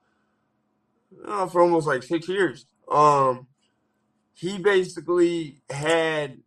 uh, 1.25 1.47
for 1.47 1.61
almost 1.61 1.87
like 1.87 2.03
six 2.03 2.27
years. 2.27 2.65
Um, 2.91 3.47
he 4.33 4.57
basically 4.57 5.61
had 5.69 6.39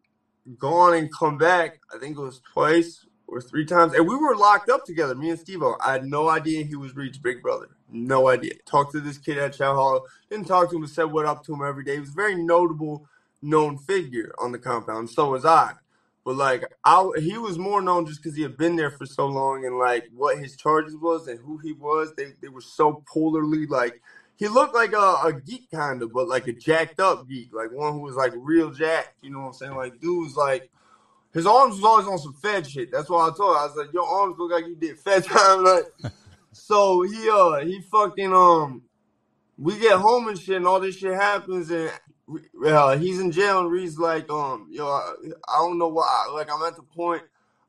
gone 0.59 0.95
and 0.95 1.11
come 1.11 1.39
back. 1.39 1.81
I 1.95 1.99
think 1.99 2.19
it 2.19 2.21
was 2.21 2.43
twice 2.53 3.07
or 3.27 3.41
three 3.41 3.65
times, 3.65 3.95
and 3.95 4.07
we 4.07 4.15
were 4.15 4.37
locked 4.37 4.69
up 4.69 4.85
together. 4.85 5.15
Me 5.15 5.31
and 5.31 5.39
Steve-O. 5.39 5.77
I 5.83 5.93
had 5.93 6.05
no 6.05 6.29
idea 6.29 6.65
he 6.65 6.77
was 6.77 6.95
Reed's 6.95 7.17
big 7.17 7.41
brother. 7.41 7.69
No 7.91 8.29
idea. 8.29 8.53
Talked 8.67 8.93
to 8.93 9.01
this 9.01 9.17
kid 9.17 9.39
at 9.39 9.55
Chow 9.55 9.75
Hall. 9.75 10.05
Didn't 10.29 10.49
talk 10.49 10.69
to 10.69 10.77
him, 10.77 10.83
but 10.83 10.91
said 10.91 11.05
what 11.05 11.25
up 11.25 11.43
to 11.47 11.55
him 11.55 11.67
every 11.67 11.83
day. 11.83 11.95
He 11.95 12.01
was 12.01 12.11
a 12.11 12.13
very 12.13 12.35
notable, 12.35 13.07
known 13.41 13.79
figure 13.79 14.35
on 14.39 14.53
the 14.53 14.59
compound. 14.59 15.09
So 15.09 15.31
was 15.31 15.47
I. 15.47 15.73
But 16.25 16.37
like, 16.37 16.65
I 16.85 17.09
he 17.19 17.39
was 17.39 17.59
more 17.59 17.81
known 17.81 18.07
just 18.07 18.23
because 18.23 18.37
he 18.37 18.43
had 18.43 18.57
been 18.57 18.77
there 18.77 18.91
for 18.91 19.07
so 19.07 19.27
long, 19.27 19.65
and 19.65 19.79
like 19.79 20.09
what 20.15 20.39
his 20.39 20.57
charges 20.57 20.97
was 20.97 21.29
and 21.29 21.41
who 21.41 21.59
he 21.59 21.73
was. 21.73 22.13
They 22.17 22.33
they 22.41 22.49
were 22.49 22.61
so 22.61 23.03
polarly 23.13 23.67
like. 23.67 24.03
He 24.37 24.49
looked 24.49 24.75
like 24.75 24.95
a, 24.95 24.97
a 24.97 25.39
geek 25.45 25.71
kind 25.71 26.03
of, 26.03 26.15
but 26.15 26.27
like 26.27 26.47
a 26.47 26.55
jacked 26.55 26.99
up 26.99 27.29
geek, 27.29 27.53
like 27.53 27.71
one 27.73 27.93
who 27.93 28.01
was 28.01 28.15
like 28.15 28.33
real 28.35 28.71
jacked. 28.71 29.13
You 29.21 29.29
know 29.29 29.41
what 29.41 29.47
I'm 29.49 29.53
saying? 29.53 29.77
Like 29.77 30.01
dude 30.01 30.25
was 30.25 30.35
like 30.35 30.71
his 31.33 31.47
arms 31.47 31.77
was 31.77 31.85
always 31.85 32.07
on 32.07 32.19
some 32.19 32.35
Fed 32.35 32.67
shit. 32.67 32.91
That's 32.91 33.09
why 33.09 33.29
I 33.29 33.31
told 33.37 33.57
her. 33.57 33.63
I 33.63 33.67
was 33.67 33.77
like, 33.77 33.93
your 33.93 34.07
arms 34.07 34.37
look 34.39 34.51
like 34.51 34.67
you 34.67 34.77
did 34.77 34.99
Fed 34.99 35.25
time. 35.25 35.65
Like, 35.65 36.13
so 36.53 37.03
he 37.03 37.31
uh 37.31 37.61
he 37.65 37.81
fucking 37.83 38.33
um 38.33 38.83
we 39.57 39.79
get 39.79 39.99
home 39.99 40.29
and 40.29 40.39
shit, 40.39 40.57
and 40.57 40.67
all 40.67 40.81
this 40.81 40.97
shit 40.97 41.15
happens, 41.15 41.71
and 41.71 41.93
uh, 42.67 42.97
he's 42.97 43.21
in 43.21 43.31
jail, 43.33 43.61
and 43.61 43.71
Reed's 43.71 43.99
like, 43.99 44.31
um, 44.31 44.69
yo, 44.71 44.87
I, 44.87 45.15
I 45.49 45.59
don't 45.59 45.79
know 45.79 45.89
why. 45.89 46.31
Like, 46.33 46.49
I'm 46.53 46.63
at 46.63 46.77
the 46.77 46.83
point 46.83 47.23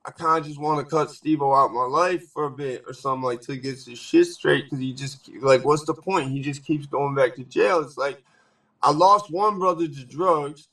I 0.04 0.12
kind 0.12 0.40
of 0.40 0.46
just 0.46 0.60
want 0.60 0.80
to 0.80 0.86
cut 0.86 1.12
Steve-O 1.12 1.54
out 1.54 1.72
my 1.72 1.84
life 1.84 2.28
for 2.30 2.46
a 2.46 2.52
bit 2.52 2.84
or 2.88 2.94
something, 2.94 3.24
like 3.24 3.42
to 3.42 3.56
get 3.56 3.84
his 3.84 4.00
shit 4.00 4.28
straight, 4.28 4.66
because 4.66 4.80
he 4.80 4.94
just 4.94 5.30
like, 5.42 5.64
what's 5.64 5.86
the 5.86 5.94
point? 5.94 6.32
He 6.32 6.42
just 6.42 6.66
keeps 6.66 6.88
going 6.88 7.14
back 7.14 7.36
to 7.36 7.44
jail. 7.44 7.82
It's 7.82 7.98
like 7.98 8.24
I 8.82 8.92
lost 8.92 9.32
one 9.32 9.60
brother 9.60 9.88
to 9.88 10.06
drugs. 10.06 10.68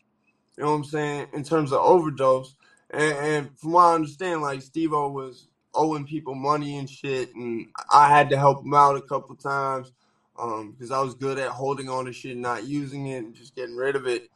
You 0.56 0.64
know 0.64 0.70
what 0.70 0.76
I'm 0.76 0.84
saying? 0.84 1.26
In 1.34 1.44
terms 1.44 1.72
of 1.72 1.80
overdose, 1.80 2.54
and, 2.90 3.16
and 3.18 3.58
from 3.58 3.72
what 3.72 3.82
I 3.82 3.94
understand, 3.94 4.42
like 4.42 4.62
Steve-O 4.62 5.10
was 5.10 5.46
owing 5.74 6.06
people 6.06 6.34
money 6.34 6.78
and 6.78 6.88
shit, 6.88 7.34
and 7.34 7.68
I 7.92 8.08
had 8.08 8.30
to 8.30 8.38
help 8.38 8.64
him 8.64 8.74
out 8.74 8.96
a 8.96 9.02
couple 9.02 9.36
times 9.36 9.92
because 10.38 10.90
um, 10.92 10.96
I 10.96 11.00
was 11.00 11.14
good 11.14 11.38
at 11.38 11.50
holding 11.50 11.88
on 11.88 12.04
to 12.04 12.12
shit, 12.12 12.32
and 12.32 12.42
not 12.42 12.64
using 12.64 13.06
it, 13.08 13.18
and 13.18 13.34
just 13.34 13.56
getting 13.56 13.76
rid 13.76 13.96
of 13.96 14.06
it. 14.06 14.30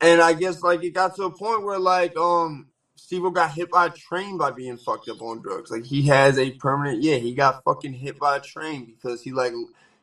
And 0.00 0.20
I 0.20 0.32
guess 0.32 0.62
like 0.62 0.82
it 0.84 0.90
got 0.90 1.16
to 1.16 1.24
a 1.24 1.30
point 1.30 1.64
where 1.64 1.78
like 1.78 2.16
um 2.16 2.68
Steve 2.94 3.22
got 3.34 3.50
hit 3.52 3.70
by 3.70 3.86
a 3.86 3.90
train 3.90 4.38
by 4.38 4.50
being 4.50 4.76
fucked 4.76 5.08
up 5.08 5.20
on 5.20 5.42
drugs. 5.42 5.70
Like 5.70 5.84
he 5.84 6.02
has 6.02 6.38
a 6.38 6.52
permanent 6.52 7.02
yeah, 7.02 7.16
he 7.16 7.34
got 7.34 7.64
fucking 7.64 7.92
hit 7.92 8.18
by 8.18 8.36
a 8.36 8.40
train 8.40 8.86
because 8.86 9.22
he 9.22 9.32
like 9.32 9.52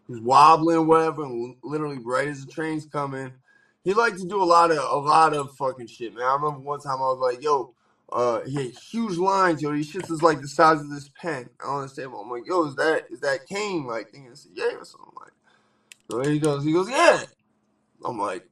was 0.07 0.19
wobbling 0.19 0.87
whatever, 0.87 1.23
and 1.23 1.55
literally 1.63 1.99
right 1.99 2.27
as 2.27 2.45
the 2.45 2.51
train's 2.51 2.85
coming, 2.85 3.31
he 3.83 3.93
liked 3.93 4.19
to 4.19 4.27
do 4.27 4.41
a 4.41 4.45
lot 4.45 4.71
of 4.71 4.77
a 4.77 5.07
lot 5.07 5.33
of 5.33 5.55
fucking 5.55 5.87
shit, 5.87 6.13
man. 6.13 6.23
I 6.23 6.33
remember 6.35 6.59
one 6.59 6.81
time 6.81 6.97
I 6.97 7.13
was 7.13 7.19
like, 7.19 7.43
yo, 7.43 7.73
uh, 8.11 8.41
he 8.45 8.55
had 8.55 8.73
huge 8.73 9.17
lines, 9.17 9.61
yo. 9.61 9.71
These 9.73 9.93
shits 9.93 10.11
is 10.11 10.23
like 10.23 10.41
the 10.41 10.47
size 10.47 10.79
of 10.81 10.89
this 10.89 11.09
pen. 11.21 11.49
I 11.61 11.65
don't 11.65 11.75
understand. 11.81 12.11
I'm 12.19 12.29
like, 12.29 12.47
yo, 12.47 12.65
is 12.65 12.75
that 12.75 13.05
is 13.11 13.19
that 13.21 13.45
Kane? 13.47 13.85
Like 13.85 14.09
thinking 14.09 14.31
it's 14.31 14.47
yeah 14.53 14.75
or 14.77 14.85
something 14.85 15.13
like. 15.19 15.33
So 16.11 16.21
he 16.21 16.39
goes, 16.39 16.63
he 16.63 16.71
goes, 16.73 16.89
yeah. 16.89 17.23
I'm 18.05 18.19
like, 18.19 18.47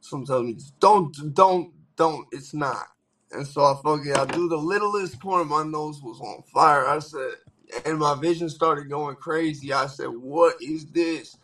some 0.00 0.24
tells 0.24 0.44
me, 0.44 0.58
don't, 0.80 1.14
don't, 1.34 1.72
don't. 1.96 2.26
It's 2.32 2.54
not. 2.54 2.86
And 3.32 3.46
so 3.46 3.62
I 3.64 3.74
fucking, 3.84 4.14
I 4.14 4.24
do 4.26 4.48
the 4.48 4.56
littlest 4.56 5.20
corner. 5.20 5.44
My 5.44 5.64
nose 5.64 6.00
was 6.02 6.20
on 6.20 6.42
fire. 6.54 6.86
I 6.86 6.98
said, 7.00 7.32
and 7.84 7.98
my 7.98 8.14
vision 8.14 8.48
started 8.48 8.88
going 8.88 9.16
crazy. 9.16 9.72
I 9.72 9.86
said, 9.86 10.08
what 10.08 10.56
is 10.62 10.86
this? 10.86 11.36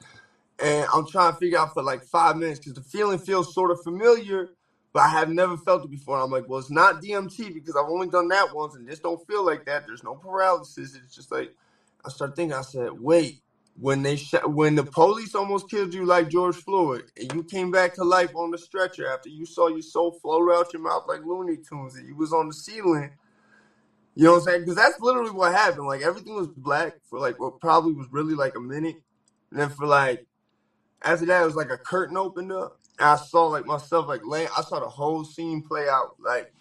And 0.63 0.87
I'm 0.95 1.07
trying 1.07 1.33
to 1.33 1.39
figure 1.39 1.59
out 1.59 1.75
for 1.75 1.83
like 1.83 2.05
five 2.05 2.37
minutes 2.37 2.61
because 2.61 2.75
the 2.75 2.83
feeling 2.83 3.19
feels 3.19 3.55
sort 3.55 3.71
of 3.71 3.83
familiar, 3.83 4.51
but 4.95 5.01
I 5.03 5.09
have 5.09 5.29
never 5.29 5.57
felt 5.57 5.85
it 5.85 5.91
before. 5.91 6.21
I'm 6.21 6.31
like, 6.31 6.49
well, 6.49 6.61
it's 6.61 6.71
not 6.71 7.03
DMT 7.03 7.53
because 7.53 7.77
I've 7.77 7.91
only 7.91 8.09
done 8.09 8.29
that 8.29 8.55
once, 8.55 8.77
and 8.77 8.89
this 8.89 9.01
don't 9.01 9.27
feel 9.27 9.45
like 9.45 9.67
that. 9.67 9.87
There's 9.87 10.05
no 10.05 10.15
paralysis. 10.15 10.95
It's 10.95 11.15
just 11.15 11.33
like 11.33 11.53
I 12.07 12.11
start 12.11 12.37
thinking. 12.37 12.57
I 12.57 12.63
said, 12.63 12.93
wait, 12.93 13.41
when 13.79 14.05
they 14.05 14.17
when 14.45 14.77
the 14.77 14.85
police 14.85 15.35
almost 15.35 15.69
killed 15.69 15.93
you 15.93 16.07
like 16.07 16.29
George 16.29 16.55
Floyd, 16.55 17.11
and 17.19 17.33
you 17.35 17.43
came 17.43 17.73
back 17.73 17.95
to 17.97 18.05
life 18.05 18.37
on 18.37 18.53
the 18.53 18.59
stretcher 18.59 19.13
after 19.13 19.29
you 19.29 19.45
saw 19.45 19.67
your 19.67 19.83
soul 19.83 20.13
float 20.13 20.49
out 20.55 20.73
your 20.73 20.83
mouth 20.83 21.05
like 21.09 21.25
Looney 21.25 21.57
Tunes, 21.57 21.97
and 21.97 22.07
you 22.07 22.15
was 22.15 22.33
on 22.33 22.47
the 22.47 22.55
ceiling. 22.55 23.11
You 24.15 24.27
know 24.27 24.33
what 24.35 24.39
I'm 24.39 24.45
saying? 24.45 24.61
Because 24.61 24.77
that's 24.77 25.01
literally 25.01 25.33
what 25.33 25.53
happened. 25.53 25.89
Like 25.89 26.03
everything 26.03 26.37
was 26.37 26.47
black 26.47 26.95
for 27.11 27.19
like 27.19 27.41
what 27.41 27.59
probably 27.61 27.95
was 27.95 28.07
really 28.13 28.37
like 28.37 28.55
a 28.57 28.61
minute, 28.61 29.03
and 29.51 29.59
then 29.59 29.71
for 29.71 29.87
like 29.87 30.25
after 31.03 31.27
that, 31.27 31.43
it 31.43 31.47
was 31.47 31.57
like 31.57 31.71
a 31.71 31.79
curtain 31.79 32.17
opened 32.17 32.53
up. 32.53 32.79
And 32.99 33.09
I 33.09 33.17
saw 33.17 33.47
like 33.47 33.67
myself 33.67 34.09
like 34.09 34.23
laying. 34.25 34.49
I 34.57 34.63
saw 34.63 34.81
the 34.81 34.89
whole 34.89 35.25
scene 35.25 35.63
play 35.63 35.89
out. 35.89 36.17
Like 36.21 36.53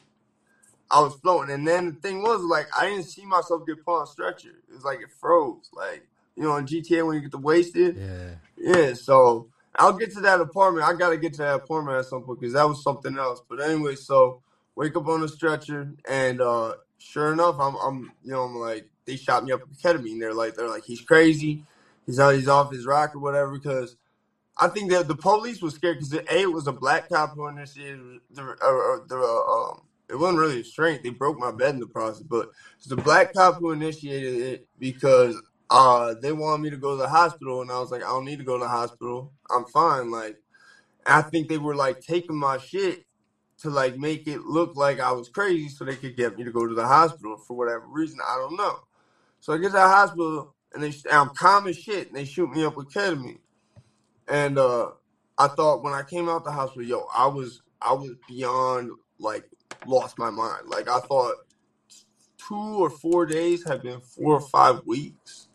I 0.89 1.01
was 1.01 1.15
floating, 1.15 1.53
and 1.53 1.67
then 1.67 1.87
the 1.87 1.93
thing 1.93 2.21
was 2.21 2.41
like 2.41 2.67
I 2.77 2.87
didn't 2.87 3.05
see 3.05 3.25
myself 3.25 3.65
get 3.65 3.83
put 3.83 3.99
on 3.99 4.07
stretcher. 4.07 4.49
It 4.69 4.73
was 4.73 4.83
like 4.83 5.01
it 5.01 5.11
froze. 5.19 5.69
Like 5.73 6.07
you 6.35 6.43
know, 6.43 6.55
in 6.57 6.65
GTA 6.65 7.05
when 7.05 7.15
you 7.15 7.21
get 7.21 7.31
the 7.31 7.37
wasted. 7.37 7.97
Yeah. 7.97 8.35
Yeah. 8.57 8.93
So 8.93 9.49
I'll 9.75 9.93
get 9.93 10.13
to 10.13 10.21
that 10.21 10.41
apartment. 10.41 10.87
I 10.87 10.93
gotta 10.93 11.17
get 11.17 11.33
to 11.33 11.43
that 11.43 11.55
apartment 11.55 11.97
at 11.97 12.05
some 12.05 12.23
point 12.23 12.39
because 12.39 12.53
that 12.53 12.67
was 12.67 12.83
something 12.83 13.17
else. 13.17 13.41
But 13.47 13.61
anyway, 13.61 13.95
so 13.95 14.41
wake 14.75 14.95
up 14.95 15.07
on 15.07 15.21
the 15.21 15.27
stretcher, 15.27 15.93
and 16.09 16.41
uh 16.41 16.75
sure 16.97 17.33
enough, 17.33 17.55
I'm 17.59 17.75
I'm 17.75 18.11
you 18.23 18.31
know 18.31 18.43
I'm 18.43 18.55
like 18.55 18.87
they 19.05 19.15
shot 19.15 19.43
me 19.43 19.51
up 19.51 19.61
with 19.67 19.81
ketamine. 19.81 20.19
They're 20.19 20.33
like 20.33 20.55
they're 20.55 20.69
like 20.69 20.83
he's 20.83 21.01
crazy. 21.01 21.63
He's 22.05 22.19
out. 22.19 22.35
He's 22.35 22.47
off 22.47 22.71
his 22.71 22.85
rock 22.85 23.15
or 23.15 23.19
whatever 23.19 23.51
because 23.51 23.95
I 24.57 24.69
think 24.69 24.91
that 24.91 25.07
the 25.09 25.15
police 25.15 25.61
was 25.61 25.75
scared 25.75 25.97
because 25.99 26.13
a 26.13 26.39
it 26.41 26.51
was 26.53 26.67
a 26.67 26.73
black 26.73 27.05
cop 27.11 27.31
who 27.35 27.47
initiated 27.47 27.99
the 28.31 28.43
uh, 28.43 28.95
uh, 28.95 28.99
the 29.07 29.17
um, 29.19 29.81
it 30.09 30.17
wasn't 30.17 30.39
really 30.39 30.61
a 30.61 30.65
strength. 30.65 31.03
They 31.03 31.09
broke 31.11 31.37
my 31.39 31.51
bed 31.51 31.75
in 31.75 31.81
the 31.81 31.87
process, 31.87 32.23
but 32.23 32.47
it's 32.77 32.87
the 32.87 32.97
black 32.97 33.33
cop 33.33 33.57
who 33.59 33.71
initiated 33.71 34.35
it 34.41 34.61
because 34.79 35.41
uh 35.71 36.15
they 36.21 36.31
wanted 36.33 36.63
me 36.63 36.71
to 36.71 36.77
go 36.77 36.91
to 36.91 36.97
the 36.97 37.09
hospital, 37.09 37.61
and 37.61 37.71
I 37.71 37.79
was 37.81 37.91
like, 37.91 38.03
I 38.03 38.07
don't 38.07 38.25
need 38.25 38.39
to 38.39 38.45
go 38.45 38.57
to 38.57 38.63
the 38.63 38.69
hospital. 38.69 39.29
I'm 39.51 39.65
fine. 39.65 40.11
Like 40.11 40.37
I 41.05 41.21
think 41.23 41.49
they 41.49 41.59
were 41.59 41.75
like 41.75 41.99
taking 41.99 42.37
my 42.37 42.57
shit 42.57 43.01
to 43.59 43.69
like 43.71 43.95
make 43.95 44.27
it 44.27 44.41
look 44.41 44.71
like 44.75 44.99
I 44.99 45.11
was 45.13 45.29
crazy, 45.29 45.69
so 45.69 45.85
they 45.85 45.97
could 45.97 46.15
get 46.17 46.35
me 46.37 46.43
to 46.45 46.51
go 46.51 46.67
to 46.67 46.75
the 46.75 46.87
hospital 46.87 47.37
for 47.37 47.57
whatever 47.57 47.85
reason. 47.87 48.19
I 48.27 48.37
don't 48.37 48.57
know. 48.57 48.79
So 49.41 49.53
I 49.53 49.57
get 49.57 49.67
to 49.67 49.73
the 49.73 49.81
hospital, 49.87 50.49
and 50.73 50.83
they 50.83 50.93
I'm 51.11 51.29
calm 51.29 51.67
as 51.67 51.77
shit, 51.77 52.07
and 52.07 52.17
they 52.17 52.25
shoot 52.25 52.49
me 52.49 52.63
up 52.65 52.77
with 52.77 52.89
ketamine. 52.89 53.39
And 54.27 54.57
uh, 54.57 54.91
I 55.37 55.47
thought 55.47 55.83
when 55.83 55.93
I 55.93 56.03
came 56.03 56.29
out 56.29 56.43
the 56.43 56.51
hospital, 56.51 56.83
yo, 56.83 57.07
I 57.15 57.27
was 57.27 57.61
I 57.81 57.93
was 57.93 58.11
beyond 58.27 58.91
like 59.19 59.49
lost 59.85 60.17
my 60.17 60.29
mind. 60.29 60.67
Like 60.67 60.89
I 60.89 60.99
thought 60.99 61.35
two 62.37 62.55
or 62.55 62.89
four 62.89 63.25
days 63.25 63.67
had 63.67 63.81
been 63.83 63.99
four 63.99 64.35
or 64.35 64.41
five 64.41 64.85
weeks. 64.85 65.47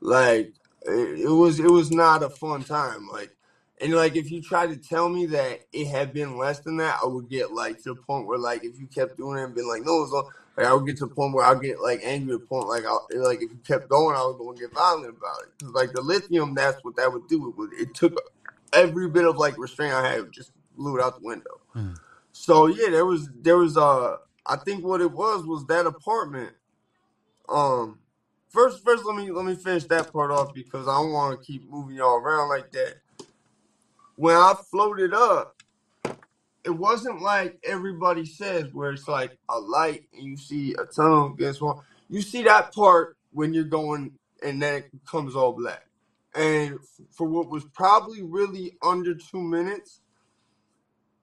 Like 0.00 0.54
It, 0.82 1.20
it 1.20 1.30
was 1.30 1.60
it 1.60 1.70
was 1.70 1.90
not 1.90 2.22
a 2.22 2.30
fun 2.30 2.64
time. 2.64 3.08
Like 3.12 3.36
and 3.80 3.94
like 3.94 4.16
if 4.16 4.30
you 4.30 4.42
tried 4.42 4.70
to 4.70 4.76
tell 4.76 5.08
me 5.08 5.26
that 5.26 5.60
it 5.72 5.86
had 5.86 6.12
been 6.12 6.36
less 6.36 6.60
than 6.60 6.76
that, 6.78 6.98
I 7.02 7.06
would 7.06 7.28
get 7.28 7.52
like 7.52 7.82
to 7.82 7.94
the 7.94 8.02
point 8.02 8.26
where 8.26 8.38
like 8.38 8.64
if 8.64 8.78
you 8.78 8.86
kept 8.86 9.16
doing 9.16 9.38
it 9.38 9.44
and 9.44 9.54
been 9.54 9.68
like, 9.68 9.82
no, 9.84 9.98
it 9.98 10.00
was 10.02 10.12
all, 10.12 10.30
like 10.56 10.66
I 10.66 10.74
would 10.74 10.86
get 10.86 10.98
to 10.98 11.06
the 11.06 11.14
point 11.14 11.34
where 11.34 11.44
I'll 11.44 11.58
get 11.58 11.80
like 11.80 12.00
angry 12.04 12.34
to 12.34 12.38
the 12.38 12.44
point 12.44 12.68
like 12.68 12.84
I 12.84 12.96
like 13.16 13.42
if 13.42 13.50
you 13.50 13.58
kept 13.66 13.88
going, 13.88 14.16
I 14.16 14.22
was 14.22 14.36
going 14.36 14.56
to 14.56 14.60
get 14.60 14.74
violent 14.74 15.16
about 15.16 15.42
it. 15.42 15.64
Cause 15.64 15.72
like 15.72 15.92
the 15.92 16.02
lithium, 16.02 16.54
that's 16.54 16.82
what 16.84 16.96
that 16.96 17.12
would 17.12 17.28
do. 17.28 17.48
It 17.48 17.56
would 17.56 17.72
it 17.74 17.94
took 17.94 18.20
every 18.72 19.08
bit 19.08 19.24
of 19.24 19.36
like 19.36 19.58
restraint 19.58 19.94
I 19.94 20.08
had, 20.08 20.32
just 20.32 20.52
blew 20.76 20.98
it 20.98 21.02
out 21.02 21.20
the 21.20 21.26
window. 21.26 21.60
Mm. 21.74 21.96
So 22.32 22.66
yeah, 22.66 22.90
there 22.90 23.06
was 23.06 23.28
there 23.40 23.58
was 23.58 23.76
uh 23.76 24.16
I 24.46 24.56
think 24.56 24.84
what 24.84 25.00
it 25.00 25.10
was 25.10 25.44
was 25.44 25.66
that 25.66 25.86
apartment. 25.86 26.52
Um 27.48 27.98
first 28.48 28.84
first 28.84 29.04
let 29.04 29.16
me 29.16 29.30
let 29.30 29.44
me 29.44 29.54
finish 29.54 29.84
that 29.84 30.12
part 30.12 30.30
off 30.30 30.52
because 30.52 30.88
I 30.88 30.94
don't 30.94 31.12
want 31.12 31.40
to 31.40 31.46
keep 31.46 31.70
moving 31.70 31.96
y'all 31.96 32.16
around 32.16 32.48
like 32.48 32.70
that. 32.72 32.96
When 34.16 34.36
I 34.36 34.54
floated 34.70 35.14
up, 35.14 35.59
it 36.64 36.70
wasn't 36.70 37.22
like 37.22 37.58
everybody 37.64 38.24
says 38.24 38.72
where 38.72 38.92
it's 38.92 39.08
like 39.08 39.38
a 39.48 39.58
light 39.58 40.04
and 40.12 40.22
you 40.22 40.36
see 40.36 40.74
a 40.74 40.84
tunnel 40.84 41.32
against 41.32 41.62
one. 41.62 41.80
You 42.08 42.22
see 42.22 42.42
that 42.44 42.72
part 42.74 43.16
when 43.32 43.54
you're 43.54 43.64
going 43.64 44.12
and 44.42 44.60
then 44.60 44.74
it 44.76 44.92
becomes 44.92 45.34
all 45.36 45.52
black. 45.52 45.86
And 46.34 46.78
for 47.10 47.26
what 47.26 47.48
was 47.48 47.64
probably 47.64 48.22
really 48.22 48.76
under 48.82 49.14
two 49.14 49.42
minutes, 49.42 50.00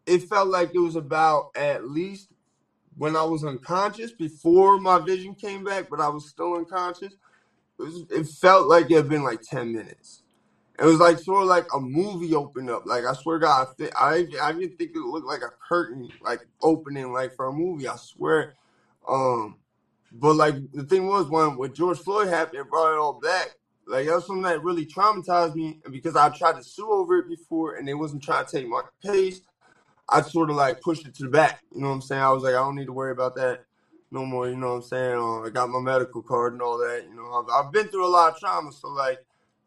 it 0.05 0.23
felt 0.23 0.47
like 0.47 0.73
it 0.73 0.79
was 0.79 0.95
about 0.95 1.51
at 1.55 1.89
least 1.89 2.29
when 2.97 3.15
I 3.15 3.23
was 3.23 3.43
unconscious 3.43 4.11
before 4.11 4.79
my 4.79 4.99
vision 4.99 5.35
came 5.35 5.63
back, 5.63 5.87
but 5.89 5.99
I 5.99 6.09
was 6.09 6.27
still 6.27 6.55
unconscious. 6.55 7.13
It, 7.79 7.83
was, 7.83 8.05
it 8.09 8.27
felt 8.27 8.67
like 8.67 8.89
it 8.89 8.95
had 8.95 9.09
been 9.09 9.23
like 9.23 9.41
10 9.41 9.71
minutes. 9.71 10.23
It 10.79 10.85
was 10.85 10.99
like 10.99 11.17
sort 11.19 11.43
of 11.43 11.47
like 11.49 11.65
a 11.73 11.79
movie 11.79 12.35
opened 12.35 12.69
up. 12.69 12.85
Like 12.85 13.05
I 13.05 13.13
swear 13.13 13.39
to 13.39 13.45
God, 13.45 13.67
I, 13.79 13.89
I, 13.97 14.27
I 14.43 14.51
didn't 14.53 14.77
think 14.77 14.91
it 14.95 14.99
looked 14.99 15.25
like 15.25 15.41
a 15.41 15.51
curtain 15.67 16.09
like 16.21 16.41
opening 16.61 17.13
like 17.13 17.35
for 17.35 17.47
a 17.47 17.53
movie. 17.53 17.87
I 17.87 17.95
swear. 17.95 18.53
Um, 19.07 19.55
but 20.11 20.35
like 20.35 20.55
the 20.73 20.83
thing 20.83 21.07
was 21.07 21.29
when 21.29 21.57
when 21.57 21.73
George 21.73 21.99
Floyd 21.99 22.27
happened, 22.27 22.59
it 22.61 22.69
brought 22.69 22.93
it 22.93 22.99
all 22.99 23.19
back. 23.19 23.55
Like 23.87 24.05
that 24.07 24.15
was 24.15 24.27
something 24.27 24.43
that 24.43 24.63
really 24.63 24.85
traumatized 24.85 25.55
me, 25.55 25.79
and 25.83 25.93
because 25.93 26.15
I 26.15 26.29
tried 26.29 26.57
to 26.57 26.63
sue 26.63 26.91
over 26.91 27.17
it 27.17 27.29
before, 27.29 27.75
and 27.75 27.87
they 27.87 27.93
wasn't 27.93 28.23
trying 28.23 28.45
to 28.45 28.51
take 28.51 28.67
my 28.67 28.81
case. 29.03 29.41
I 30.09 30.21
sort 30.21 30.49
of 30.49 30.55
like 30.55 30.81
pushed 30.81 31.07
it 31.07 31.15
to 31.15 31.23
the 31.23 31.29
back. 31.29 31.61
You 31.73 31.81
know 31.81 31.89
what 31.89 31.95
I'm 31.95 32.01
saying? 32.01 32.21
I 32.21 32.31
was 32.31 32.43
like, 32.43 32.53
I 32.53 32.59
don't 32.59 32.75
need 32.75 32.85
to 32.85 32.93
worry 32.93 33.11
about 33.11 33.35
that 33.35 33.65
no 34.11 34.25
more. 34.25 34.47
You 34.49 34.55
know 34.57 34.69
what 34.69 34.75
I'm 34.75 34.81
saying? 34.83 35.17
Uh, 35.17 35.41
I 35.41 35.49
got 35.49 35.69
my 35.69 35.79
medical 35.81 36.21
card 36.21 36.53
and 36.53 36.61
all 36.61 36.77
that. 36.77 37.05
You 37.09 37.15
know, 37.15 37.31
I've, 37.33 37.65
I've 37.67 37.71
been 37.73 37.87
through 37.89 38.05
a 38.05 38.09
lot 38.09 38.33
of 38.33 38.39
trauma, 38.39 38.71
so 38.71 38.89
like 38.89 39.19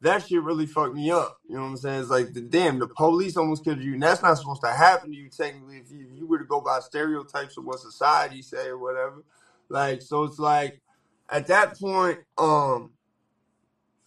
that 0.03 0.27
shit 0.27 0.43
really 0.43 0.67
fucked 0.67 0.95
me 0.95 1.11
up. 1.11 1.39
You 1.49 1.57
know 1.57 1.63
what 1.63 1.69
I'm 1.69 1.77
saying? 1.77 2.01
It's 2.01 2.11
like 2.11 2.33
the 2.33 2.41
damn 2.41 2.79
the 2.79 2.89
police 2.89 3.37
almost 3.37 3.65
killed 3.65 3.81
you, 3.81 3.95
and 3.95 4.03
that's 4.03 4.23
not 4.23 4.39
supposed 4.39 4.63
to 4.63 4.71
happen 4.71 5.11
to 5.11 5.17
you 5.17 5.29
technically. 5.29 5.79
If 5.79 5.91
you, 5.91 6.07
if 6.11 6.19
you 6.19 6.27
were 6.27 6.39
to 6.39 6.45
go 6.45 6.61
by 6.61 6.81
stereotypes 6.81 7.57
of 7.57 7.65
what 7.65 7.81
society 7.81 8.43
say 8.43 8.69
or 8.69 8.79
whatever, 8.79 9.25
like 9.69 10.03
so 10.03 10.25
it's 10.25 10.39
like 10.39 10.81
at 11.29 11.47
that 11.49 11.79
point, 11.79 12.21
um. 12.39 12.91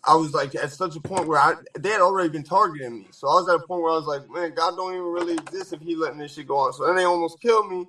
I 0.05 0.15
was 0.15 0.33
like 0.33 0.53
at 0.55 0.69
such 0.73 0.97
a 0.97 0.99
point 0.99 1.27
where 1.27 1.39
I 1.39 1.53
they 1.79 1.91
had 1.91 2.01
already 2.01 2.27
been 2.27 2.43
targeting 2.43 2.99
me. 2.99 3.07
So 3.11 3.25
I 3.29 3.35
was 3.35 3.47
at 3.47 3.55
a 3.55 3.65
point 3.65 3.83
where 3.83 3.93
I 3.93 3.95
was 3.95 4.05
like, 4.05 4.29
man, 4.29 4.53
God 4.53 4.75
don't 4.75 4.91
even 4.93 5.05
really 5.05 5.35
exist 5.35 5.71
if 5.71 5.79
he 5.79 5.95
letting 5.95 6.17
this 6.17 6.33
shit 6.33 6.45
go 6.45 6.57
on. 6.57 6.73
So 6.73 6.85
then 6.85 6.97
they 6.97 7.05
almost 7.05 7.41
killed 7.41 7.71
me. 7.71 7.85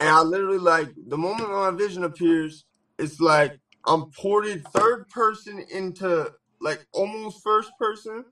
And 0.00 0.08
I 0.08 0.22
literally 0.22 0.58
like 0.58 0.88
the 1.06 1.16
moment 1.16 1.50
my 1.50 1.70
vision 1.70 2.02
appears, 2.02 2.64
it's 2.98 3.20
like 3.20 3.60
I'm 3.86 4.10
ported 4.10 4.66
third 4.68 5.08
person 5.08 5.64
into 5.70 6.32
like 6.60 6.80
almost 6.92 7.42
first 7.42 7.72
person. 7.78 8.24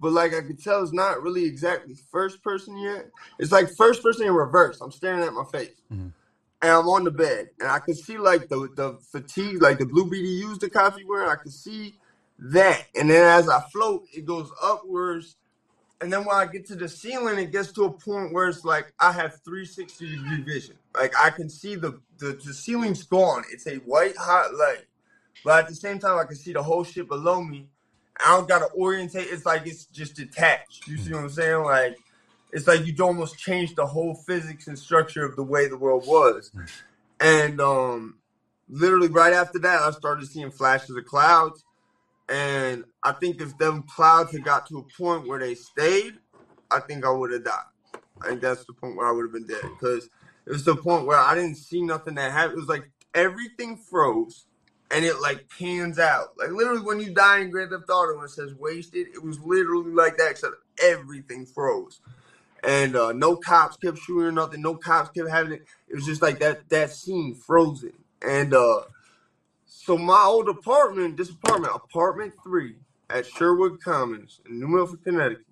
But 0.00 0.12
like 0.12 0.34
I 0.34 0.42
could 0.42 0.60
tell 0.62 0.82
it's 0.82 0.92
not 0.92 1.22
really 1.22 1.44
exactly 1.46 1.96
first 2.12 2.42
person 2.42 2.76
yet. 2.78 3.06
It's 3.38 3.52
like 3.52 3.68
first 3.70 4.02
person 4.02 4.26
in 4.26 4.34
reverse. 4.34 4.80
I'm 4.80 4.92
staring 4.92 5.22
at 5.24 5.32
my 5.34 5.44
face 5.44 5.70
Mhm. 5.92 6.12
and 6.62 6.72
I'm 6.72 6.88
on 6.88 7.04
the 7.04 7.10
bed, 7.10 7.48
and 7.60 7.68
I 7.70 7.78
can 7.80 7.94
see 7.94 8.18
like 8.18 8.48
the 8.48 8.68
the 8.74 8.94
fatigue, 9.12 9.62
like 9.62 9.78
the 9.78 9.86
blue 9.86 10.06
BDUs 10.06 10.58
the 10.58 10.68
coffee 10.70 11.04
wearing. 11.04 11.28
I 11.28 11.36
can 11.36 11.50
see 11.52 11.94
that, 12.38 12.84
and 12.94 13.10
then 13.10 13.24
as 13.24 13.48
I 13.48 13.60
float, 13.60 14.02
it 14.12 14.24
goes 14.24 14.50
upwards, 14.62 15.36
and 16.00 16.12
then 16.12 16.24
when 16.26 16.36
I 16.36 16.46
get 16.46 16.66
to 16.68 16.76
the 16.76 16.88
ceiling, 16.88 17.38
it 17.38 17.52
gets 17.52 17.72
to 17.72 17.84
a 17.84 17.90
point 17.90 18.32
where 18.32 18.48
it's 18.48 18.64
like 18.64 18.92
I 19.00 19.12
have 19.12 19.34
360 19.44 20.10
degree 20.16 20.42
vision. 20.42 20.76
Like 20.96 21.12
I 21.18 21.30
can 21.30 21.50
see 21.50 21.76
the 21.76 21.94
the, 22.18 22.36
the 22.44 22.54
ceiling's 22.54 23.04
gone. 23.04 23.44
It's 23.50 23.66
a 23.66 23.76
white 23.76 24.16
hot 24.18 24.54
light, 24.54 24.86
but 25.44 25.60
at 25.60 25.68
the 25.68 25.74
same 25.74 25.98
time, 25.98 26.18
I 26.18 26.24
can 26.24 26.36
see 26.36 26.52
the 26.52 26.62
whole 26.62 26.84
shit 26.84 27.08
below 27.08 27.42
me. 27.42 27.68
I 28.24 28.36
don't 28.36 28.48
gotta 28.48 28.66
orientate. 28.74 29.28
It's 29.30 29.46
like 29.46 29.66
it's 29.66 29.86
just 29.86 30.16
detached. 30.16 30.86
You 30.86 30.98
see 30.98 31.12
what 31.12 31.20
I'm 31.22 31.30
saying? 31.30 31.62
Like 31.62 31.96
it's 32.52 32.66
like 32.66 32.84
you'd 32.86 33.00
almost 33.00 33.38
change 33.38 33.74
the 33.74 33.86
whole 33.86 34.14
physics 34.14 34.66
and 34.68 34.78
structure 34.78 35.24
of 35.24 35.36
the 35.36 35.42
way 35.42 35.66
the 35.66 35.76
world 35.76 36.06
was. 36.06 36.52
And 37.20 37.60
um, 37.60 38.16
literally 38.68 39.08
right 39.08 39.32
after 39.32 39.58
that, 39.60 39.80
I 39.82 39.90
started 39.90 40.26
seeing 40.28 40.50
flashes 40.50 40.96
of 40.96 41.04
clouds. 41.06 41.64
And 42.28 42.84
I 43.02 43.12
think 43.12 43.40
if 43.40 43.56
them 43.58 43.84
clouds 43.84 44.32
had 44.32 44.44
got 44.44 44.66
to 44.66 44.78
a 44.78 45.02
point 45.02 45.26
where 45.26 45.38
they 45.38 45.54
stayed, 45.54 46.14
I 46.70 46.80
think 46.80 47.04
I 47.04 47.10
would 47.10 47.32
have 47.32 47.44
died. 47.44 47.64
I 48.22 48.28
think 48.28 48.40
that's 48.42 48.64
the 48.64 48.72
point 48.72 48.96
where 48.96 49.06
I 49.06 49.12
would 49.12 49.24
have 49.24 49.32
been 49.32 49.46
dead 49.46 49.62
because 49.62 50.08
it 50.46 50.52
was 50.52 50.64
the 50.64 50.76
point 50.76 51.06
where 51.06 51.18
I 51.18 51.34
didn't 51.34 51.56
see 51.56 51.82
nothing 51.82 52.14
that 52.16 52.32
happened. 52.32 52.54
It 52.54 52.60
was 52.60 52.68
like 52.68 52.90
everything 53.14 53.76
froze 53.76 54.46
and 54.92 55.04
it 55.04 55.20
like 55.20 55.48
pans 55.58 55.98
out. 55.98 56.34
Like 56.36 56.50
literally 56.50 56.82
when 56.82 57.00
you 57.00 57.12
die 57.12 57.40
in 57.40 57.50
Grand 57.50 57.70
Theft 57.70 57.88
Auto 57.88 58.16
and 58.16 58.24
it 58.24 58.30
says 58.30 58.54
wasted, 58.54 59.08
it 59.08 59.22
was 59.22 59.40
literally 59.40 59.92
like 59.92 60.18
that 60.18 60.30
except 60.30 60.54
everything 60.82 61.46
froze. 61.46 62.00
And 62.64 62.94
uh, 62.94 63.12
no 63.12 63.36
cops 63.36 63.76
kept 63.76 63.98
shooting 63.98 64.24
or 64.24 64.32
nothing. 64.32 64.62
No 64.62 64.76
cops 64.76 65.10
kept 65.10 65.30
having 65.30 65.52
it. 65.52 65.62
It 65.88 65.94
was 65.94 66.06
just 66.06 66.22
like 66.22 66.38
that 66.40 66.68
that 66.68 66.90
scene 66.90 67.34
frozen. 67.34 67.92
And 68.26 68.54
uh 68.54 68.82
so 69.64 69.98
my 69.98 70.22
old 70.24 70.48
apartment, 70.48 71.16
this 71.16 71.30
apartment, 71.30 71.72
apartment 71.74 72.34
three 72.44 72.76
at 73.10 73.26
Sherwood 73.26 73.82
Commons 73.82 74.40
in 74.48 74.60
New 74.60 74.68
Milford, 74.68 75.02
Connecticut. 75.02 75.44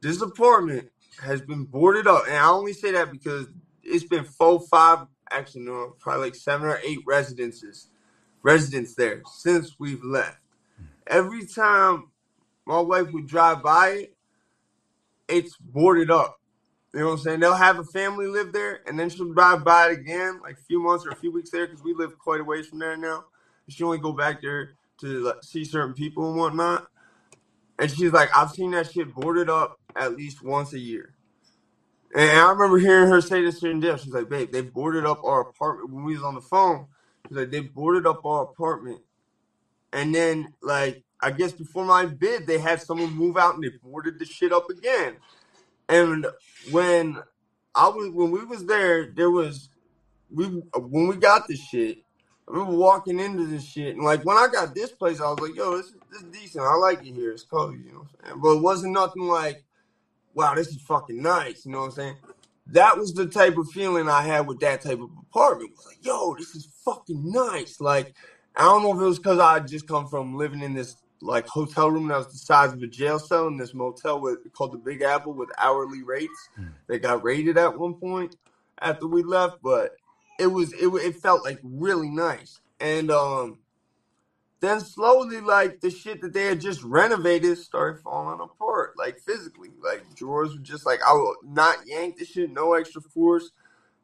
This 0.00 0.22
apartment 0.22 0.88
has 1.22 1.42
been 1.42 1.64
boarded 1.64 2.06
up, 2.06 2.24
and 2.26 2.36
I 2.36 2.48
only 2.48 2.72
say 2.72 2.92
that 2.92 3.12
because 3.12 3.46
it's 3.82 4.04
been 4.04 4.24
four, 4.24 4.60
five, 4.60 5.06
actually 5.30 5.62
no, 5.62 5.94
probably 5.98 6.26
like 6.26 6.34
seven 6.34 6.66
or 6.66 6.80
eight 6.82 7.00
residences, 7.06 7.88
residents 8.42 8.94
there 8.94 9.22
since 9.26 9.76
we've 9.78 10.02
left. 10.04 10.38
Every 11.06 11.46
time 11.46 12.10
my 12.66 12.80
wife 12.80 13.12
would 13.12 13.26
drive 13.26 13.62
by 13.62 13.88
it, 13.88 14.16
it's 15.28 15.56
boarded 15.56 16.10
up. 16.10 16.40
You 16.92 17.00
know 17.00 17.06
what 17.06 17.12
I'm 17.12 17.18
saying? 17.20 17.40
They'll 17.40 17.54
have 17.54 17.78
a 17.78 17.84
family 17.84 18.26
live 18.26 18.52
there, 18.52 18.80
and 18.86 18.98
then 18.98 19.08
she'll 19.08 19.32
drive 19.32 19.64
by 19.64 19.88
it 19.88 19.98
again, 19.98 20.40
like 20.42 20.58
a 20.58 20.64
few 20.64 20.82
months 20.82 21.06
or 21.06 21.10
a 21.10 21.16
few 21.16 21.32
weeks 21.32 21.50
there, 21.50 21.66
because 21.66 21.82
we 21.82 21.94
live 21.94 22.18
quite 22.18 22.40
a 22.40 22.44
ways 22.44 22.66
from 22.66 22.80
there 22.80 22.96
now. 22.96 23.24
She 23.68 23.82
only 23.82 23.98
go 23.98 24.12
back 24.12 24.42
there 24.42 24.72
to 25.00 25.06
like, 25.06 25.42
see 25.42 25.64
certain 25.64 25.94
people 25.94 26.28
and 26.28 26.38
whatnot. 26.38 26.86
And 27.78 27.90
she's 27.90 28.12
like, 28.12 28.28
I've 28.36 28.50
seen 28.50 28.72
that 28.72 28.92
shit 28.92 29.14
boarded 29.14 29.48
up 29.48 29.80
at 29.96 30.16
least 30.16 30.44
once 30.44 30.74
a 30.74 30.78
year. 30.78 31.14
And 32.14 32.30
I 32.30 32.50
remember 32.50 32.76
hearing 32.76 33.08
her 33.08 33.22
say 33.22 33.42
this 33.42 33.60
here 33.60 33.70
and. 33.70 33.82
She's 33.82 34.12
like, 34.12 34.28
babe, 34.28 34.52
they 34.52 34.60
boarded 34.60 35.06
up 35.06 35.24
our 35.24 35.40
apartment 35.40 35.90
when 35.90 36.04
we 36.04 36.14
was 36.14 36.22
on 36.22 36.34
the 36.34 36.42
phone. 36.42 36.88
Like, 37.30 37.50
they 37.50 37.60
boarded 37.60 38.06
up 38.06 38.24
our 38.24 38.42
apartment. 38.42 39.02
And 39.92 40.14
then, 40.14 40.48
like, 40.62 40.98
I 41.20 41.30
guess 41.30 41.52
before 41.52 41.84
my 41.84 42.06
bid, 42.06 42.46
they 42.46 42.58
had 42.58 42.80
someone 42.80 43.12
move 43.14 43.36
out 43.38 43.54
and 43.54 43.64
they 43.64 43.70
boarded 43.70 44.18
the 44.18 44.26
shit 44.26 44.52
up 44.52 44.70
again. 44.70 45.18
And 45.88 46.26
when 46.72 47.18
I 47.74 47.88
was 47.88 48.10
when 48.12 48.32
we 48.32 48.44
was 48.44 48.64
there, 48.66 49.06
there 49.06 49.30
was 49.30 49.70
we 50.30 50.46
when 50.76 51.08
we 51.08 51.16
got 51.16 51.46
the 51.46 51.56
shit. 51.56 51.98
I 52.48 52.52
remember 52.52 52.76
walking 52.76 53.20
into 53.20 53.46
this 53.46 53.64
shit 53.64 53.96
and 53.96 54.04
like 54.04 54.20
when 54.22 54.38
I 54.38 54.48
got 54.48 54.74
this 54.74 54.92
place, 54.92 55.20
I 55.20 55.30
was 55.30 55.40
like, 55.40 55.54
"Yo, 55.54 55.76
this 55.76 55.88
is, 55.88 55.96
this 56.10 56.22
is 56.22 56.28
decent. 56.28 56.64
I 56.64 56.74
like 56.76 57.02
it 57.02 57.14
here. 57.14 57.32
It's 57.32 57.44
cozy, 57.44 57.78
you 57.78 57.92
know." 57.92 57.98
What 58.00 58.08
I'm 58.20 58.26
saying? 58.26 58.40
But 58.42 58.56
it 58.56 58.62
wasn't 58.62 58.92
nothing 58.94 59.22
like, 59.28 59.58
"Wow, 60.34 60.54
this 60.54 60.68
is 60.70 60.82
fucking 60.82 61.22
nice." 61.22 61.64
You 61.66 61.72
know 61.72 61.80
what 61.80 61.84
I'm 61.86 61.90
saying? 61.92 62.16
That 62.72 62.98
was 62.98 63.14
the 63.14 63.26
type 63.28 63.58
of 63.58 63.68
feeling 63.70 64.08
I 64.10 64.22
had 64.24 64.46
with 64.48 64.60
that 64.60 64.82
type 64.82 65.00
of 65.00 65.10
apartment. 65.30 65.72
It 65.72 65.76
was 65.78 65.86
like, 65.86 66.06
"Yo, 66.06 66.36
this 66.38 66.56
is 66.56 66.68
fucking 66.84 67.32
nice." 67.32 67.80
Like 67.80 68.14
I 68.56 68.64
don't 68.64 68.84
know 68.84 68.94
if 68.94 69.00
it 69.02 69.06
was 69.06 69.18
because 69.20 69.40
I 69.40 69.54
had 69.54 69.68
just 69.68 69.88
come 69.88 70.06
from 70.08 70.36
living 70.36 70.62
in 70.62 70.74
this 70.74 70.96
like 71.22 71.48
hotel 71.48 71.90
room 71.90 72.08
that 72.08 72.18
was 72.18 72.28
the 72.28 72.38
size 72.38 72.74
of 72.74 72.82
a 72.82 72.88
jail 72.88 73.20
cell 73.20 73.48
in 73.48 73.58
this 73.58 73.74
motel 73.74 74.20
with 74.20 74.40
called 74.54 74.72
the 74.74 74.78
Big 74.78 75.02
Apple 75.02 75.34
with 75.34 75.50
hourly 75.58 76.04
rates 76.04 76.50
Mm. 76.60 76.74
that 76.88 77.00
got 77.02 77.24
raided 77.24 77.58
at 77.58 77.76
one 77.78 77.94
point 77.94 78.36
after 78.82 79.08
we 79.08 79.24
left, 79.24 79.56
but 79.62 79.92
it 80.40 80.48
was 80.48 80.74
it 80.74 80.88
it 80.88 81.16
felt 81.16 81.44
like 81.44 81.60
really 81.64 82.10
nice. 82.10 82.60
And 82.80 83.10
um 83.10 83.58
then 84.62 84.80
slowly 84.80 85.40
like 85.40 85.80
the 85.80 85.90
shit 85.90 86.20
that 86.22 86.32
they 86.32 86.44
had 86.44 86.60
just 86.60 86.84
renovated 86.84 87.58
started 87.58 88.00
falling 88.00 88.40
apart, 88.40 88.92
like 88.96 89.18
physically. 89.18 89.70
Like 89.82 90.14
drawers 90.14 90.54
were 90.54 90.62
just 90.62 90.86
like 90.86 91.00
I 91.06 91.12
will 91.14 91.34
not 91.44 91.78
yank 91.84 92.16
the 92.16 92.24
shit, 92.24 92.50
no 92.50 92.74
extra 92.74 93.02
force. 93.02 93.50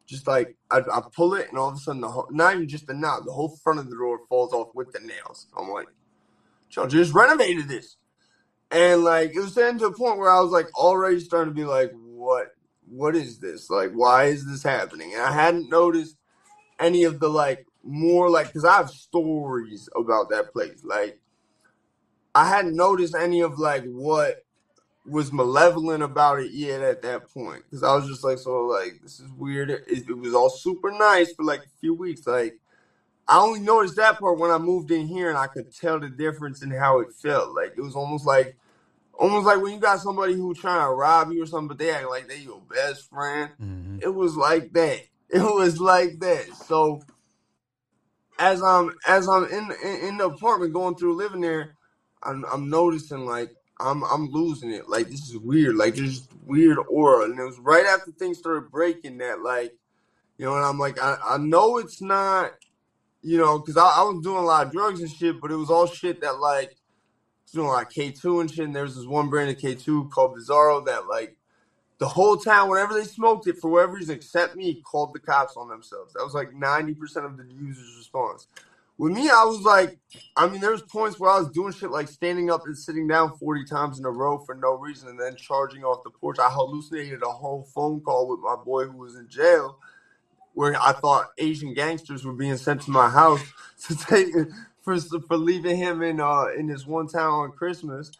Just 0.05 0.27
like 0.27 0.57
I, 0.69 0.79
I 0.79 1.01
pull 1.15 1.35
it, 1.35 1.47
and 1.47 1.57
all 1.57 1.69
of 1.69 1.75
a 1.75 1.77
sudden 1.77 2.01
the 2.01 2.09
whole, 2.09 2.27
not 2.29 2.55
even 2.55 2.67
just 2.67 2.87
the 2.87 2.93
knob, 2.93 3.23
the 3.23 3.31
whole 3.31 3.55
front 3.63 3.79
of 3.79 3.89
the 3.89 3.95
drawer 3.95 4.19
falls 4.27 4.51
off 4.51 4.75
with 4.75 4.91
the 4.91 4.99
nails. 4.99 5.47
I'm 5.57 5.69
like, 5.69 5.87
y'all 6.71 6.87
just 6.87 7.13
renovated 7.13 7.69
this. 7.69 7.95
And 8.69 9.05
like 9.05 9.31
it 9.33 9.39
was 9.39 9.55
getting 9.55 9.79
to 9.79 9.85
a 9.85 9.93
point 9.93 10.17
where 10.17 10.29
I 10.29 10.41
was 10.41 10.51
like 10.51 10.67
already 10.77 11.21
starting 11.21 11.53
to 11.53 11.59
be 11.59 11.65
like, 11.65 11.91
what 11.93 12.47
what 12.85 13.15
is 13.15 13.39
this? 13.39 13.69
Like 13.69 13.91
why 13.93 14.25
is 14.25 14.45
this 14.45 14.63
happening? 14.63 15.13
And 15.13 15.21
I 15.21 15.31
hadn't 15.31 15.69
noticed 15.69 16.17
any 16.79 17.05
of 17.05 17.21
the 17.21 17.29
like 17.29 17.65
more 17.83 18.29
like 18.29 18.47
because 18.47 18.65
I 18.65 18.77
have 18.77 18.89
stories 18.89 19.89
about 19.95 20.29
that 20.29 20.51
place. 20.53 20.83
Like 20.83 21.19
I 22.35 22.47
hadn't 22.47 22.75
noticed 22.75 23.15
any 23.15 23.41
of 23.41 23.59
like 23.59 23.83
what 23.85 24.45
was 25.05 25.33
malevolent 25.33 26.03
about 26.03 26.39
it 26.39 26.51
yet 26.51 26.81
at 26.81 27.01
that 27.01 27.27
point 27.33 27.63
because 27.63 27.83
I 27.83 27.95
was 27.95 28.07
just 28.07 28.23
like, 28.23 28.37
so 28.37 28.65
like 28.65 28.99
this 29.01 29.19
is 29.19 29.31
weird. 29.31 29.69
It, 29.69 29.83
it 29.87 30.17
was 30.17 30.33
all 30.33 30.49
super 30.49 30.91
nice 30.91 31.33
for 31.33 31.43
like 31.43 31.61
a 31.61 31.79
few 31.79 31.93
weeks. 31.93 32.27
Like 32.27 32.59
I 33.27 33.39
only 33.39 33.59
noticed 33.59 33.95
that 33.97 34.19
part 34.19 34.39
when 34.39 34.51
I 34.51 34.57
moved 34.57 34.91
in 34.91 35.07
here 35.07 35.29
and 35.29 35.37
I 35.37 35.47
could 35.47 35.75
tell 35.75 35.99
the 35.99 36.09
difference 36.09 36.61
in 36.63 36.71
how 36.71 36.99
it 36.99 37.13
felt. 37.13 37.55
Like 37.55 37.73
it 37.77 37.81
was 37.81 37.95
almost 37.95 38.25
like 38.25 38.57
almost 39.13 39.45
like 39.45 39.61
when 39.61 39.73
you 39.73 39.79
got 39.79 39.99
somebody 39.99 40.33
who 40.33 40.53
trying 40.53 40.85
to 40.85 40.93
rob 40.93 41.31
you 41.31 41.43
or 41.43 41.45
something, 41.45 41.67
but 41.67 41.77
they 41.77 41.91
act 41.91 42.09
like 42.09 42.27
they 42.27 42.37
your 42.37 42.61
best 42.73 43.09
friend. 43.09 43.51
Mm-hmm. 43.61 43.99
It 44.01 44.13
was 44.13 44.35
like 44.35 44.73
that. 44.73 45.01
It 45.31 45.43
was 45.43 45.79
like 45.79 46.19
that. 46.21 46.47
So 46.55 47.03
as 48.39 48.63
I'm 48.63 48.91
as 49.05 49.27
I'm 49.27 49.45
in 49.45 49.71
in, 49.83 50.07
in 50.07 50.17
the 50.17 50.27
apartment 50.27 50.73
going 50.73 50.95
through 50.95 51.17
living 51.17 51.41
there, 51.41 51.75
I'm 52.23 52.45
I'm 52.51 52.69
noticing 52.69 53.25
like 53.25 53.51
I'm 53.79 54.03
I'm 54.03 54.29
losing 54.31 54.71
it. 54.71 54.89
Like 54.89 55.09
this 55.09 55.29
is 55.29 55.37
weird. 55.37 55.75
Like 55.75 55.95
there's 55.95 56.27
weird 56.45 56.77
aura, 56.87 57.25
and 57.25 57.39
it 57.39 57.43
was 57.43 57.59
right 57.59 57.85
after 57.85 58.11
things 58.11 58.39
started 58.39 58.71
breaking 58.71 59.19
that 59.19 59.41
like, 59.41 59.73
you 60.37 60.45
know, 60.45 60.55
and 60.55 60.65
I'm 60.65 60.79
like 60.79 61.01
I 61.01 61.17
I 61.23 61.37
know 61.37 61.77
it's 61.77 62.01
not, 62.01 62.53
you 63.21 63.37
know, 63.37 63.59
because 63.59 63.77
I, 63.77 63.85
I 63.87 64.03
was 64.03 64.23
doing 64.23 64.37
a 64.37 64.45
lot 64.45 64.65
of 64.65 64.71
drugs 64.71 65.01
and 65.01 65.11
shit, 65.11 65.41
but 65.41 65.51
it 65.51 65.55
was 65.55 65.69
all 65.69 65.87
shit 65.87 66.21
that 66.21 66.39
like, 66.39 66.75
doing 67.53 67.67
like 67.67 67.89
K2 67.89 68.41
and 68.41 68.51
shit. 68.51 68.65
And 68.65 68.75
there's 68.75 68.95
this 68.95 69.05
one 69.05 69.29
brand 69.29 69.49
of 69.49 69.57
K2 69.57 70.11
called 70.11 70.37
Bizarro 70.37 70.85
that 70.85 71.07
like 71.07 71.35
the 71.99 72.07
whole 72.07 72.37
town, 72.37 72.69
whenever 72.69 72.93
they 72.93 73.05
smoked 73.05 73.47
it, 73.47 73.57
for 73.59 73.69
whatever 73.69 73.93
reason, 73.93 74.15
except 74.15 74.55
me, 74.55 74.81
called 74.83 75.13
the 75.13 75.19
cops 75.19 75.57
on 75.57 75.69
themselves. 75.69 76.13
That 76.13 76.23
was 76.23 76.33
like 76.33 76.51
90% 76.51 77.25
of 77.25 77.37
the 77.37 77.45
users' 77.53 77.95
response. 77.97 78.47
With 78.97 79.13
me, 79.13 79.29
I 79.29 79.45
was 79.45 79.61
like, 79.61 79.97
I 80.35 80.47
mean, 80.49 80.61
there 80.61 80.71
was 80.71 80.81
points 80.81 81.19
where 81.19 81.31
I 81.31 81.39
was 81.39 81.49
doing 81.49 81.73
shit 81.73 81.91
like 81.91 82.09
standing 82.09 82.51
up 82.51 82.65
and 82.65 82.77
sitting 82.77 83.07
down 83.07 83.37
40 83.37 83.65
times 83.65 83.99
in 83.99 84.05
a 84.05 84.11
row 84.11 84.39
for 84.39 84.55
no 84.55 84.75
reason 84.75 85.09
and 85.09 85.19
then 85.19 85.37
charging 85.37 85.83
off 85.85 86.03
the 86.03 86.09
porch. 86.09 86.37
I 86.39 86.49
hallucinated 86.49 87.23
a 87.23 87.29
whole 87.29 87.63
phone 87.73 88.01
call 88.01 88.27
with 88.29 88.41
my 88.41 88.57
boy 88.63 88.85
who 88.87 88.97
was 88.97 89.15
in 89.15 89.29
jail 89.29 89.77
where 90.53 90.75
I 90.81 90.93
thought 90.93 91.31
Asian 91.37 91.73
gangsters 91.73 92.25
were 92.25 92.33
being 92.33 92.57
sent 92.57 92.81
to 92.83 92.91
my 92.91 93.09
house 93.09 93.43
to 93.87 93.95
take 93.95 94.33
for 94.81 94.99
for 95.27 95.37
leaving 95.37 95.77
him 95.77 96.01
in 96.01 96.19
uh 96.19 96.47
in 96.57 96.67
this 96.67 96.85
one 96.85 97.07
town 97.07 97.33
on 97.33 97.51
Christmas. 97.51 98.11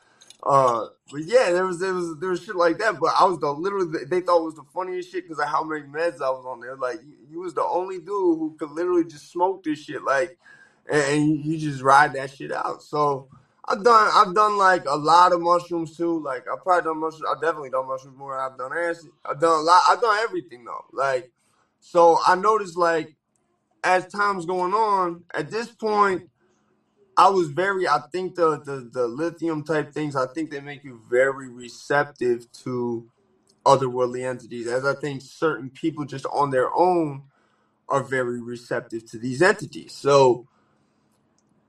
Uh, 0.42 0.88
but 1.12 1.24
yeah, 1.26 1.52
there 1.52 1.66
was 1.66 1.80
there 1.80 1.94
was 1.94 2.18
there 2.20 2.30
was 2.30 2.44
shit 2.44 2.56
like 2.56 2.78
that. 2.78 3.00
But 3.00 3.14
I 3.20 3.26
was 3.26 3.40
the 3.40 3.52
literally 3.52 4.06
they 4.06 4.22
thought 4.22 4.42
it 4.42 4.46
was 4.46 4.56
the 4.56 4.64
funniest 4.74 5.12
shit 5.12 5.26
because 5.26 5.40
of 5.40 5.50
how 5.50 5.64
many 5.64 5.82
meds 5.86 6.22
I 6.22 6.30
was 6.30 6.46
on 6.46 6.62
there. 6.62 6.76
Like 6.76 7.02
you, 7.04 7.16
you 7.30 7.40
was 7.40 7.54
the 7.54 7.64
only 7.64 7.98
dude 7.98 8.08
who 8.08 8.56
could 8.58 8.72
literally 8.72 9.04
just 9.04 9.32
smoke 9.32 9.64
this 9.64 9.80
shit. 9.80 10.04
Like, 10.04 10.38
and, 10.90 11.02
and 11.02 11.46
you 11.46 11.58
just 11.58 11.82
ride 11.82 12.14
that 12.14 12.32
shit 12.32 12.54
out. 12.54 12.84
So 12.84 13.28
I've 13.66 13.84
done 13.84 14.10
I've 14.14 14.34
done 14.34 14.58
like 14.58 14.86
a 14.86 14.96
lot 14.96 15.34
of 15.34 15.42
mushrooms 15.42 15.98
too. 15.98 16.24
Like 16.24 16.46
I've 16.52 16.64
probably 16.64 16.90
done 16.90 17.00
mushrooms. 17.00 17.26
I've 17.30 17.42
definitely 17.42 17.72
done 17.72 17.88
mushrooms 17.88 18.18
more 18.18 18.36
than 18.36 18.52
I've 18.52 18.58
done 18.58 18.72
acid. 18.78 19.12
I've 19.26 19.40
done 19.40 19.60
a 19.60 19.62
lot. 19.62 19.84
I've 19.90 20.02
done 20.02 20.18
everything 20.24 20.64
though. 20.64 20.86
Like, 20.94 21.32
so 21.82 22.18
I 22.26 22.36
noticed 22.36 22.78
like 22.78 23.16
as 23.84 24.08
time's 24.08 24.46
going 24.46 24.74
on, 24.74 25.24
at 25.34 25.52
this 25.52 25.68
point, 25.68 26.30
I 27.20 27.30
was 27.30 27.50
very. 27.50 27.88
I 27.88 28.02
think 28.14 28.36
the, 28.36 28.60
the 28.62 28.90
the 28.94 29.08
lithium 29.08 29.64
type 29.66 29.94
things. 29.94 30.16
I 30.18 30.28
think 30.28 30.52
they 30.52 30.62
make 30.62 30.86
you 30.86 31.02
very 31.12 31.50
receptive 31.50 32.52
to 32.66 33.10
otherworldly 33.66 34.26
entities. 34.28 34.68
As 34.68 34.86
I 34.86 34.96
think 34.96 35.22
certain 35.24 35.70
people 35.72 36.06
just 36.06 36.26
on 36.34 36.52
their 36.52 36.74
own 36.76 37.24
are 37.90 38.04
very 38.04 38.42
receptive 38.42 39.10
to 39.12 39.20
these 39.20 39.42
entities. 39.42 39.94
So 39.96 40.48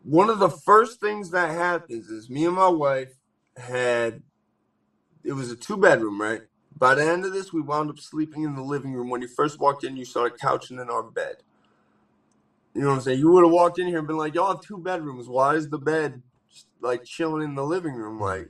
one 0.04 0.30
of 0.30 0.40
the 0.40 0.50
first 0.50 1.00
things 1.00 1.30
that 1.32 1.50
happens 1.52 2.08
is 2.10 2.30
me 2.30 2.46
and 2.46 2.56
my 2.56 2.68
wife 2.68 3.14
had. 3.56 4.22
It 5.24 5.32
was 5.34 5.50
a 5.50 5.56
two 5.56 5.76
bedroom, 5.76 6.20
right? 6.20 6.42
By 6.76 6.94
the 6.94 7.04
end 7.04 7.26
of 7.26 7.32
this, 7.32 7.52
we 7.52 7.60
wound 7.60 7.90
up 7.90 7.98
sleeping 7.98 8.44
in 8.44 8.54
the 8.56 8.62
living 8.62 8.94
room. 8.94 9.10
When 9.10 9.22
you 9.22 9.28
first 9.28 9.60
walked 9.60 9.84
in, 9.84 9.96
you 9.96 10.04
started 10.04 10.38
couching 10.40 10.78
in 10.78 10.90
our 10.90 11.02
bed. 11.02 11.36
You 12.80 12.86
know 12.86 12.92
what 12.92 12.96
I'm 12.96 13.02
saying? 13.02 13.18
You 13.18 13.30
would 13.32 13.44
have 13.44 13.52
walked 13.52 13.78
in 13.78 13.88
here 13.88 13.98
and 13.98 14.06
been 14.06 14.16
like, 14.16 14.34
"Y'all 14.34 14.48
have 14.48 14.60
two 14.60 14.78
bedrooms. 14.78 15.28
Why 15.28 15.54
is 15.54 15.68
the 15.68 15.76
bed 15.76 16.22
like 16.80 17.04
chilling 17.04 17.42
in 17.44 17.54
the 17.54 17.62
living 17.62 17.92
room?" 17.92 18.18
Like, 18.18 18.48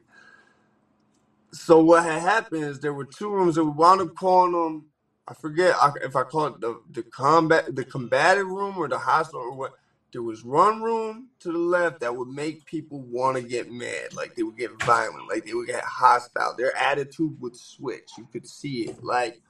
so 1.50 1.80
what 1.80 2.04
had 2.04 2.22
happened 2.22 2.62
is 2.62 2.78
there 2.78 2.94
were 2.94 3.06
two 3.06 3.28
rooms 3.28 3.56
that 3.56 3.64
we 3.64 3.72
wound 3.72 4.00
up 4.00 4.14
calling 4.14 4.52
them. 4.52 4.86
I 5.26 5.34
forget 5.34 5.74
if 6.04 6.14
I 6.14 6.22
call 6.22 6.46
it 6.46 6.60
the 6.60 6.78
the 6.92 7.02
combat 7.02 7.64
the 7.74 7.84
combative 7.84 8.46
room 8.46 8.78
or 8.78 8.86
the 8.86 8.98
hospital 9.00 9.40
or 9.40 9.52
what. 9.56 9.72
There 10.12 10.22
was 10.22 10.44
one 10.44 10.80
room 10.80 11.28
to 11.40 11.52
the 11.52 11.58
left 11.58 12.00
that 12.00 12.16
would 12.16 12.28
make 12.28 12.64
people 12.66 13.00
want 13.02 13.36
to 13.36 13.42
get 13.42 13.70
mad, 13.70 14.14
like 14.14 14.34
they 14.36 14.44
would 14.44 14.56
get 14.56 14.72
violent, 14.84 15.28
like 15.28 15.44
they 15.44 15.54
would 15.54 15.66
get 15.66 15.84
hostile. 15.84 16.54
Their 16.56 16.76
attitude 16.76 17.40
would 17.40 17.56
switch. 17.56 18.12
You 18.16 18.28
could 18.32 18.46
see 18.46 18.88
it, 18.88 19.04
like 19.04 19.40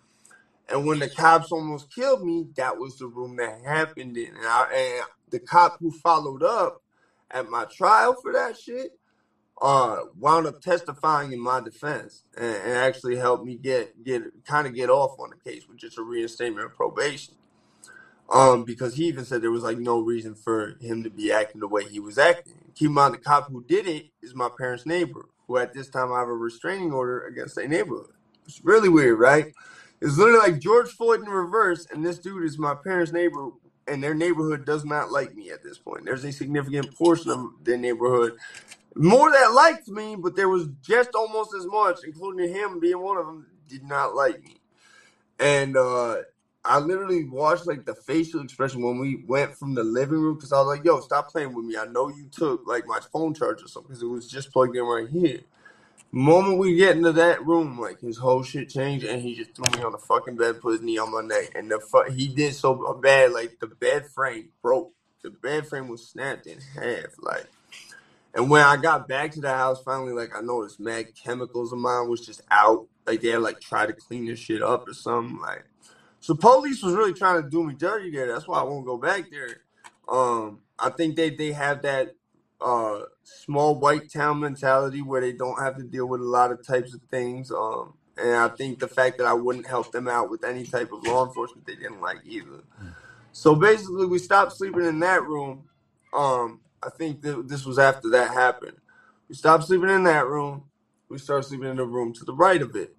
and 0.71 0.87
when 0.87 1.01
the 1.01 1.09
cops 1.09 1.53
almost 1.53 1.93
killed 1.95 2.23
me, 2.23 2.47
that 2.57 2.79
was 2.79 2.99
the 2.99 3.07
room 3.09 3.37
that 3.37 3.63
happened 3.65 4.17
in. 4.17 4.37
And, 4.37 4.47
I, 4.47 4.67
and 4.75 5.05
the 5.31 5.41
cop 5.41 5.77
who 5.81 5.93
followed 5.93 6.43
up 6.43 6.77
at 7.31 7.49
my 7.49 7.67
trial 7.67 8.15
for 8.15 8.33
that 8.33 8.57
shit 8.59 8.93
uh, 9.63 9.99
wound 10.19 10.47
up 10.47 10.61
testifying 10.61 11.33
in 11.33 11.41
my 11.41 11.61
defense 11.61 12.25
and, 12.37 12.57
and 12.57 12.73
actually 12.75 13.17
helped 13.17 13.45
me 13.45 13.57
get 13.57 14.05
get 14.05 14.23
kind 14.45 14.67
of 14.67 14.75
get 14.75 14.91
off 14.91 15.19
on 15.19 15.31
the 15.31 15.51
case 15.51 15.69
with 15.69 15.79
just 15.79 15.99
a 15.99 16.03
reinstatement 16.03 16.67
of 16.67 16.75
probation. 16.75 17.35
Um, 18.31 18.65
because 18.65 18.95
he 18.97 19.07
even 19.07 19.25
said 19.25 19.43
there 19.43 19.51
was 19.53 19.65
like 19.65 19.79
no 19.79 20.01
reason 20.01 20.35
for 20.35 20.77
him 20.81 21.05
to 21.05 21.11
be 21.11 21.33
acting 21.33 21.61
the 21.61 21.69
way 21.69 21.85
he 21.85 22.01
was 22.01 22.19
acting. 22.19 22.55
Keep 22.75 22.89
in 22.89 22.95
mind, 22.95 23.15
the 23.15 23.19
cop 23.19 23.49
who 23.51 23.65
did 23.65 23.87
it 23.89 24.07
is 24.23 24.35
my 24.35 24.49
parents' 24.59 24.87
neighbor, 24.87 25.27
who 25.47 25.59
at 25.59 25.73
this 25.75 25.89
time 25.89 26.13
I 26.13 26.21
have 26.21 26.29
a 26.29 26.35
restraining 26.35 26.93
order 26.93 27.23
against 27.27 27.57
their 27.57 27.69
neighborhood. 27.69 28.13
It's 28.47 28.61
really 28.65 28.89
weird, 28.89 29.19
right? 29.19 29.49
It's 30.01 30.19
literally 30.19 30.51
like 30.53 30.61
George 30.61 30.91
Floyd 30.91 31.21
in 31.21 31.29
reverse, 31.29 31.87
and 31.93 32.05
this 32.07 32.19
dude 32.19 32.45
is 32.45 32.59
my 32.59 32.75
parents' 32.75 33.13
neighbor, 33.13 33.51
and 33.89 34.03
their 34.03 34.15
neighborhood 34.15 34.65
does 34.67 34.85
not 34.85 35.11
like 35.13 35.35
me 35.35 35.51
at 35.51 35.63
this 35.65 35.79
point. 35.79 36.05
There's 36.07 36.25
a 36.25 36.33
significant 36.33 36.95
portion 36.97 37.31
of 37.33 37.51
their 37.65 37.79
neighborhood 37.79 38.33
more 38.97 39.31
that 39.31 39.53
liked 39.55 39.89
me, 39.89 40.17
but 40.17 40.37
there 40.37 40.49
was 40.49 40.69
just 40.83 41.11
almost 41.15 41.55
as 41.59 41.67
much, 41.67 42.01
including 42.05 42.53
him 42.55 42.81
being 42.81 43.01
one 43.01 43.17
of 43.17 43.27
them, 43.27 43.47
did 43.69 43.85
not 43.85 44.15
like 44.15 44.43
me. 44.45 44.57
And 45.41 45.77
uh, 45.77 46.19
I 46.65 46.79
literally 46.81 47.25
watched 47.25 47.67
like 47.67 47.87
the 47.87 47.95
facial 47.95 48.43
expression 48.43 48.83
when 48.83 48.99
we 48.99 49.25
went 49.27 49.57
from 49.57 49.75
the 49.75 49.85
living 49.85 50.21
room 50.21 50.37
because 50.37 50.53
I 50.53 50.59
was 50.59 50.69
like, 50.69 50.85
"Yo, 50.85 51.01
stop 51.01 51.31
playing 51.31 51.55
with 51.55 51.67
me. 51.67 51.77
I 51.77 51.87
know 51.87 52.09
you 52.09 52.29
took 52.31 52.67
like 52.67 52.87
my 52.87 53.01
phone 53.13 53.35
charger 53.35 53.67
or 53.67 53.69
something 53.69 53.89
because 53.91 54.03
it 54.03 54.07
was 54.09 54.29
just 54.29 54.53
plugged 54.53 54.77
in 54.77 54.85
right 54.85 55.09
here." 55.09 55.41
Moment 56.13 56.59
we 56.59 56.77
get 56.77 56.97
into 56.97 57.13
that 57.13 57.47
room, 57.47 57.79
like 57.81 58.01
his 58.01 58.19
whole 58.19 58.43
shit 58.43 58.71
changed, 58.71 59.07
and 59.07 59.23
he 59.23 59.37
just 59.37 59.55
threw 59.55 59.67
me 59.79 59.85
on 59.85 59.93
the 59.93 59.99
fucking 59.99 60.37
bed, 60.37 60.61
put 60.61 60.73
his 60.75 60.83
knee 60.83 60.99
on 60.99 61.13
my 61.13 61.23
neck, 61.23 61.53
and 61.55 61.71
the 61.71 61.81
fu- 61.81 62.11
he 62.11 62.29
did 62.29 62.55
so 62.55 62.75
bad, 63.03 63.33
like 63.33 63.59
the 63.61 63.69
bed 63.69 64.07
frame 64.09 64.51
broke. 64.63 64.93
The 65.23 65.31
bed 65.31 65.69
frame 65.69 65.89
was 65.89 66.09
snapped 66.09 66.47
in 66.47 66.59
half, 66.61 67.15
like. 67.21 67.47
And 68.35 68.51
when 68.51 68.63
I 68.63 68.79
got 68.79 69.09
back 69.09 69.33
to 69.33 69.43
the 69.43 69.51
house, 69.55 69.83
finally, 69.83 70.15
like 70.15 70.37
I 70.37 70.43
noticed 70.43 70.81
mad 70.81 71.09
chemicals 71.17 71.73
of 71.73 71.81
mine 71.81 72.09
was 72.09 72.27
just 72.27 72.43
out. 72.51 72.89
Like 73.07 73.23
they 73.23 73.31
had 73.31 73.43
like 73.43 73.61
tried 73.61 73.89
to 73.89 73.95
clean 73.95 74.27
this 74.27 74.41
shit 74.41 74.63
up 74.63 74.89
or 74.89 74.95
something. 74.95 75.41
Like, 75.41 75.65
so 76.21 76.35
police 76.35 76.83
was 76.83 76.95
really 76.95 77.15
trying 77.15 77.43
to 77.43 77.51
do 77.51 77.65
me 77.65 77.75
dirty 77.75 78.11
there. 78.11 78.29
That's 78.29 78.49
why 78.49 78.61
I 78.61 78.65
won't 78.65 78.87
go 78.87 78.99
back 78.99 79.31
there. 79.31 79.59
Um, 80.09 80.61
I 80.79 80.91
think 80.91 81.17
they 81.17 81.31
they 81.31 81.53
have 81.53 81.83
that 81.83 82.17
uh, 82.61 83.01
small 83.45 83.77
white 83.79 84.13
town 84.13 84.41
mentality 84.41 85.03
where 85.03 85.21
they 85.21 85.33
don't 85.33 85.61
have 85.63 85.77
to 85.77 85.85
deal 85.85 86.07
with 86.07 86.21
a 86.21 86.25
lot 86.27 86.53
of 86.53 86.67
types 86.67 86.95
of 86.95 87.03
things. 87.11 87.51
Um, 87.53 87.95
and 88.19 88.37
I 88.37 88.49
think 88.49 88.81
the 88.81 88.89
fact 88.89 89.19
that 89.19 89.27
I 89.27 89.35
wouldn't 89.35 89.67
help 89.67 89.93
them 89.93 90.09
out 90.09 90.31
with 90.31 90.45
any 90.45 90.65
type 90.65 90.93
of 90.93 91.05
law 91.07 91.27
enforcement, 91.27 91.67
they 91.67 91.77
didn't 91.77 92.01
like 92.01 92.21
either. 92.25 92.63
So 93.33 93.55
basically, 93.55 94.07
we 94.07 94.19
stopped 94.19 94.53
sleeping 94.53 94.85
in 94.87 95.01
that 95.01 95.25
room. 95.25 95.65
Um, 96.13 96.61
I 96.83 96.91
think 96.91 97.23
that 97.23 97.49
this 97.49 97.67
was 97.67 97.79
after 97.79 98.11
that 98.11 98.33
happened. 98.33 98.77
We 99.29 99.37
stopped 99.37 99.65
sleeping 99.65 99.91
in 99.91 100.05
that 100.05 100.27
room. 100.27 100.65
We 101.09 101.19
started 101.19 101.45
sleeping 101.49 101.69
in 101.71 101.77
the 101.77 101.85
room 101.87 102.13
to 102.15 102.25
the 102.25 102.35
right 102.35 102.63
of 102.63 102.77
it. 102.77 102.97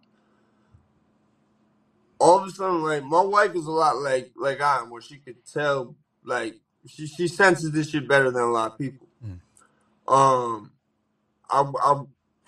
All 2.19 2.39
of 2.39 2.47
a 2.47 2.51
sudden, 2.51 2.83
like 2.83 3.03
my 3.03 3.21
wife 3.21 3.55
is 3.55 3.65
a 3.67 3.71
lot 3.71 3.97
like 3.97 4.31
like 4.37 4.61
I 4.61 4.79
am, 4.79 4.89
where 4.91 5.01
she 5.01 5.17
could 5.17 5.45
tell, 5.45 5.95
like 6.25 6.55
she 6.87 7.07
she 7.07 7.27
senses 7.27 7.71
this 7.71 7.89
shit 7.89 8.07
better 8.07 8.31
than 8.31 8.43
a 8.43 8.51
lot 8.51 8.73
of 8.73 8.77
people. 8.79 9.07
Um, 10.11 10.73
I, 11.49 11.65
I, 11.83 12.03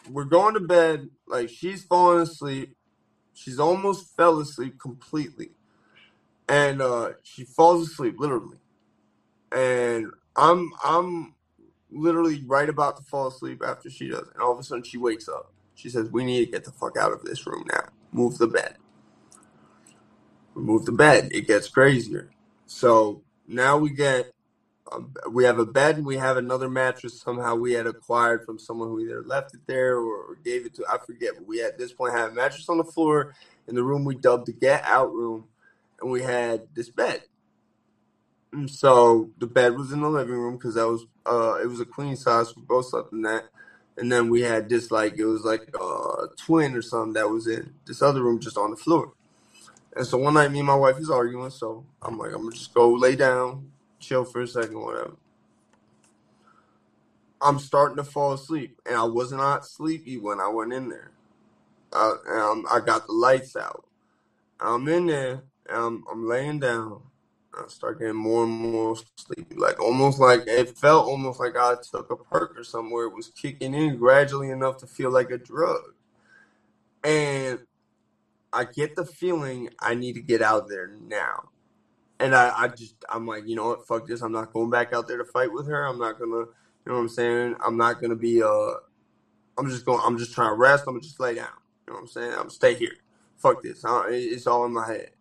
we're 0.10 0.26
going 0.26 0.56
to 0.56 0.62
bed. 0.62 1.10
Like 1.28 1.50
she's 1.50 1.84
falling 1.86 2.22
asleep. 2.22 2.76
She's 3.34 3.60
almost 3.60 4.16
fell 4.18 4.40
asleep 4.40 4.80
completely, 4.80 5.52
and 6.50 6.82
uh, 6.82 7.12
she 7.24 7.46
falls 7.46 7.90
asleep 7.90 8.16
literally. 8.20 8.58
And 9.52 10.08
I'm 10.36 10.72
I'm 10.84 11.36
literally 11.92 12.44
right 12.48 12.70
about 12.70 12.98
to 12.98 13.04
fall 13.04 13.28
asleep 13.28 13.64
after 13.66 13.90
she 13.90 14.10
does, 14.10 14.30
and 14.34 14.42
all 14.44 14.54
of 14.54 14.60
a 14.60 14.64
sudden 14.64 14.84
she 14.84 14.98
wakes 14.98 15.30
up. 15.30 15.54
She 15.76 15.90
says, 15.90 16.10
"We 16.12 16.26
need 16.26 16.46
to 16.46 16.52
get 16.52 16.66
the 16.66 16.72
fuck 16.72 16.98
out 16.98 17.14
of 17.14 17.24
this 17.24 17.48
room 17.48 17.66
now. 17.74 17.90
Move 18.14 18.38
the 18.40 18.48
bed." 18.48 18.76
We 20.56 20.64
move 20.64 20.86
the 20.86 20.92
bed. 20.92 21.30
It 21.32 21.48
gets 21.48 21.70
crazier. 21.70 22.32
So 22.68 23.24
now 23.48 23.78
we 23.78 23.92
get 23.92 24.32
um, 24.92 25.14
we 25.32 25.44
have 25.46 25.60
a 25.60 25.66
bed 25.66 25.98
and 25.98 26.06
we 26.06 26.18
have 26.18 26.38
another 26.38 26.70
mattress 26.70 27.22
somehow 27.22 27.56
we 27.56 27.74
had 27.74 27.88
acquired 27.88 28.46
from 28.46 28.60
someone 28.60 28.90
who 28.90 29.00
either 29.00 29.24
left 29.24 29.54
it 29.54 29.62
there 29.68 29.98
or, 29.98 30.18
or 30.24 30.38
gave 30.44 30.66
it 30.66 30.76
to 30.76 30.86
I 30.92 30.98
forget 31.06 31.32
but 31.38 31.48
we 31.48 31.62
at 31.64 31.78
this 31.78 31.94
point 31.94 32.14
had 32.14 32.30
a 32.30 32.34
mattress 32.34 32.70
on 32.70 32.78
the 32.78 32.84
floor 32.84 33.34
in 33.68 33.76
the 33.76 33.84
room 33.84 34.06
we 34.06 34.16
dubbed 34.16 34.48
the 34.48 34.54
get 34.54 34.84
out 34.86 35.14
room 35.14 35.46
and 36.02 36.12
we 36.12 36.22
had 36.24 36.68
this 36.76 36.90
bed. 36.90 37.24
And 38.54 38.70
so 38.70 39.32
the 39.40 39.48
bed 39.48 39.76
was 39.78 39.92
in 39.94 40.02
the 40.02 40.10
living 40.10 40.36
room 40.36 40.58
because 40.58 40.76
that 40.76 40.88
was 40.88 41.06
uh 41.26 41.56
it 41.64 41.68
was 41.68 41.82
a 41.82 41.86
queen 41.86 42.16
size 42.16 42.56
we 42.56 42.64
both 42.64 42.88
slept 42.90 43.14
in 43.14 43.24
that 43.24 43.46
and 43.98 44.12
then 44.12 44.30
we 44.30 44.42
had 44.42 44.70
this 44.70 44.92
like 44.92 45.16
it 45.18 45.26
was 45.26 45.44
like 45.44 45.70
a 45.82 46.28
twin 46.38 46.76
or 46.76 46.82
something 46.84 47.14
that 47.14 47.30
was 47.30 47.48
in 47.48 47.74
this 47.88 48.02
other 48.02 48.24
room 48.24 48.40
just 48.40 48.58
on 48.58 48.72
the 48.72 48.78
floor. 48.78 49.14
And 49.98 50.08
so 50.08 50.18
one 50.20 50.36
night 50.36 50.52
me 50.52 50.60
and 50.60 50.68
my 50.68 50.76
wife 50.76 51.00
is 51.00 51.10
arguing 51.12 51.52
so 51.52 51.86
i'm 52.04 52.18
like 52.20 52.34
i'm 52.34 52.44
gonna 52.44 52.56
just 52.56 52.74
go 52.74 52.94
lay 52.94 53.16
down 53.18 53.73
chill 54.04 54.26
for 54.26 54.42
a 54.42 54.48
second, 54.48 54.80
whatever. 54.80 55.16
I'm 57.42 57.60
starting 57.60 57.98
to 57.98 58.04
fall 58.04 58.34
asleep, 58.34 58.80
and 58.86 58.96
I 58.96 59.04
was 59.04 59.32
not 59.32 59.66
sleepy 59.66 60.18
when 60.18 60.40
I 60.40 60.48
went 60.48 60.74
in 60.74 60.90
there. 60.90 61.12
Uh, 61.92 62.16
and 62.26 62.66
I 62.72 62.80
got 62.80 63.06
the 63.08 63.14
lights 63.14 63.56
out. 63.56 63.86
I'm 64.60 64.88
in 64.88 65.08
there, 65.08 65.44
and 65.68 65.78
I'm, 65.78 66.04
I'm 66.12 66.28
laying 66.28 66.60
down. 66.60 67.02
I 67.54 67.68
start 67.68 68.00
getting 68.00 68.16
more 68.16 68.46
and 68.46 68.52
more 68.54 68.96
sleepy, 69.18 69.56
like 69.56 69.80
almost 69.80 70.20
like 70.20 70.44
it 70.48 70.76
felt 70.78 71.06
almost 71.06 71.40
like 71.40 71.56
I 71.56 71.76
took 71.76 72.10
a 72.10 72.16
perk 72.16 72.58
or 72.58 72.64
somewhere. 72.64 73.06
It 73.06 73.16
was 73.16 73.30
kicking 73.30 73.76
in 73.76 73.98
gradually 73.98 74.50
enough 74.50 74.78
to 74.78 74.88
feel 74.88 75.12
like 75.12 75.30
a 75.30 75.38
drug, 75.38 75.82
and 77.04 77.60
I 78.52 78.66
get 78.66 78.96
the 78.96 79.06
feeling 79.06 79.70
I 79.80 79.94
need 79.96 80.14
to 80.14 80.22
get 80.22 80.42
out 80.42 80.64
of 80.64 80.70
there 80.70 80.88
now. 81.08 81.50
And 82.24 82.36
I, 82.36 82.54
I 82.58 82.70
just, 82.70 82.96
I'm 83.10 83.28
like, 83.28 83.48
you 83.48 83.58
know 83.58 83.68
what? 83.70 83.88
Fuck 83.88 84.08
this. 84.08 84.24
I'm 84.24 84.34
not 84.34 84.54
going 84.54 84.72
back 84.72 84.94
out 84.94 85.08
there 85.08 85.20
to 85.20 85.26
fight 85.26 85.54
with 85.54 85.68
her. 85.68 85.86
I'm 85.88 86.00
not 86.00 86.20
gonna, 86.20 86.38
you 86.38 86.48
know 86.88 86.96
what 86.96 87.02
I'm 87.02 87.10
saying? 87.10 87.58
I'm 87.66 87.78
not 87.78 88.02
gonna 88.02 88.18
be, 88.18 88.44
uh, 88.44 88.74
I'm 89.58 89.70
just 89.70 89.86
going, 89.86 90.02
I'm 90.06 90.18
just 90.18 90.34
trying 90.34 90.52
to 90.52 90.56
rest. 90.58 90.86
I'm 90.88 90.96
gonna 90.96 91.04
just 91.04 91.20
lay 91.22 91.36
down. 91.36 91.48
You 91.88 91.94
know 91.94 91.96
what 91.96 92.02
I'm 92.02 92.08
saying? 92.08 92.34
I'm 92.38 92.50
stay 92.52 92.76
here. 92.76 92.96
Fuck 93.38 93.64
this. 93.64 93.86
I, 93.86 94.08
it's 94.12 94.48
all 94.48 94.66
in 94.66 94.74
my 94.74 94.88
head. 94.88 95.12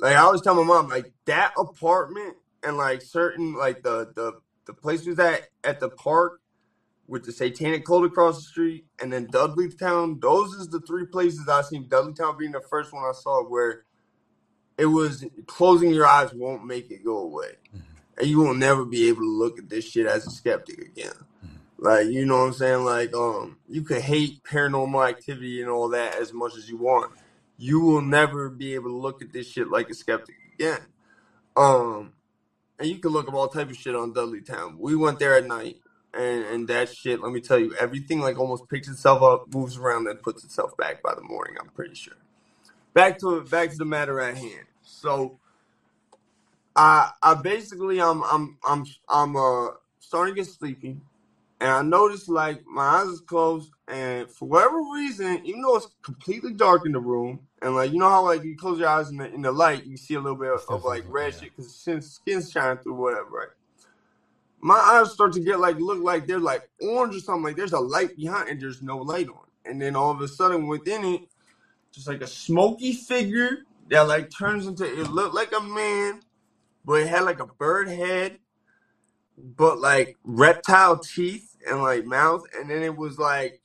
Like 0.00 0.16
I 0.16 0.20
always 0.20 0.42
tell 0.42 0.54
my 0.54 0.64
mom, 0.64 0.88
like 0.88 1.12
that 1.26 1.52
apartment 1.58 2.36
and 2.62 2.76
like 2.76 3.02
certain, 3.02 3.54
like 3.54 3.82
the 3.82 4.12
the 4.14 4.34
the 4.66 4.74
place 4.74 5.06
was 5.06 5.18
at 5.18 5.42
at 5.64 5.80
the 5.80 5.90
park 5.90 6.40
with 7.08 7.24
the 7.24 7.32
Satanic 7.32 7.84
Cult 7.84 8.04
across 8.06 8.36
the 8.38 8.42
street, 8.44 8.86
and 9.00 9.12
then 9.12 9.28
Dudleytown. 9.28 10.20
Those 10.20 10.54
is 10.54 10.68
the 10.68 10.80
three 10.80 11.06
places 11.06 11.48
I 11.48 11.62
seen. 11.62 11.86
Dudleytown 11.88 12.38
being 12.38 12.52
the 12.52 12.60
first 12.60 12.92
one 12.92 13.04
I 13.04 13.12
saw 13.14 13.44
where 13.44 13.84
it 14.82 14.86
was 14.86 15.24
closing 15.46 15.90
your 15.90 16.08
eyes 16.08 16.34
won't 16.34 16.66
make 16.66 16.90
it 16.90 17.04
go 17.04 17.18
away. 17.18 17.52
Mm-hmm. 17.68 17.78
And 18.18 18.26
you 18.26 18.40
will 18.40 18.54
never 18.54 18.84
be 18.84 19.06
able 19.06 19.20
to 19.20 19.30
look 19.30 19.60
at 19.60 19.68
this 19.68 19.88
shit 19.88 20.06
as 20.06 20.26
a 20.26 20.30
skeptic 20.30 20.80
again. 20.80 21.14
Mm-hmm. 21.14 21.56
Like, 21.78 22.06
you 22.08 22.26
know 22.26 22.38
what 22.38 22.46
I'm 22.46 22.52
saying? 22.52 22.84
Like, 22.84 23.14
um, 23.14 23.58
you 23.68 23.82
can 23.82 24.00
hate 24.00 24.42
paranormal 24.42 25.08
activity 25.08 25.62
and 25.62 25.70
all 25.70 25.88
that 25.90 26.16
as 26.16 26.32
much 26.32 26.56
as 26.56 26.68
you 26.68 26.78
want. 26.78 27.12
You 27.56 27.80
will 27.80 28.02
never 28.02 28.50
be 28.50 28.74
able 28.74 28.90
to 28.90 28.96
look 28.96 29.22
at 29.22 29.32
this 29.32 29.48
shit 29.48 29.70
like 29.70 29.88
a 29.88 29.94
skeptic 29.94 30.34
again. 30.54 30.80
Um, 31.56 32.14
and 32.80 32.88
you 32.88 32.98
can 32.98 33.12
look 33.12 33.28
up 33.28 33.34
all 33.34 33.46
type 33.46 33.70
of 33.70 33.76
shit 33.76 33.94
on 33.94 34.12
Dudleytown. 34.12 34.78
We 34.78 34.96
went 34.96 35.20
there 35.20 35.36
at 35.36 35.46
night, 35.46 35.76
and 36.12 36.44
and 36.44 36.66
that 36.68 36.92
shit. 36.92 37.22
Let 37.22 37.30
me 37.30 37.40
tell 37.40 37.58
you, 37.58 37.72
everything 37.78 38.18
like 38.18 38.36
almost 38.36 38.68
picks 38.68 38.88
itself 38.88 39.22
up, 39.22 39.54
moves 39.54 39.76
around, 39.76 40.08
and 40.08 40.20
puts 40.20 40.42
itself 40.42 40.76
back 40.76 41.02
by 41.02 41.14
the 41.14 41.22
morning. 41.22 41.54
I'm 41.60 41.68
pretty 41.68 41.94
sure 41.94 42.16
back 42.94 43.18
to 43.18 43.42
back 43.42 43.70
to 43.70 43.76
the 43.76 43.84
matter 43.84 44.20
at 44.20 44.36
hand. 44.36 44.66
So 44.82 45.38
I 46.76 47.10
I 47.22 47.34
basically 47.34 48.00
I'm 48.00 48.22
I'm 48.24 48.58
I'm 48.66 48.84
I'm 49.08 49.36
uh 49.36 49.68
starting 50.00 50.34
to 50.34 50.40
get 50.40 50.48
sleepy 50.48 50.98
and 51.60 51.70
I 51.70 51.82
noticed 51.82 52.28
like 52.28 52.60
my 52.66 52.82
eyes 52.82 53.08
is 53.08 53.20
closed 53.20 53.72
and 53.88 54.30
for 54.30 54.48
whatever 54.48 54.78
reason, 54.94 55.40
even 55.44 55.62
though 55.62 55.76
it's 55.76 55.88
completely 56.02 56.52
dark 56.54 56.86
in 56.86 56.92
the 56.92 57.00
room 57.00 57.40
and 57.62 57.74
like 57.76 57.92
you 57.92 57.98
know 57.98 58.10
how 58.10 58.24
like 58.24 58.44
you 58.44 58.56
close 58.56 58.78
your 58.80 58.88
eyes 58.88 59.10
in 59.10 59.18
the 59.18 59.32
in 59.32 59.42
the 59.42 59.52
light, 59.52 59.84
you 59.84 59.96
see 59.96 60.14
a 60.14 60.20
little 60.20 60.38
bit 60.38 60.52
of, 60.52 60.62
of 60.68 60.84
like 60.84 61.04
red 61.06 61.34
shit 61.34 61.50
because 61.56 61.74
since 61.74 62.08
skin's 62.12 62.50
shining 62.50 62.78
through 62.78 62.94
whatever, 62.94 63.30
right? 63.30 63.48
My 64.60 64.76
eyes 64.76 65.12
start 65.12 65.32
to 65.34 65.40
get 65.40 65.60
like 65.60 65.78
look 65.78 66.02
like 66.02 66.26
they're 66.26 66.40
like 66.40 66.64
orange 66.82 67.16
or 67.16 67.20
something, 67.20 67.44
like 67.44 67.56
there's 67.56 67.72
a 67.74 67.80
light 67.80 68.16
behind 68.16 68.48
and 68.50 68.60
there's 68.60 68.82
no 68.82 68.98
light 68.98 69.28
on. 69.28 69.46
And 69.64 69.80
then 69.82 69.96
all 69.96 70.10
of 70.12 70.20
a 70.22 70.28
sudden 70.28 70.66
within 70.68 71.04
it, 71.04 71.22
just 71.92 72.08
like 72.08 72.22
a 72.22 72.26
smoky 72.28 72.92
figure 72.94 73.58
that 73.92 74.08
like 74.08 74.30
turns 74.30 74.66
into 74.66 74.84
it 74.84 75.10
looked 75.10 75.34
like 75.34 75.52
a 75.54 75.60
man, 75.60 76.22
but 76.82 77.02
it 77.02 77.08
had 77.08 77.24
like 77.24 77.40
a 77.40 77.46
bird 77.46 77.88
head, 77.88 78.38
but 79.36 79.78
like 79.78 80.16
reptile 80.24 80.98
teeth 80.98 81.54
and 81.68 81.82
like 81.82 82.06
mouth, 82.06 82.42
and 82.58 82.70
then 82.70 82.82
it 82.82 82.96
was 82.96 83.18
like 83.18 83.60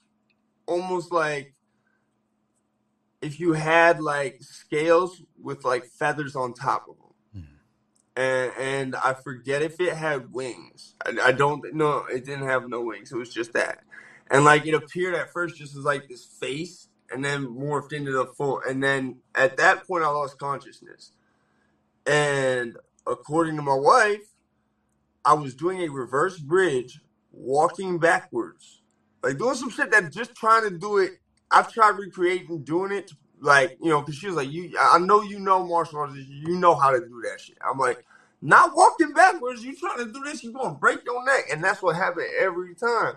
almost 0.66 1.14
like 1.14 1.54
if 3.22 3.40
you 3.40 3.54
had 3.54 4.02
like 4.02 4.44
scales 4.44 5.24
with 5.42 5.64
like 5.64 5.86
feathers 5.86 6.36
on 6.36 6.54
top 6.54 6.88
of 6.90 6.98
them. 6.98 7.46
Hmm. 7.46 8.22
And, 8.22 8.52
and 8.60 8.96
I 8.98 9.14
forget 9.14 9.62
if 9.62 9.80
it 9.80 9.94
had 9.94 10.34
wings. 10.34 10.96
I, 11.06 11.18
I 11.28 11.32
don't 11.32 11.74
know. 11.74 12.04
It 12.12 12.26
didn't 12.26 12.48
have 12.48 12.68
no 12.68 12.82
wings. 12.82 13.14
It 13.14 13.18
was 13.18 13.34
just 13.34 13.54
that. 13.54 13.80
And 14.30 14.44
like 14.44 14.66
it 14.66 14.74
appeared 14.74 15.16
at 15.16 15.32
first 15.32 15.56
just 15.56 15.78
as 15.78 15.86
like 15.86 16.10
this 16.10 16.26
face 16.26 16.87
and 17.12 17.26
then 17.26 17.46
morphed 17.48 17.94
into 17.94 18.12
the 18.12 18.26
full. 18.26 18.62
And 18.68 18.84
then 18.84 19.18
at 19.36 19.58
that 19.58 19.86
point, 19.88 20.04
I 20.04 20.10
lost 20.10 20.38
consciousness. 20.40 21.12
And 22.08 22.78
according 23.08 23.58
to 23.58 23.62
my 23.64 23.76
wife, 23.76 24.24
I 25.26 25.34
was 25.36 25.54
doing 25.56 25.82
a 25.84 25.90
reverse 25.90 26.40
bridge, 26.40 27.00
walking 27.32 28.00
backwards, 28.00 28.82
like 29.24 29.38
doing 29.38 29.56
some 29.56 29.70
shit 29.70 29.92
that 29.92 30.12
just 30.12 30.36
trying 30.36 30.64
to 30.64 30.72
do 30.72 30.98
it. 30.98 31.12
I've 31.52 31.68
tried 31.70 31.98
recreating 31.98 32.64
doing 32.64 32.92
it, 32.92 33.12
like 33.42 33.74
you 33.82 33.90
know, 33.90 34.02
because 34.02 34.16
she 34.16 34.28
was 34.28 34.36
like, 34.38 34.50
"You, 34.52 34.72
I 34.80 34.98
know 35.00 35.22
you 35.22 35.40
know 35.40 35.64
martial 35.66 36.00
arts, 36.00 36.16
you 36.16 36.56
know 36.58 36.76
how 36.76 36.92
to 36.92 37.00
do 37.00 37.22
that 37.30 37.40
shit." 37.42 37.58
I'm 37.68 37.78
like, 37.78 38.00
not 38.42 38.76
walking 38.76 39.14
backwards. 39.14 39.64
You 39.64 39.76
trying 39.76 40.00
to 40.00 40.12
do 40.12 40.24
this, 40.26 40.44
you 40.44 40.52
gonna 40.54 40.76
break 40.76 41.00
your 41.06 41.24
neck, 41.26 41.46
and 41.52 41.64
that's 41.64 41.82
what 41.82 41.96
happened 41.96 42.28
every 42.40 42.74
time. 42.76 43.16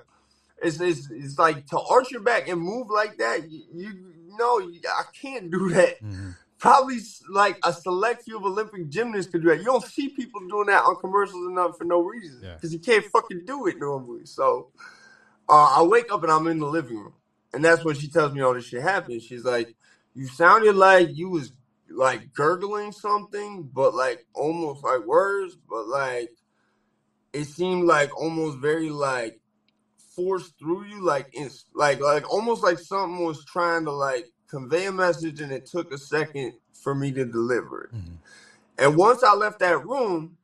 It's, 0.62 0.80
it's, 0.80 1.10
it's 1.10 1.38
like 1.38 1.66
to 1.68 1.80
arch 1.80 2.10
your 2.10 2.20
back 2.20 2.48
and 2.48 2.60
move 2.60 2.90
like 2.90 3.18
that. 3.18 3.50
You, 3.50 3.62
you 3.74 4.10
know, 4.38 4.60
I 4.60 5.04
can't 5.20 5.50
do 5.50 5.70
that. 5.70 6.02
Mm-hmm. 6.02 6.30
Probably 6.58 6.98
like 7.30 7.58
a 7.64 7.72
select 7.72 8.24
few 8.24 8.36
of 8.36 8.44
Olympic 8.44 8.90
gymnasts 8.90 9.32
could 9.32 9.42
do 9.42 9.48
that. 9.48 9.58
You 9.58 9.64
don't 9.64 9.84
see 9.84 10.10
people 10.10 10.40
doing 10.46 10.66
that 10.66 10.82
on 10.82 10.96
commercials 10.96 11.50
enough 11.50 11.78
for 11.78 11.84
no 11.84 12.02
reason 12.02 12.40
because 12.40 12.72
yeah. 12.72 12.78
you 12.78 12.84
can't 12.84 13.04
fucking 13.06 13.46
do 13.46 13.66
it 13.66 13.78
normally. 13.78 14.26
So 14.26 14.68
uh, 15.48 15.78
I 15.78 15.82
wake 15.82 16.12
up 16.12 16.22
and 16.22 16.30
I'm 16.30 16.46
in 16.48 16.58
the 16.58 16.66
living 16.66 16.98
room, 16.98 17.14
and 17.54 17.64
that's 17.64 17.82
when 17.82 17.94
she 17.94 18.08
tells 18.08 18.34
me 18.34 18.42
all 18.42 18.52
this 18.52 18.66
shit 18.66 18.82
happened. 18.82 19.22
She's 19.22 19.44
like, 19.44 19.74
"You 20.12 20.26
sounded 20.26 20.76
like 20.76 21.16
you 21.16 21.30
was 21.30 21.50
like 21.88 22.34
gurgling 22.34 22.92
something, 22.92 23.62
but 23.62 23.94
like 23.94 24.26
almost 24.34 24.84
like 24.84 25.06
words, 25.06 25.56
but 25.68 25.86
like." 25.86 26.30
It 27.32 27.44
seemed 27.44 27.84
like 27.84 28.10
almost 28.20 28.58
very 28.58 28.90
like 28.90 29.39
forced 30.20 30.58
through 30.58 30.84
you, 30.84 31.02
like 31.02 31.28
in, 31.32 31.50
like 31.74 32.00
like 32.00 32.30
almost 32.30 32.62
like 32.62 32.78
something 32.78 33.24
was 33.24 33.44
trying 33.44 33.84
to 33.84 33.92
like 33.92 34.26
convey 34.48 34.86
a 34.86 34.92
message, 34.92 35.40
and 35.40 35.52
it 35.52 35.66
took 35.66 35.92
a 35.92 35.98
second 35.98 36.52
for 36.74 36.94
me 36.94 37.12
to 37.12 37.24
deliver 37.24 37.84
it. 37.84 37.94
Mm-hmm. 37.94 38.14
And 38.78 38.96
once 38.96 39.22
I 39.22 39.34
left 39.34 39.58
that 39.60 39.84
room, 39.84 40.36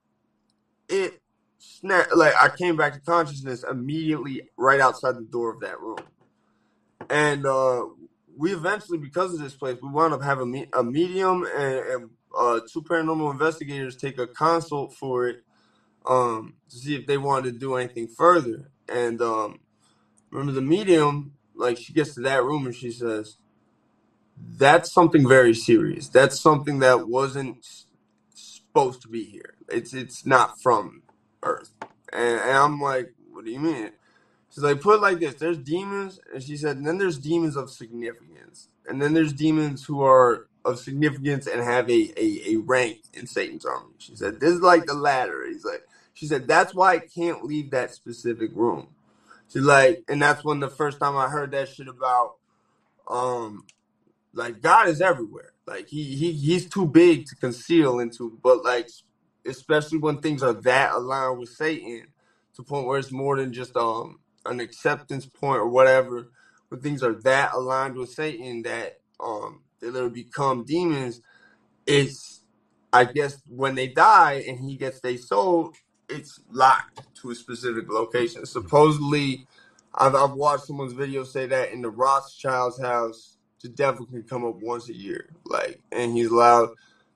it 0.89 1.21
snapped. 1.59 2.17
Like 2.17 2.35
I 2.41 2.49
came 2.49 2.77
back 2.77 2.95
to 2.95 3.01
consciousness 3.01 3.65
immediately, 3.71 4.49
right 4.57 4.81
outside 4.81 5.17
the 5.17 5.23
door 5.23 5.51
of 5.53 5.61
that 5.61 5.81
room, 5.81 5.99
and 7.11 7.45
uh, 7.47 7.85
we 8.37 8.53
eventually, 8.53 8.99
because 8.99 9.35
of 9.35 9.41
this 9.41 9.55
place, 9.55 9.79
we 9.83 9.89
wound 9.89 10.15
up 10.15 10.23
having 10.23 10.67
a 10.73 10.83
medium 10.83 11.47
and, 11.57 11.75
and 11.75 12.11
uh, 12.37 12.61
two 12.71 12.83
paranormal 12.83 13.31
investigators 13.33 13.97
take 13.97 14.19
a 14.19 14.27
consult 14.27 14.95
for 14.95 15.29
it 15.29 15.43
um, 16.07 16.55
to 16.69 16.77
see 16.77 16.95
if 16.95 17.07
they 17.07 17.19
wanted 17.19 17.53
to 17.55 17.59
do 17.59 17.75
anything 17.75 18.09
further. 18.09 18.71
And 18.89 19.21
um, 19.23 19.59
remember 20.37 20.61
the 20.61 20.67
medium, 20.67 21.35
like 21.57 21.79
she 21.79 21.95
gets 21.95 22.15
to 22.17 22.23
that 22.23 22.45
room 22.45 22.67
and 22.67 22.77
she 22.77 22.93
says, 22.93 23.39
"That's 24.39 24.93
something 24.93 25.29
very 25.29 25.55
serious. 25.55 26.09
That's 26.09 26.41
something 26.41 26.81
that 26.81 27.09
wasn't 27.09 27.67
supposed 28.35 29.03
to 29.03 29.09
be 29.09 29.25
here. 29.25 29.55
It's 29.69 29.95
it's 29.95 30.27
not 30.27 30.61
from 30.63 31.03
Earth." 31.43 31.73
And, 32.13 32.41
and 32.41 32.53
I'm 32.59 32.81
like, 32.81 33.15
"What 33.33 33.45
do 33.47 33.53
you 33.53 33.61
mean?" 33.61 33.93
She's 34.51 34.65
like, 34.65 34.81
"Put 34.83 34.97
it 34.97 35.03
like 35.03 35.21
this: 35.21 35.37
There's 35.37 35.59
demons," 35.59 36.21
and 36.35 36.43
she 36.43 36.57
said, 36.57 36.79
and 36.79 36.87
"Then 36.87 36.99
there's 36.99 37.19
demons 37.19 37.57
of 37.57 37.71
significance, 37.71 38.69
and 38.89 39.03
then 39.03 39.15
there's 39.15 39.35
demons 39.35 39.85
who 39.87 40.03
are." 40.03 40.49
Of 40.67 40.79
significance 40.81 41.47
and 41.47 41.63
have 41.63 41.91
a, 41.91 42.13
a, 42.17 42.53
a 42.55 42.57
rank 42.57 42.99
in 43.15 43.27
Satan's 43.27 43.67
army. 43.67 43.95
She 43.99 44.17
said, 44.17 44.41
This 44.41 44.53
is 44.53 44.61
like 44.63 44.87
the 44.87 44.95
latter. 44.95 45.47
He's 45.47 45.65
like, 45.65 45.85
She 46.15 46.27
said 46.27 46.49
that's 46.49 46.75
why 46.75 46.95
I 46.95 47.01
can't 47.01 47.45
leave 47.45 47.71
that 47.73 47.95
specific 47.95 48.51
room. 48.55 48.89
She's 49.53 49.63
like, 49.65 50.03
and 50.09 50.23
that's 50.23 50.45
when 50.45 50.61
the 50.61 50.71
first 50.71 51.01
time 51.01 51.17
I 51.17 51.29
heard 51.29 51.53
that 51.53 51.69
shit 51.69 51.89
about, 51.89 52.35
um, 53.09 53.65
like 54.35 54.61
God 54.63 54.89
is 54.89 55.01
everywhere. 55.01 55.53
Like 55.67 55.89
he 55.89 56.17
he 56.17 56.33
he's 56.33 56.69
too 56.69 56.87
big 56.87 57.27
to 57.27 57.37
conceal 57.37 58.01
into, 58.01 58.39
but 58.43 58.65
like 58.65 58.89
especially 59.47 59.99
when 59.99 60.19
things 60.19 60.43
are 60.43 60.55
that 60.55 60.93
aligned 60.95 61.39
with 61.39 61.51
Satan, 61.51 62.03
to 62.55 62.63
the 62.63 62.65
point 62.65 62.87
where 62.87 62.99
it's 62.99 63.13
more 63.13 63.37
than 63.37 63.53
just 63.53 63.77
um 63.77 64.21
an 64.47 64.61
acceptance 64.61 65.27
point 65.27 65.61
or 65.61 65.69
whatever. 65.69 66.29
When 66.69 66.81
things 66.81 67.03
are 67.03 67.15
that 67.25 67.53
aligned 67.55 67.97
with 67.97 68.11
Satan 68.11 68.63
that 68.63 68.99
um 69.21 69.63
they 69.81 69.89
literally 69.89 70.25
become 70.25 70.65
demons, 70.65 71.23
it's 71.87 72.43
I 72.93 73.07
guess 73.07 73.43
when 73.49 73.77
they 73.77 73.89
die 73.89 74.45
and 74.49 74.61
he 74.61 74.77
gets 74.77 75.01
their 75.01 75.19
soul, 75.19 75.73
it's 76.09 76.41
locked 76.51 77.03
to 77.17 77.31
a 77.31 77.35
specific 77.35 77.89
location. 77.91 78.47
Supposedly, 78.47 79.47
I've, 79.95 80.15
I've 80.15 80.33
watched 80.33 80.65
someone's 80.67 80.93
video 80.93 81.25
say 81.25 81.47
that 81.47 81.73
in 81.73 81.83
the 81.83 81.91
Rothschild's 81.91 82.81
house, 82.81 83.37
the 83.63 83.69
devil 83.69 84.07
can 84.07 84.23
come 84.23 84.45
up 84.45 84.57
once 84.57 84.89
a 84.89 84.95
year, 84.95 85.29
like, 85.45 85.81
and 85.91 86.17
he's 86.17 86.31
allowed 86.31 86.71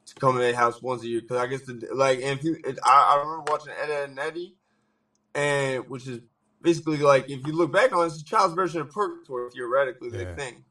to 0.07 0.15
come 0.15 0.37
in 0.37 0.43
their 0.43 0.55
house 0.55 0.83
once 0.83 1.03
a 1.03 1.07
year. 1.09 1.21
Because 1.21 1.37
I 1.37 1.47
guess 1.47 1.63
the 1.63 1.89
like, 1.93 2.21
and 2.23 2.39
if 2.39 2.45
you, 2.45 2.57
it, 2.65 2.79
I, 2.85 3.15
I 3.15 3.23
remember 3.23 3.51
watching 3.51 3.73
Ed, 3.81 3.91
and 3.91 4.19
Eddy, 4.19 4.55
and 5.35 5.89
which 5.89 6.09
is 6.09 6.21
basically 6.63 6.99
like 6.99 7.29
if 7.31 7.47
you 7.47 7.53
look 7.53 7.73
back 7.73 7.93
on 7.93 8.05
it, 8.05 8.07
it's 8.07 8.21
a 8.21 8.25
child's 8.25 8.55
version 8.55 8.81
of 8.81 8.91
purgatory 8.91 9.51
theoretically, 9.51 10.11
they 10.11 10.23
Yeah. 10.23 10.35
think, 10.35 10.65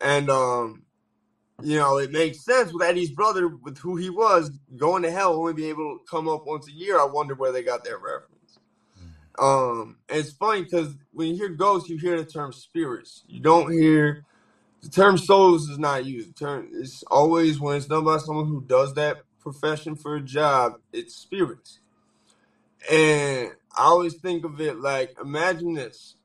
and 0.00 0.30
um 0.30 0.82
you 1.62 1.78
know, 1.78 1.98
it 1.98 2.10
makes 2.10 2.44
sense 2.44 2.72
with 2.72 2.82
Eddy's 2.86 3.10
brother, 3.10 3.48
with 3.48 3.78
who 3.78 3.96
he 3.96 4.10
was, 4.10 4.50
going 4.76 5.02
to 5.02 5.10
hell, 5.10 5.34
only 5.34 5.52
being 5.52 5.70
able 5.70 5.98
to 5.98 6.04
come 6.08 6.28
up 6.28 6.46
once 6.46 6.68
a 6.68 6.72
year. 6.72 6.98
I 6.98 7.04
wonder 7.04 7.34
where 7.34 7.52
they 7.52 7.62
got 7.62 7.84
that 7.84 8.02
reference. 8.02 8.58
Um, 9.38 9.96
and 10.08 10.18
it's 10.18 10.32
funny 10.32 10.62
because 10.62 10.94
when 11.12 11.28
you 11.28 11.36
hear 11.36 11.48
ghosts, 11.48 11.88
you 11.88 11.96
hear 11.96 12.16
the 12.16 12.24
term 12.24 12.52
spirits. 12.52 13.24
You 13.26 13.40
don't 13.40 13.72
hear 13.72 14.24
the 14.82 14.88
term 14.88 15.18
souls 15.18 15.68
is 15.68 15.78
not 15.78 16.04
used. 16.04 16.30
The 16.30 16.44
term 16.44 16.68
it's 16.72 17.02
always 17.04 17.58
when 17.58 17.76
it's 17.76 17.86
done 17.86 18.04
by 18.04 18.18
someone 18.18 18.46
who 18.46 18.60
does 18.60 18.94
that 18.94 19.22
profession 19.40 19.96
for 19.96 20.16
a 20.16 20.20
job, 20.20 20.74
it's 20.92 21.16
spirits. 21.16 21.80
And 22.90 23.50
I 23.76 23.84
always 23.84 24.14
think 24.14 24.44
of 24.44 24.60
it 24.60 24.78
like, 24.78 25.16
imagine 25.20 25.74
this: 25.74 26.16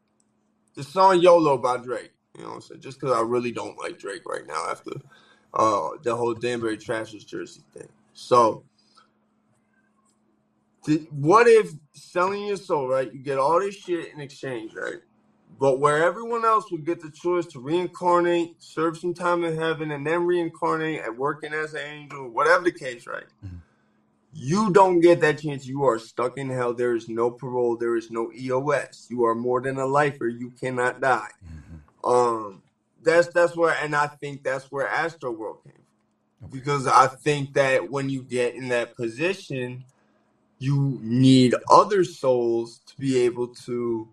the 0.76 0.84
song 0.84 1.20
"YOLO" 1.20 1.58
by 1.58 1.78
Drake. 1.78 2.12
You 2.40 2.46
know 2.46 2.52
what 2.52 2.56
I'm 2.58 2.62
saying? 2.64 2.82
Just 2.82 3.02
because 3.02 3.16
I 3.18 3.22
really 3.22 3.54
don't 3.54 3.80
like 3.80 4.00
Drake 4.00 4.24
right 4.28 4.48
now 4.48 4.66
after 4.72 4.94
uh, 5.54 5.92
the 6.04 6.16
whole 6.18 6.36
Danbury 6.36 6.78
Trashers 6.78 7.26
jersey 7.26 7.64
thing. 7.74 7.90
So, 8.14 8.64
th- 10.86 11.08
what 11.12 11.48
if 11.48 11.72
selling 11.94 12.48
your 12.48 12.58
soul, 12.58 12.88
right? 12.90 13.12
You 13.12 13.20
get 13.20 13.40
all 13.40 13.60
this 13.60 13.76
shit 13.76 14.14
in 14.14 14.22
exchange, 14.22 14.74
right? 14.76 15.00
But 15.60 15.80
where 15.80 16.04
everyone 16.04 16.46
else 16.46 16.72
would 16.72 16.86
get 16.86 17.02
the 17.02 17.12
choice 17.12 17.48
to 17.48 17.60
reincarnate, 17.62 18.56
serve 18.60 18.98
some 18.98 19.14
time 19.14 19.44
in 19.46 19.58
heaven, 19.58 19.92
and 19.92 20.08
then 20.08 20.26
reincarnate 20.26 21.02
and 21.06 21.18
working 21.18 21.54
as 21.54 21.74
an 21.76 21.82
angel, 21.86 22.30
whatever 22.30 22.64
the 22.66 22.74
case, 22.74 23.08
right? 23.08 23.26
Mhm. 23.46 23.62
You 24.34 24.72
don't 24.72 25.02
get 25.02 25.22
that 25.22 25.40
chance. 25.40 25.66
You 25.68 25.86
are 25.86 26.00
stuck 26.00 26.38
in 26.38 26.50
hell. 26.52 26.74
There 26.76 26.96
is 26.96 27.10
no 27.10 27.32
parole. 27.32 27.78
There 27.78 27.98
is 27.98 28.12
no 28.12 28.32
EOS. 28.34 29.08
You 29.10 29.26
are 29.26 29.36
more 29.36 29.62
than 29.62 29.78
a 29.80 29.88
lifer. 29.88 30.28
You 30.30 30.52
cannot 30.52 31.02
die. 31.02 31.32
Um, 32.04 32.64
that's 33.04 33.30
that's 33.30 33.56
where, 33.56 33.76
and 33.82 33.96
I 33.96 34.08
think 34.08 34.44
that's 34.44 34.72
where 34.72 34.88
Astroworld 34.88 35.64
came 35.64 35.74
from. 36.42 36.50
Because 36.52 36.88
I 36.88 37.08
think 37.08 37.54
that 37.54 37.90
when 37.90 38.10
you 38.10 38.24
get 38.24 38.56
in 38.56 38.70
that 38.70 38.94
position, 38.96 39.86
you 40.60 41.00
need 41.02 41.56
other 41.70 42.04
souls 42.06 42.82
to 42.88 42.98
be 42.98 43.20
able 43.20 43.50
to 43.66 44.08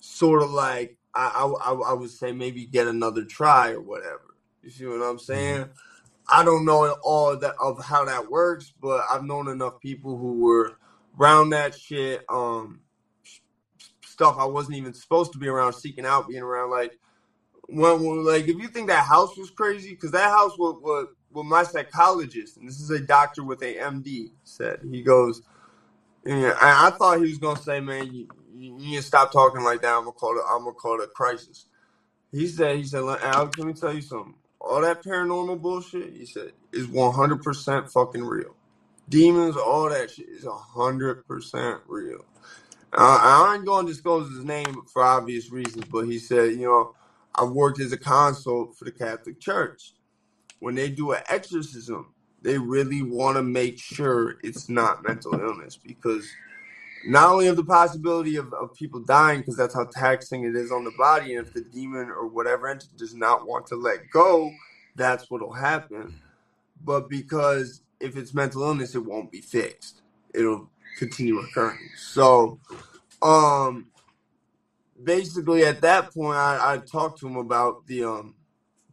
sort 0.00 0.42
of 0.42 0.50
like 0.50 0.92
I, 1.14 1.28
I, 1.64 1.70
I- 1.72 1.90
I 1.90 1.94
would 1.94 2.10
say 2.10 2.32
maybe 2.32 2.66
get 2.66 2.86
another 2.88 3.24
try 3.24 3.72
or 3.72 3.80
whatever. 3.82 4.34
You 4.62 4.70
see 4.70 4.86
what 4.86 5.02
I'm 5.02 5.18
saying? 5.18 5.66
I 6.28 6.44
don't 6.44 6.64
know 6.64 6.96
all 7.02 7.36
that 7.36 7.54
of 7.60 7.84
how 7.84 8.04
that 8.06 8.30
works, 8.30 8.72
but 8.80 9.02
I've 9.10 9.24
known 9.24 9.48
enough 9.48 9.78
people 9.80 10.16
who 10.18 10.40
were 10.40 10.72
around 11.20 11.50
that 11.50 11.74
shit, 11.74 12.22
um, 12.28 12.80
stuff 14.20 14.36
I 14.38 14.44
wasn't 14.44 14.76
even 14.76 14.92
supposed 14.92 15.32
to 15.32 15.38
be 15.38 15.48
around, 15.48 15.72
seeking 15.72 16.04
out 16.04 16.28
being 16.28 16.42
around. 16.42 16.70
Like 16.70 16.98
when, 17.68 18.02
when 18.02 18.24
like 18.24 18.48
if 18.48 18.56
you 18.58 18.68
think 18.68 18.88
that 18.88 19.06
house 19.06 19.34
was 19.36 19.50
crazy, 19.50 19.90
because 19.90 20.10
that 20.10 20.28
house 20.28 20.58
was 20.58 20.76
what 20.82 21.08
what 21.30 21.46
my 21.46 21.62
psychologist, 21.62 22.58
and 22.58 22.68
this 22.68 22.80
is 22.80 22.90
a 22.90 23.00
doctor 23.00 23.42
with 23.42 23.62
a 23.62 23.76
MD, 23.76 24.32
said. 24.44 24.80
He 24.90 25.02
goes, 25.02 25.40
I, 26.26 26.52
I 26.60 26.90
thought 26.90 27.18
he 27.18 27.28
was 27.28 27.38
gonna 27.38 27.58
say, 27.58 27.80
man, 27.80 28.12
you, 28.12 28.28
you, 28.54 28.72
need 28.76 28.96
to 28.96 29.02
stop 29.02 29.32
talking 29.32 29.62
like 29.62 29.80
that. 29.80 29.94
I'm 29.94 30.00
gonna 30.02 30.12
call 30.12 30.36
it. 30.36 30.44
I'm 30.46 30.64
gonna 30.64 30.72
call 30.74 31.00
it 31.00 31.04
a 31.04 31.08
crisis. 31.08 31.64
He 32.30 32.46
said, 32.46 32.76
he 32.76 32.84
said, 32.84 33.00
"Look, 33.02 33.22
Alex, 33.22 33.56
let 33.56 33.66
me 33.66 33.72
tell 33.72 33.94
you 33.94 34.02
something. 34.02 34.34
All 34.60 34.82
that 34.82 35.02
paranormal 35.02 35.62
bullshit, 35.62 36.12
he 36.12 36.26
said, 36.26 36.52
is 36.72 36.86
100% 36.86 37.90
fucking 37.90 38.22
real. 38.22 38.54
Demons, 39.08 39.56
all 39.56 39.88
that 39.88 40.10
shit 40.10 40.28
is 40.28 40.44
100% 40.44 41.80
real. 41.88 42.24
Uh, 42.92 43.18
I 43.22 43.54
ain't 43.54 43.64
going 43.64 43.86
to 43.86 43.92
disclose 43.92 44.30
his 44.30 44.44
name 44.44 44.82
for 44.92 45.02
obvious 45.02 45.50
reasons, 45.52 45.84
but 45.84 46.06
he 46.06 46.18
said, 46.18 46.52
you 46.52 46.66
know, 46.66 46.94
I've 47.34 47.50
worked 47.50 47.80
as 47.80 47.92
a 47.92 47.96
consult 47.98 48.76
for 48.76 48.84
the 48.84 48.92
Catholic 48.92 49.40
Church. 49.40 49.92
When 50.58 50.74
they 50.74 50.90
do 50.90 51.12
an 51.12 51.22
exorcism, 51.28 52.12
they 52.42 52.58
really 52.58 53.02
want 53.02 53.36
to 53.36 53.42
make 53.42 53.78
sure 53.78 54.36
it's 54.42 54.68
not 54.68 55.04
mental 55.06 55.34
illness 55.34 55.76
because 55.76 56.28
not 57.06 57.30
only 57.30 57.46
of 57.46 57.56
the 57.56 57.64
possibility 57.64 58.36
of, 58.36 58.52
of 58.52 58.74
people 58.74 59.00
dying, 59.00 59.40
because 59.40 59.56
that's 59.56 59.74
how 59.74 59.84
taxing 59.84 60.44
it 60.44 60.56
is 60.56 60.72
on 60.72 60.84
the 60.84 60.92
body, 60.98 61.34
and 61.34 61.46
if 61.46 61.54
the 61.54 61.62
demon 61.62 62.10
or 62.10 62.26
whatever 62.26 62.68
entity 62.68 62.92
does 62.96 63.14
not 63.14 63.46
want 63.46 63.66
to 63.68 63.76
let 63.76 64.10
go, 64.10 64.50
that's 64.96 65.30
what'll 65.30 65.52
happen. 65.52 66.20
But 66.84 67.08
because 67.08 67.82
if 68.00 68.16
it's 68.16 68.34
mental 68.34 68.62
illness, 68.62 68.94
it 68.94 69.04
won't 69.04 69.30
be 69.30 69.40
fixed. 69.40 70.02
It'll 70.34 70.68
continue 70.98 71.38
occurring. 71.38 71.90
So, 71.96 72.58
um, 73.22 73.86
basically 75.02 75.64
at 75.64 75.80
that 75.82 76.12
point, 76.12 76.36
I, 76.36 76.74
I 76.74 76.78
talked 76.78 77.20
to 77.20 77.26
him 77.26 77.36
about 77.36 77.86
the 77.86 78.04
um 78.04 78.34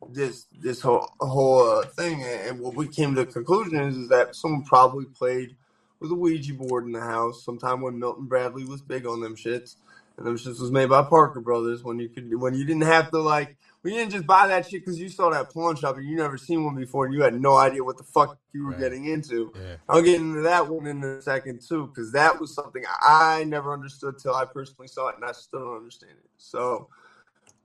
this 0.10 0.46
this 0.60 0.82
whole 0.82 1.10
whole 1.20 1.70
uh, 1.70 1.86
thing, 1.86 2.24
and 2.24 2.60
what 2.60 2.76
we 2.76 2.88
came 2.88 3.16
to 3.16 3.26
the 3.26 3.32
conclusion 3.32 3.80
is, 3.82 3.98
is 3.98 4.10
that 4.10 4.36
someone 4.36 4.64
probably 4.64 5.06
played 5.06 5.56
with 6.00 6.12
a 6.12 6.16
Ouija 6.16 6.54
board 6.54 6.86
in 6.86 6.92
the 6.92 7.02
house 7.02 7.44
sometime 7.44 7.82
when 7.82 8.00
Milton 8.00 8.26
Bradley 8.26 8.64
was 8.64 8.82
big 8.82 9.06
on 9.06 9.22
them 9.22 9.36
shits, 9.36 9.76
and 10.18 10.26
them 10.26 10.38
shits 10.38 10.62
was 10.62 10.72
made 10.72 10.90
by 10.90 11.04
Parker 11.04 11.42
Brothers 11.42 11.84
when 11.84 12.00
you 12.00 12.10
could 12.10 12.34
when 12.40 12.54
you 12.54 12.66
didn't 12.66 12.84
have 12.84 13.10
to 13.12 13.20
like 13.20 13.58
you 13.84 13.92
didn't 13.92 14.12
just 14.12 14.28
buy 14.28 14.48
that 14.48 14.66
shit 14.66 14.82
because 14.82 15.00
you 15.00 15.08
saw 15.10 15.30
that 15.30 15.52
pawn 15.52 15.76
shop 15.76 15.98
and 15.98 16.06
you 16.06 16.16
never 16.16 16.38
seen 16.38 16.66
one 16.66 16.76
before 16.76 17.06
and 17.06 17.14
you 17.14 17.22
had 17.22 17.40
no 17.40 17.56
idea 17.56 17.84
what 17.84 17.98
the 17.98 18.04
fuck 18.04 18.38
you 18.54 18.66
were 18.66 18.72
Right. 18.72 18.80
getting 18.80 19.06
into. 19.06 19.54
Yeah. 19.56 19.76
I'll 19.88 20.02
get 20.02 20.20
into 20.20 20.42
that 20.42 20.68
one 20.68 20.88
in 20.88 21.04
a 21.04 21.22
second 21.22 21.62
too, 21.62 21.88
because 21.88 22.12
that 22.12 22.40
was 22.40 22.54
something 22.54 22.84
I 23.02 23.44
never 23.46 23.72
understood 23.74 24.18
till 24.18 24.34
I 24.36 24.46
personally 24.46 24.88
saw 24.88 25.10
it, 25.10 25.16
and 25.16 25.26
I 25.26 25.32
still 25.32 25.60
don't 25.60 25.78
understand 25.78 26.14
it. 26.18 26.30
So, 26.38 26.90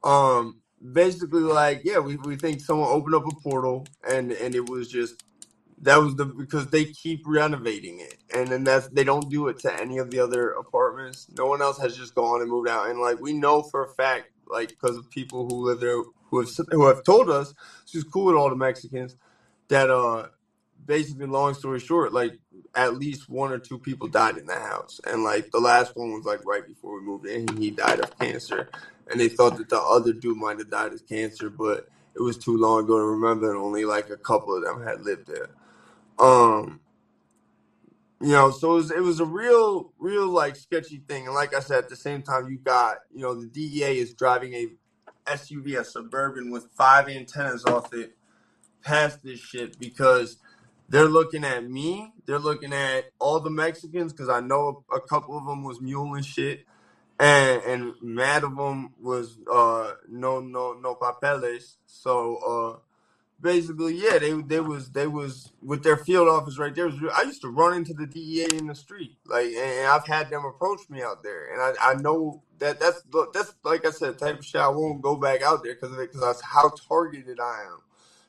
um, 0.05 0.61
basically, 0.93 1.41
like, 1.43 1.83
yeah, 1.85 1.99
we, 1.99 2.17
we 2.17 2.37
think 2.37 2.61
someone 2.61 2.89
opened 2.91 3.15
up 3.15 3.27
a 3.27 3.35
portal, 3.41 3.87
and 4.09 4.33
and 4.33 4.55
it 4.55 4.69
was 4.69 4.89
just 4.89 5.23
that 5.83 5.97
was 5.97 6.15
the 6.17 6.27
because 6.27 6.69
they 6.69 6.85
keep 6.85 7.23
renovating 7.27 8.01
it, 8.01 8.19
and 8.35 8.49
then 8.49 8.65
that's 8.65 8.89
they 8.89 9.05
don't 9.05 9.29
do 9.31 9.49
it 9.49 9.59
to 9.61 9.81
any 9.81 9.99
of 9.99 10.11
the 10.11 10.19
other 10.21 10.51
apartments. 10.53 11.27
No 11.37 11.47
one 11.47 11.63
else 11.63 11.79
has 11.79 11.97
just 11.97 12.15
gone 12.15 12.41
and 12.41 12.51
moved 12.51 12.69
out, 12.69 12.89
and 12.91 13.01
like 13.01 13.21
we 13.21 13.33
know 13.33 13.63
for 13.63 13.85
a 13.85 13.89
fact, 13.95 14.32
like 14.53 14.69
because 14.69 14.97
of 14.97 15.11
people 15.11 15.49
who 15.49 15.67
live 15.67 15.81
there 15.81 16.03
who 16.31 16.41
have 16.41 16.51
who 16.71 16.87
have 16.87 17.05
told 17.05 17.31
us, 17.31 17.55
she's 17.87 18.05
cool 18.05 18.27
with 18.27 18.37
all 18.37 18.51
the 18.51 18.57
Mexicans, 18.57 19.17
that 19.69 19.91
uh 19.91 20.29
basically 20.85 21.27
long 21.27 21.55
story 21.55 21.79
short 21.79 22.13
like 22.13 22.39
at 22.75 22.95
least 22.97 23.29
one 23.29 23.53
or 23.53 23.59
two 23.59 23.79
people 23.79 24.09
died 24.09 24.37
in 24.37 24.47
the 24.47 24.55
house. 24.55 25.01
And 25.07 25.23
like 25.23 25.51
the 25.51 25.61
last 25.61 25.97
one 25.97 26.13
was 26.13 26.25
like 26.25 26.45
right 26.45 26.67
before 26.67 26.99
we 26.99 27.07
moved 27.07 27.27
in 27.27 27.57
he 27.57 27.71
died 27.71 28.01
of 28.01 28.19
cancer. 28.19 28.69
And 29.11 29.21
they 29.21 29.29
thought 29.29 29.57
that 29.59 29.69
the 29.69 29.81
other 29.81 30.13
dude 30.13 30.39
might 30.39 30.59
have 30.59 30.71
died 30.71 30.93
of 30.93 31.07
cancer 31.09 31.51
but 31.51 31.89
it 32.15 32.21
was 32.23 32.37
too 32.37 32.57
long 32.57 32.85
ago 32.85 32.99
to 32.99 33.05
remember 33.05 33.51
and 33.51 33.61
only 33.61 33.85
like 33.85 34.11
a 34.11 34.17
couple 34.17 34.57
of 34.57 34.65
them 34.65 34.83
had 34.83 35.03
lived 35.03 35.29
there. 35.29 35.51
Um 36.19 36.81
you 38.23 38.29
know 38.29 38.51
so 38.51 38.73
it 38.73 38.77
was, 38.77 38.91
it 38.93 39.03
was 39.03 39.21
a 39.21 39.25
real 39.25 39.93
real 39.99 40.29
like 40.29 40.57
sketchy 40.57 41.03
thing 41.09 41.27
and 41.27 41.35
like 41.35 41.55
i 41.55 41.61
said 41.61 41.79
at 41.79 41.89
the 41.89 41.97
same 41.97 42.23
time 42.23 42.49
you 42.49 42.59
got 42.59 42.99
you 43.13 43.21
know 43.21 43.35
the 43.35 43.47
dea 43.47 43.99
is 43.99 44.15
driving 44.15 44.55
a 44.55 44.69
suv 45.33 45.79
a 45.79 45.85
suburban 45.85 46.51
with 46.51 46.69
five 46.77 47.09
antennas 47.09 47.65
off 47.65 47.93
it 47.93 48.17
past 48.83 49.23
this 49.23 49.41
shit 49.41 49.79
because 49.79 50.39
they're 50.89 51.09
looking 51.09 51.45
at 51.45 51.69
me. 51.69 52.13
They're 52.27 52.39
looking 52.39 52.73
at 52.73 53.07
all 53.19 53.41
the 53.41 53.51
Mexicans 53.51 54.13
because 54.13 54.29
I 54.29 54.41
know 54.41 54.85
a, 54.93 55.01
couple 55.01 55.39
of 55.39 55.47
them 55.47 55.65
was 55.65 55.81
mule 55.81 56.15
and 56.15 56.25
shit, 56.25 56.67
and 57.19 57.63
and 57.63 57.93
mad 58.03 58.45
of 58.45 58.57
them 58.57 58.91
was 59.01 59.39
uh 59.51 59.93
no 60.09 60.41
no 60.41 60.75
no 60.75 60.95
papeles. 60.95 61.79
So 61.87 62.37
uh 62.37 62.92
basically, 63.43 63.97
yeah, 63.97 64.19
they 64.19 64.35
they 64.35 64.61
was 64.61 64.91
they 64.93 65.09
was 65.09 65.53
with 65.63 65.85
their 65.85 65.99
field 65.99 66.29
office 66.29 66.59
right 66.59 66.75
there. 66.75 66.91
I 67.15 67.23
used 67.25 67.43
to 67.43 67.51
run 67.51 67.75
into 67.77 67.95
the 67.95 68.07
DEA 68.07 68.49
in 68.59 68.69
the 68.69 68.77
street, 68.77 69.17
like, 69.27 69.49
and 69.49 69.89
I've 69.89 70.07
had 70.07 70.31
them 70.31 70.47
approach 70.47 70.83
me 70.91 71.03
out 71.03 71.25
there, 71.25 71.53
and 71.53 71.77
I, 71.81 71.93
I 71.93 71.95
know 71.97 72.43
that 72.61 72.81
that's 72.81 73.03
that's 73.35 73.55
like 73.65 73.87
I 73.87 73.91
said, 73.93 74.19
type 74.19 74.41
of 74.41 74.47
shit 74.47 74.61
I 74.63 74.69
won't 74.69 75.03
go 75.03 75.17
back 75.17 75.43
out 75.43 75.65
there 75.65 75.75
because 75.75 75.97
because 75.97 76.21
that's 76.23 76.43
how 76.43 76.71
targeted 76.89 77.41
I 77.41 77.65
am. 77.73 77.81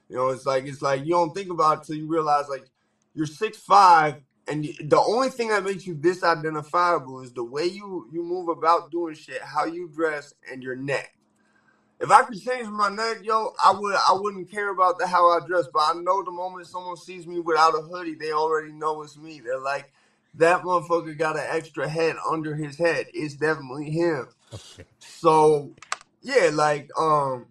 You 0.09 0.17
know, 0.17 0.29
it's 0.29 0.45
like 0.45 0.65
it's 0.65 0.81
like 0.83 1.05
you 1.05 1.11
don't 1.11 1.33
think 1.35 1.51
about 1.51 1.79
it 1.81 1.87
till 1.87 1.97
you 1.97 2.07
realize 2.07 2.47
like 2.49 2.67
you're 3.15 3.25
six 3.27 3.57
five, 3.57 4.17
and 4.47 4.65
the 4.85 4.99
only 4.99 5.29
thing 5.29 5.49
that 5.49 5.63
makes 5.63 5.87
you 5.87 5.95
this 5.95 6.23
identifiable 6.23 7.21
is 7.21 7.33
the 7.33 7.43
way 7.43 7.65
you 7.65 8.09
you 8.11 8.23
move 8.23 8.49
about 8.49 8.91
doing 8.91 9.15
shit, 9.15 9.41
how 9.41 9.65
you 9.65 9.89
dress, 9.93 10.33
and 10.51 10.63
your 10.63 10.75
neck. 10.75 11.15
If 12.03 12.11
I 12.11 12.23
could 12.23 12.43
change 12.43 12.67
my 12.67 12.89
neck, 12.89 13.19
yo, 13.23 13.53
I 13.63 13.71
would. 13.71 13.95
I 13.95 14.11
wouldn't 14.11 14.51
care 14.51 14.71
about 14.71 14.99
the 14.99 15.07
how 15.07 15.29
I 15.29 15.47
dress, 15.47 15.67
but 15.73 15.79
I 15.79 15.93
know 15.93 16.21
the 16.21 16.31
moment 16.31 16.67
someone 16.67 16.97
sees 16.97 17.25
me 17.25 17.39
without 17.39 17.75
a 17.75 17.81
hoodie, 17.81 18.15
they 18.15 18.33
already 18.33 18.73
know 18.73 19.03
it's 19.03 19.15
me. 19.15 19.39
They're 19.39 19.57
like, 19.57 19.89
that 20.33 20.63
motherfucker 20.63 21.17
got 21.17 21.37
an 21.37 21.45
extra 21.47 21.87
head 21.87 22.17
under 22.29 22.55
his 22.55 22.77
head. 22.77 23.05
It's 23.13 23.35
definitely 23.35 23.89
him. 23.89 24.27
Okay. 24.53 24.83
So, 24.99 25.71
yeah, 26.21 26.49
like, 26.51 26.89
um, 26.99 27.45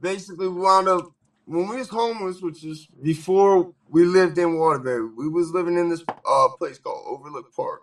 basically, 0.00 0.48
we 0.48 0.60
wound 0.60 0.88
up 0.88 1.12
when 1.46 1.68
we 1.68 1.76
was 1.76 1.88
homeless, 1.88 2.42
which 2.42 2.64
is 2.64 2.88
before 3.00 3.72
we 3.90 4.04
lived 4.04 4.38
in 4.38 4.58
Waterbury. 4.58 5.06
We 5.06 5.28
was 5.28 5.52
living 5.52 5.78
in 5.78 5.88
this 5.88 6.02
uh 6.28 6.48
place 6.58 6.78
called 6.78 7.04
Overlook 7.06 7.54
Park, 7.54 7.82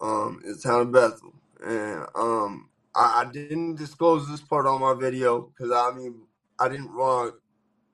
um, 0.00 0.40
in 0.44 0.52
the 0.52 0.58
town 0.58 0.82
of 0.82 0.92
Bethel, 0.92 1.34
and 1.60 2.06
um 2.14 2.68
I, 2.94 3.22
I 3.22 3.30
didn't 3.30 3.76
disclose 3.76 4.28
this 4.28 4.40
part 4.40 4.66
on 4.66 4.80
my 4.80 4.94
video 4.94 5.42
because 5.42 5.72
I 5.72 5.96
mean 5.96 6.22
I 6.58 6.68
didn't 6.68 6.94
want 6.94 7.34
to 7.34 7.40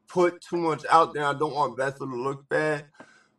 put 0.09 0.41
too 0.41 0.57
much 0.57 0.85
out 0.91 1.15
there. 1.15 1.25
I 1.25 1.35
don't 1.35 1.55
want 1.55 1.77
Bethel 1.77 2.09
to 2.09 2.17
look 2.17 2.49
bad, 2.49 2.87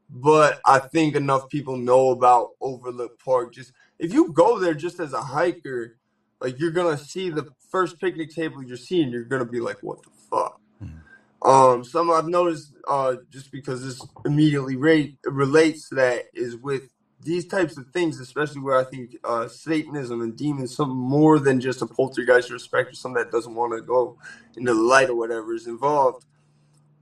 but 0.10 0.60
I 0.66 0.80
think 0.80 1.16
enough 1.16 1.50
people 1.50 1.78
know 1.78 2.12
about 2.12 2.52
Overlook 2.62 3.20
Park. 3.24 3.54
Just 3.54 3.74
if 3.98 4.14
you 4.14 4.32
go 4.32 4.60
there 4.60 4.74
just 4.74 5.00
as 5.00 5.14
a 5.14 5.22
hiker, 5.22 5.98
like 6.40 6.60
you're 6.60 6.72
gonna 6.72 6.98
see 6.98 7.30
the 7.30 7.48
first 7.70 8.00
picnic 8.00 8.34
table 8.34 8.64
you're 8.64 8.78
seeing, 8.78 9.10
you're 9.10 9.24
gonna 9.24 9.46
be 9.46 9.60
like, 9.60 9.78
"What 9.82 10.02
the 10.04 10.10
fuck." 10.30 10.60
Mm-hmm. 10.84 11.48
Um, 11.50 11.84
some 11.84 12.12
I've 12.12 12.28
noticed, 12.28 12.74
uh, 12.88 13.16
just 13.30 13.52
because 13.52 13.84
this 13.84 14.06
immediately 14.26 14.76
rate, 14.76 15.18
relates 15.26 15.90
to 15.90 15.96
that, 15.96 16.26
is 16.34 16.56
with 16.58 16.90
these 17.22 17.48
types 17.48 17.78
of 17.78 17.88
things, 17.90 18.20
especially 18.20 18.62
where 18.62 18.78
I 18.78 18.84
think 18.84 19.18
uh, 19.24 19.48
Satanism 19.48 20.22
and 20.22 20.38
demons, 20.38 20.76
something 20.76 20.98
more 20.98 21.40
than 21.40 21.60
just 21.60 21.82
a 21.82 21.88
poltergeist 21.88 22.52
or 22.52 22.60
specter, 22.60 22.94
something 22.96 23.22
that 23.22 23.32
doesn't 23.32 23.56
want 23.56 23.74
to 23.74 23.82
go 23.82 24.18
into 24.56 24.74
the 24.74 24.80
light 24.82 25.10
or 25.10 25.16
whatever 25.16 25.54
is 25.54 25.68
involved. 25.68 26.26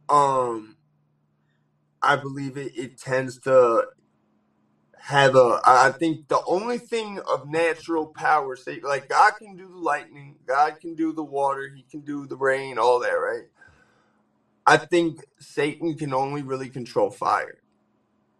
Um, 0.09 0.77
I 2.01 2.15
believe 2.15 2.57
it, 2.57 2.77
it 2.77 2.97
tends 2.97 3.39
to 3.41 3.85
have 4.99 5.35
a. 5.35 5.61
I 5.65 5.91
think 5.91 6.27
the 6.27 6.41
only 6.47 6.79
thing 6.79 7.19
of 7.31 7.49
natural 7.49 8.07
power, 8.07 8.55
say 8.55 8.79
like 8.81 9.09
God 9.09 9.33
can 9.39 9.57
do 9.57 9.67
the 9.69 9.77
lightning, 9.77 10.37
God 10.47 10.79
can 10.79 10.95
do 10.95 11.13
the 11.13 11.23
water, 11.23 11.69
He 11.75 11.83
can 11.83 12.01
do 12.01 12.27
the 12.27 12.37
rain, 12.37 12.79
all 12.79 12.99
that, 13.01 13.11
right? 13.13 13.45
I 14.65 14.77
think 14.77 15.23
Satan 15.39 15.95
can 15.95 16.13
only 16.13 16.43
really 16.43 16.69
control 16.69 17.09
fire 17.11 17.59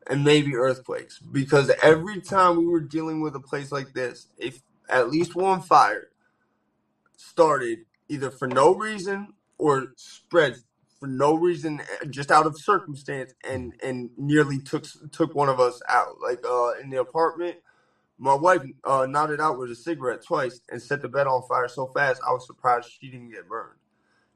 and 0.10 0.24
maybe 0.24 0.56
earthquakes 0.56 1.20
because 1.20 1.72
every 1.82 2.22
time 2.22 2.58
we 2.58 2.66
were 2.66 2.80
dealing 2.80 3.22
with 3.22 3.36
a 3.36 3.40
place 3.40 3.72
like 3.72 3.94
this, 3.94 4.28
if 4.38 4.62
at 4.90 5.10
least 5.10 5.36
one 5.36 5.62
fire 5.62 6.10
started 7.18 7.80
either 8.10 8.32
for 8.32 8.48
no 8.48 8.74
reason 8.74 9.34
or 9.58 9.94
spread 9.98 10.56
for 11.00 11.08
no 11.08 11.36
reason, 11.36 11.82
just 12.10 12.32
out 12.32 12.48
of 12.48 12.60
circumstance, 12.60 13.34
and 13.48 13.74
and 13.84 14.10
nearly 14.18 14.60
took 14.60 14.86
took 15.12 15.36
one 15.36 15.50
of 15.50 15.60
us 15.60 15.80
out. 15.88 16.20
Like 16.22 16.44
uh, 16.46 16.72
in 16.82 16.90
the 16.90 17.00
apartment, 17.00 17.58
my 18.18 18.34
wife 18.34 18.62
uh, 18.84 19.08
out 19.40 19.60
with 19.60 19.72
a 19.72 19.76
cigarette 19.76 20.24
twice 20.24 20.62
and 20.70 20.82
set 20.82 21.02
the 21.02 21.10
bed 21.10 21.28
on 21.28 21.44
fire 21.48 21.68
so 21.68 21.88
fast 21.88 22.22
I 22.28 22.32
was 22.32 22.48
surprised 22.48 22.90
she 22.90 23.10
didn't 23.10 23.32
get 23.32 23.48
burned. 23.48 23.78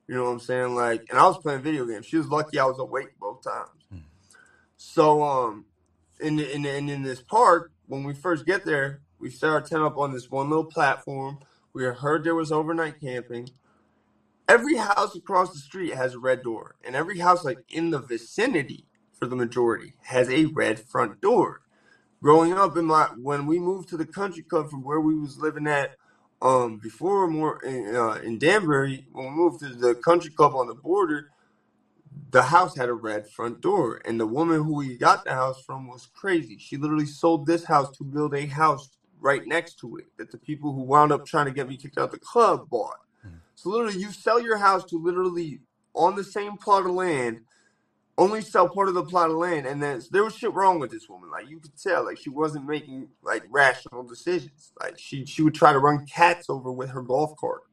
You 0.07 0.15
know 0.15 0.25
what 0.25 0.31
I'm 0.31 0.39
saying? 0.39 0.75
Like, 0.75 1.05
and 1.09 1.17
I 1.17 1.23
was 1.23 1.37
playing 1.37 1.61
video 1.61 1.85
games. 1.85 2.05
She 2.05 2.17
was 2.17 2.27
lucky 2.27 2.59
I 2.59 2.65
was 2.65 2.79
awake 2.79 3.17
both 3.19 3.43
times. 3.43 3.69
So 4.93 5.23
um, 5.23 5.63
in 6.19 6.35
the, 6.35 6.53
in 6.53 6.63
the, 6.63 6.75
in, 6.75 6.89
in 6.89 7.01
this 7.01 7.21
park, 7.21 7.71
when 7.87 8.03
we 8.03 8.13
first 8.13 8.45
get 8.45 8.65
there, 8.65 8.99
we 9.19 9.29
set 9.29 9.49
our 9.49 9.61
tent 9.61 9.83
up 9.83 9.97
on 9.97 10.11
this 10.11 10.29
one 10.29 10.49
little 10.49 10.65
platform. 10.65 11.39
We 11.71 11.85
heard 11.85 12.25
there 12.25 12.35
was 12.35 12.51
overnight 12.51 12.99
camping. 12.99 13.51
Every 14.49 14.75
house 14.75 15.15
across 15.15 15.53
the 15.53 15.59
street 15.59 15.93
has 15.93 16.13
a 16.15 16.19
red 16.19 16.43
door, 16.43 16.75
and 16.83 16.93
every 16.93 17.19
house 17.19 17.45
like 17.45 17.59
in 17.69 17.91
the 17.91 17.99
vicinity, 17.99 18.85
for 19.17 19.27
the 19.27 19.35
majority, 19.37 19.93
has 20.07 20.29
a 20.29 20.47
red 20.47 20.77
front 20.77 21.21
door. 21.21 21.61
Growing 22.21 22.51
up 22.51 22.75
in 22.75 22.83
my 22.83 23.05
when 23.17 23.47
we 23.47 23.59
moved 23.59 23.87
to 23.89 23.97
the 23.97 24.05
country 24.05 24.43
club 24.43 24.69
from 24.69 24.83
where 24.83 24.99
we 24.99 25.15
was 25.15 25.39
living 25.39 25.67
at 25.67 25.95
um 26.41 26.79
before 26.79 27.27
more 27.29 27.63
in, 27.63 27.95
uh, 27.95 28.19
in 28.23 28.37
Danbury, 28.37 29.07
when 29.13 29.27
we 29.27 29.31
moved 29.31 29.61
to 29.61 29.69
the 29.69 29.95
country 29.95 30.31
club 30.31 30.53
on 30.53 30.67
the 30.67 30.75
border, 30.75 31.29
the 32.31 32.43
house 32.43 32.75
had 32.77 32.89
a 32.89 32.93
red 32.93 33.29
front 33.29 33.61
door, 33.61 34.01
and 34.05 34.19
the 34.19 34.25
woman 34.25 34.63
who 34.63 34.75
we 34.75 34.97
got 34.97 35.25
the 35.25 35.33
house 35.33 35.61
from 35.63 35.87
was 35.87 36.07
crazy. 36.13 36.57
She 36.57 36.77
literally 36.77 37.05
sold 37.05 37.45
this 37.45 37.65
house 37.65 37.95
to 37.97 38.03
build 38.03 38.33
a 38.33 38.45
house 38.45 38.89
right 39.19 39.45
next 39.45 39.79
to 39.79 39.97
it 39.97 40.05
that 40.17 40.31
the 40.31 40.37
people 40.37 40.73
who 40.73 40.81
wound 40.81 41.11
up 41.11 41.25
trying 41.25 41.45
to 41.45 41.51
get 41.51 41.67
me 41.67 41.77
kicked 41.77 41.97
out 41.97 42.05
of 42.05 42.11
the 42.11 42.19
club 42.19 42.69
bought. 42.69 42.99
Hmm. 43.21 43.35
So 43.55 43.69
literally, 43.69 43.99
you 43.99 44.11
sell 44.11 44.41
your 44.41 44.57
house 44.57 44.85
to 44.85 44.97
literally 44.97 45.59
on 45.93 46.15
the 46.15 46.23
same 46.23 46.55
plot 46.55 46.85
of 46.85 46.91
land, 46.91 47.41
only 48.17 48.41
sell 48.41 48.69
part 48.69 48.87
of 48.87 48.93
the 48.93 49.03
plot 49.03 49.29
of 49.29 49.35
land, 49.35 49.65
and 49.65 49.83
then 49.83 50.01
there 50.11 50.23
was 50.23 50.35
shit 50.35 50.53
wrong 50.53 50.79
with 50.79 50.91
this 50.91 51.09
woman. 51.09 51.29
Like 51.29 51.49
you 51.49 51.59
could 51.59 51.77
tell, 51.77 52.05
like 52.05 52.17
she 52.17 52.29
wasn't 52.29 52.65
making 52.65 53.09
like 53.23 53.43
rational 53.49 54.03
decisions. 54.03 54.71
Like 54.79 54.97
she 54.97 55.25
she 55.25 55.41
would 55.41 55.55
try 55.55 55.73
to 55.73 55.79
run 55.79 56.05
cats 56.05 56.49
over 56.49 56.71
with 56.71 56.91
her 56.91 57.01
golf 57.01 57.35
cart 57.35 57.63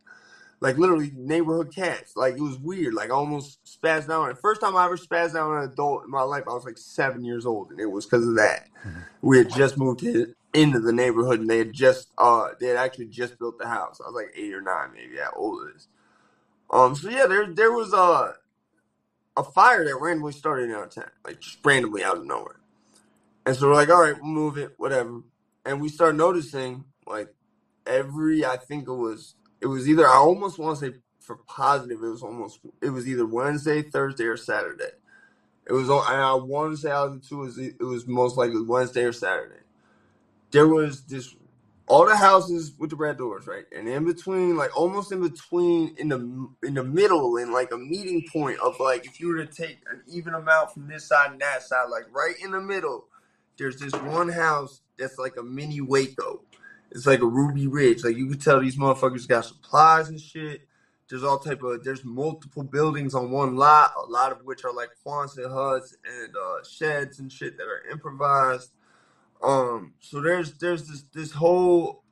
like 0.61 0.79
literally 0.79 1.13
neighborhood 1.15 1.73
cats. 1.75 2.17
Like 2.17 2.35
it 2.35 2.41
was 2.41 2.59
weird. 2.59 2.95
Like 2.95 3.11
I 3.11 3.15
almost 3.15 3.61
spazzed 3.65 4.11
out. 4.11 4.29
The 4.29 4.41
first 4.41 4.61
time 4.61 4.77
I 4.77 4.85
ever 4.87 4.97
spazzed 4.97 5.37
out 5.37 5.51
on 5.51 5.63
an 5.63 5.71
adult 5.71 6.05
in 6.05 6.11
my 6.11 6.23
life, 6.23 6.45
I 6.49 6.55
was 6.55 6.65
like 6.65 6.79
seven 6.79 7.25
years 7.25 7.47
old, 7.47 7.71
and 7.71 7.81
it 7.81 7.87
was 7.87 8.07
because 8.07 8.27
of 8.27 8.37
that. 8.37 8.69
We 9.21 9.39
had 9.39 9.51
just 9.51 9.77
moved 9.77 9.99
to, 10.01 10.33
into 10.55 10.79
the 10.79 10.93
neighborhood, 10.93 11.41
and 11.41 11.51
they 11.51 11.59
had 11.59 11.73
just 11.73 12.13
uh 12.19 12.51
they 12.61 12.69
had 12.69 12.77
actually 12.77 13.07
just 13.07 13.37
built 13.39 13.59
the 13.59 13.67
house. 13.67 14.01
I 14.01 14.09
was 14.09 14.15
like 14.15 14.33
eight 14.37 14.55
or 14.55 14.61
nine, 14.61 14.91
maybe 14.95 15.17
how 15.17 15.33
old 15.35 15.67
it 15.67 15.77
is. 15.77 15.89
Um. 16.73 16.95
So 16.95 17.11
yeah, 17.11 17.27
there 17.27 17.53
there 17.53 17.73
was 17.73 17.93
a 17.93 18.35
a 19.37 19.45
fire 19.45 19.85
that 19.85 20.01
randomly 20.01 20.33
started 20.33 20.71
in 20.71 20.77
our 20.77 20.87
tent, 20.87 21.11
like 21.25 21.41
just 21.41 21.59
randomly 21.65 22.05
out 22.05 22.19
of 22.19 22.27
nowhere. 22.27 22.61
And 23.47 23.57
so 23.57 23.69
we're 23.69 23.75
like, 23.75 23.89
all 23.89 24.03
right, 24.03 24.17
we'll 24.21 24.31
move 24.31 24.59
it, 24.59 24.75
whatever. 24.77 25.23
And 25.65 25.81
we 25.81 25.89
start 25.89 26.17
noticing 26.17 26.85
like 27.07 27.35
every 27.87 28.45
I 28.45 28.57
think 28.57 28.89
it 28.89 28.93
was 28.93 29.35
it 29.61 29.67
was 29.67 29.89
either 29.89 30.07
I 30.07 30.17
almost 30.17 30.59
want 30.59 30.79
to 30.79 30.87
say 30.87 30.97
for 31.21 31.37
positive 31.47 32.03
it 32.03 32.09
was 32.09 32.23
almost 32.23 32.61
it 32.83 32.91
was 32.91 33.09
either 33.09 33.27
Wednesday, 33.27 33.83
Thursday, 33.83 34.25
or 34.25 34.37
Saturday. 34.37 34.91
It 35.67 35.73
was 35.73 35.91
I 35.91 36.35
want 36.35 36.73
to 36.73 36.77
say 36.77 36.91
out 36.91 37.09
of 37.09 37.23
the 37.23 37.29
two 37.29 37.43
it 37.81 37.85
was 37.85 38.07
most 38.07 38.37
likely 38.37 38.63
Wednesday 38.63 39.05
or 39.05 39.13
Saturday. 39.13 39.61
There 40.51 40.67
was 40.67 41.03
this 41.03 41.35
all 41.89 42.07
the 42.07 42.17
houses 42.17 42.73
with 42.79 42.91
the 42.91 42.97
red 42.97 43.17
doors, 43.17 43.47
right? 43.47 43.65
And 43.77 43.89
in 43.89 44.05
between, 44.05 44.57
like 44.57 44.77
almost 44.79 45.11
in 45.11 45.21
between, 45.23 45.95
in 45.97 46.09
the 46.09 46.49
in 46.63 46.75
the 46.75 46.85
middle, 46.85 47.37
in 47.39 47.53
like 47.53 47.73
a 47.73 47.79
meeting 47.79 48.25
point 48.31 48.59
of 48.61 48.79
like 48.79 49.07
if 49.07 49.21
you 49.21 49.29
were 49.29 49.45
to 49.45 49.47
take 49.47 49.79
an 49.91 50.03
even 50.07 50.35
amount 50.35 50.73
from 50.73 50.87
this 50.87 51.07
side 51.07 51.33
and 51.33 51.41
that 51.41 51.63
side, 51.63 51.89
like 51.91 52.05
right 52.13 52.35
in 52.43 52.51
the 52.51 52.61
middle, 52.61 53.07
there's 53.59 53.79
this 53.79 53.93
one 54.03 54.29
house 54.29 54.83
that's 54.99 55.19
like 55.19 55.37
a 55.39 55.43
mini 55.43 55.81
Waco. 55.81 56.43
It's 56.91 57.07
like 57.07 57.21
a 57.21 57.27
Ruby 57.27 57.67
Ridge. 57.67 58.05
Like 58.05 58.17
you 58.17 58.29
can 58.29 58.39
tell 58.39 58.61
these 58.61 58.77
motherfuckers 58.77 59.29
got 59.29 59.45
supplies 59.45 60.09
and 60.09 60.21
shit. 60.21 60.63
There's 61.09 61.25
all 61.25 61.39
type 61.39 61.63
of 61.63 61.85
there's 61.85 62.05
multiple 62.05 62.63
buildings 62.63 63.15
on 63.15 63.31
one 63.31 63.57
lot, 63.57 63.93
a 63.97 64.11
lot 64.11 64.33
of 64.33 64.45
which 64.45 64.65
are 64.65 64.73
like 64.73 64.91
Quonset 65.05 65.51
huts 65.51 65.97
and 66.05 66.35
uh, 66.37 66.65
sheds 66.65 67.19
and 67.19 67.33
shit 67.33 67.57
that 67.57 67.65
are 67.65 67.91
improvised. 67.91 68.71
Um, 69.43 69.95
so 70.01 70.21
there's 70.21 70.53
there's 70.59 70.87
this 70.89 71.03
this 71.15 71.33
whole 71.33 72.03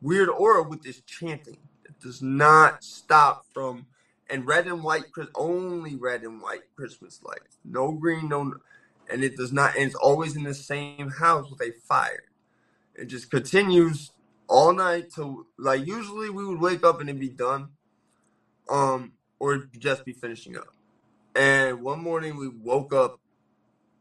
weird 0.00 0.28
aura 0.28 0.62
with 0.62 0.82
this 0.82 1.00
chanting. 1.02 1.58
that 1.84 2.00
does 2.00 2.20
not 2.20 2.82
stop 2.82 3.46
from 3.52 3.86
and 4.28 4.46
red 4.46 4.66
and 4.66 4.82
white 4.82 5.04
only 5.34 5.94
red 5.94 6.22
and 6.22 6.40
white 6.40 6.62
Christmas 6.74 7.20
lights. 7.22 7.58
No 7.64 7.92
green, 7.92 8.28
no 8.28 8.54
and 9.10 9.24
it 9.24 9.36
does 9.36 9.52
not 9.52 9.76
and 9.76 9.86
it's 9.86 9.94
always 9.94 10.36
in 10.36 10.42
the 10.42 10.54
same 10.54 11.10
house 11.10 11.50
with 11.50 11.60
a 11.60 11.72
fire. 11.86 12.24
It 12.94 13.06
just 13.06 13.30
continues 13.30 14.10
all 14.52 14.74
night 14.74 15.10
to 15.14 15.46
like 15.58 15.86
usually 15.86 16.28
we 16.28 16.44
would 16.44 16.60
wake 16.60 16.84
up 16.84 17.00
and 17.00 17.08
it'd 17.08 17.18
be 17.18 17.30
done, 17.30 17.70
um, 18.68 19.12
or 19.40 19.68
just 19.78 20.04
be 20.04 20.12
finishing 20.12 20.58
up. 20.58 20.68
And 21.34 21.82
one 21.82 22.02
morning 22.02 22.36
we 22.36 22.48
woke 22.48 22.92
up 22.92 23.18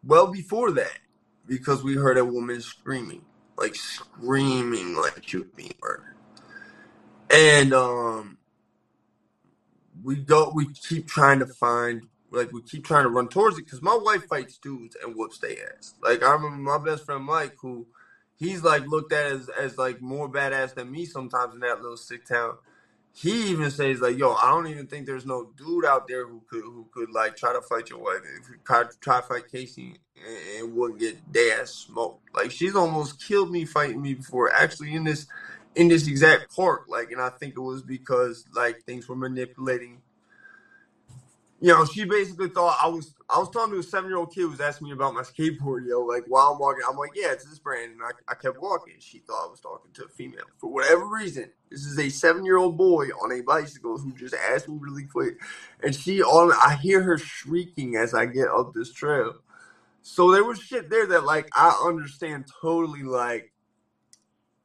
well 0.04 0.28
before 0.28 0.72
that 0.72 1.00
because 1.48 1.84
we 1.84 1.96
heard 1.96 2.18
a 2.18 2.26
woman 2.26 2.60
screaming, 2.60 3.24
like 3.58 3.76
screaming 3.76 4.96
like 4.98 5.26
she 5.26 5.38
was 5.38 5.48
being 5.56 5.74
murdered. 5.82 6.16
And 7.34 7.74
um, 7.74 8.38
we 10.04 10.18
go, 10.18 10.52
we 10.54 10.68
keep 10.74 11.08
trying 11.08 11.40
to 11.40 11.46
find 11.48 12.04
like 12.30 12.52
we 12.52 12.62
keep 12.62 12.86
trying 12.86 13.04
to 13.04 13.10
run 13.10 13.30
towards 13.30 13.58
it 13.58 13.66
because 13.66 13.82
my 13.82 13.98
wife 14.02 14.28
fights 14.28 14.58
dudes 14.58 14.98
and 15.02 15.16
whoops 15.16 15.38
they 15.38 15.60
ass. 15.78 15.94
Like 16.04 16.24
I 16.24 16.34
remember 16.34 16.58
my 16.58 16.78
best 16.78 17.06
friend 17.06 17.24
Mike, 17.24 17.56
who 17.62 17.88
he's 18.42 18.64
like 18.64 18.88
looked 18.88 19.14
at 19.14 19.28
as 19.28 19.50
as 19.50 19.78
like 19.80 20.02
more 20.02 20.30
badass 20.30 20.76
than 20.76 20.92
me 20.92 21.06
sometimes 21.06 21.56
in 21.56 21.62
that 21.62 21.82
little 21.82 21.98
sick 21.98 22.26
town. 22.26 22.56
He 23.14 23.52
even 23.52 23.72
says 23.72 24.02
like, 24.02 24.18
"Yo, 24.18 24.34
I 24.34 24.50
don't 24.50 24.68
even 24.68 24.88
think 24.88 25.06
there's 25.08 25.28
no 25.28 25.52
dude 25.58 25.86
out 25.86 26.08
there 26.10 26.28
who 26.28 26.42
could 26.50 26.64
who 26.64 26.88
could 26.94 27.12
like 27.12 27.38
try 27.38 27.54
to 27.54 27.62
fight 27.62 27.90
your 27.92 28.00
wife. 28.00 28.22
If 28.42 28.50
you 28.50 28.56
try 28.66 28.86
try 29.02 29.22
to 29.22 29.28
fight 29.28 29.52
Casey 29.52 29.98
and, 30.18 30.66
and 30.66 30.76
wouldn't 30.76 31.00
get 31.00 31.18
ass 31.62 31.72
smoked. 31.72 32.36
Like 32.36 32.52
she's 32.52 32.76
almost 32.76 33.26
killed 33.26 33.52
me 33.52 33.66
fighting 33.66 34.02
me 34.02 34.16
before. 34.16 34.52
Actually, 34.54 34.96
in 34.96 35.06
this 35.06 35.28
in 35.76 35.90
this 35.90 36.08
exact 36.08 36.56
park. 36.56 36.86
Like, 36.90 37.12
and 37.12 37.22
I 37.22 37.30
think 37.30 37.56
it 37.58 37.62
was 37.62 37.84
because 37.84 38.46
like 38.56 38.84
things 38.86 39.10
were 39.10 39.16
manipulating 39.18 40.00
you 41.62 41.70
know, 41.70 41.86
she 41.86 42.06
basically 42.06 42.50
thought 42.50 42.78
I 42.84 42.88
was 42.88 43.16
I 43.32 43.40
was 43.40 43.50
talking 43.50 43.74
to 43.74 43.80
a 43.80 43.84
seven 43.84 44.10
year 44.10 44.18
old 44.18 44.34
kid 44.34 44.42
who 44.42 44.50
was 44.50 44.60
asking 44.60 44.88
me 44.88 44.94
about 44.94 45.14
my 45.14 45.22
skateboard, 45.22 45.88
yo, 45.88 46.02
like 46.02 46.26
while 46.28 46.52
I'm 46.52 46.60
walking, 46.60 46.84
I'm 46.88 46.98
like, 46.98 47.12
yeah, 47.16 47.32
it's 47.32 47.46
this 47.46 47.60
brand, 47.60 47.94
and 47.94 48.02
I, 48.02 48.12
I 48.28 48.36
kept 48.36 48.62
walking. 48.62 48.96
She 49.00 49.20
thought 49.20 49.48
I 49.48 49.50
was 49.50 49.62
talking 49.62 49.92
to 49.94 50.06
a 50.06 50.10
female 50.10 50.44
for 50.58 50.72
whatever 50.72 51.06
reason. 51.06 51.50
This 51.70 51.86
is 51.86 51.98
a 51.98 52.10
seven 52.10 52.44
year 52.44 52.58
old 52.58 52.78
boy 52.78 53.06
on 53.24 53.32
a 53.32 53.42
bicycle 53.42 53.98
who 53.98 54.12
just 54.14 54.36
asked 54.36 54.68
me 54.68 54.78
really 54.80 55.06
quick, 55.06 55.36
and 55.82 55.96
she 55.96 56.22
on 56.22 56.52
I 56.52 56.76
hear 56.76 57.02
her 57.04 57.18
shrieking 57.18 57.96
as 57.96 58.14
I 58.14 58.26
get 58.26 58.50
up 58.50 58.74
this 58.74 58.92
trail. 58.92 59.36
So 60.02 60.32
there 60.32 60.44
was 60.44 60.60
shit 60.60 60.90
there 60.90 61.08
that 61.08 61.24
like 61.24 61.48
I 61.56 61.70
understand 61.86 62.52
totally 62.62 63.04
like 63.04 63.54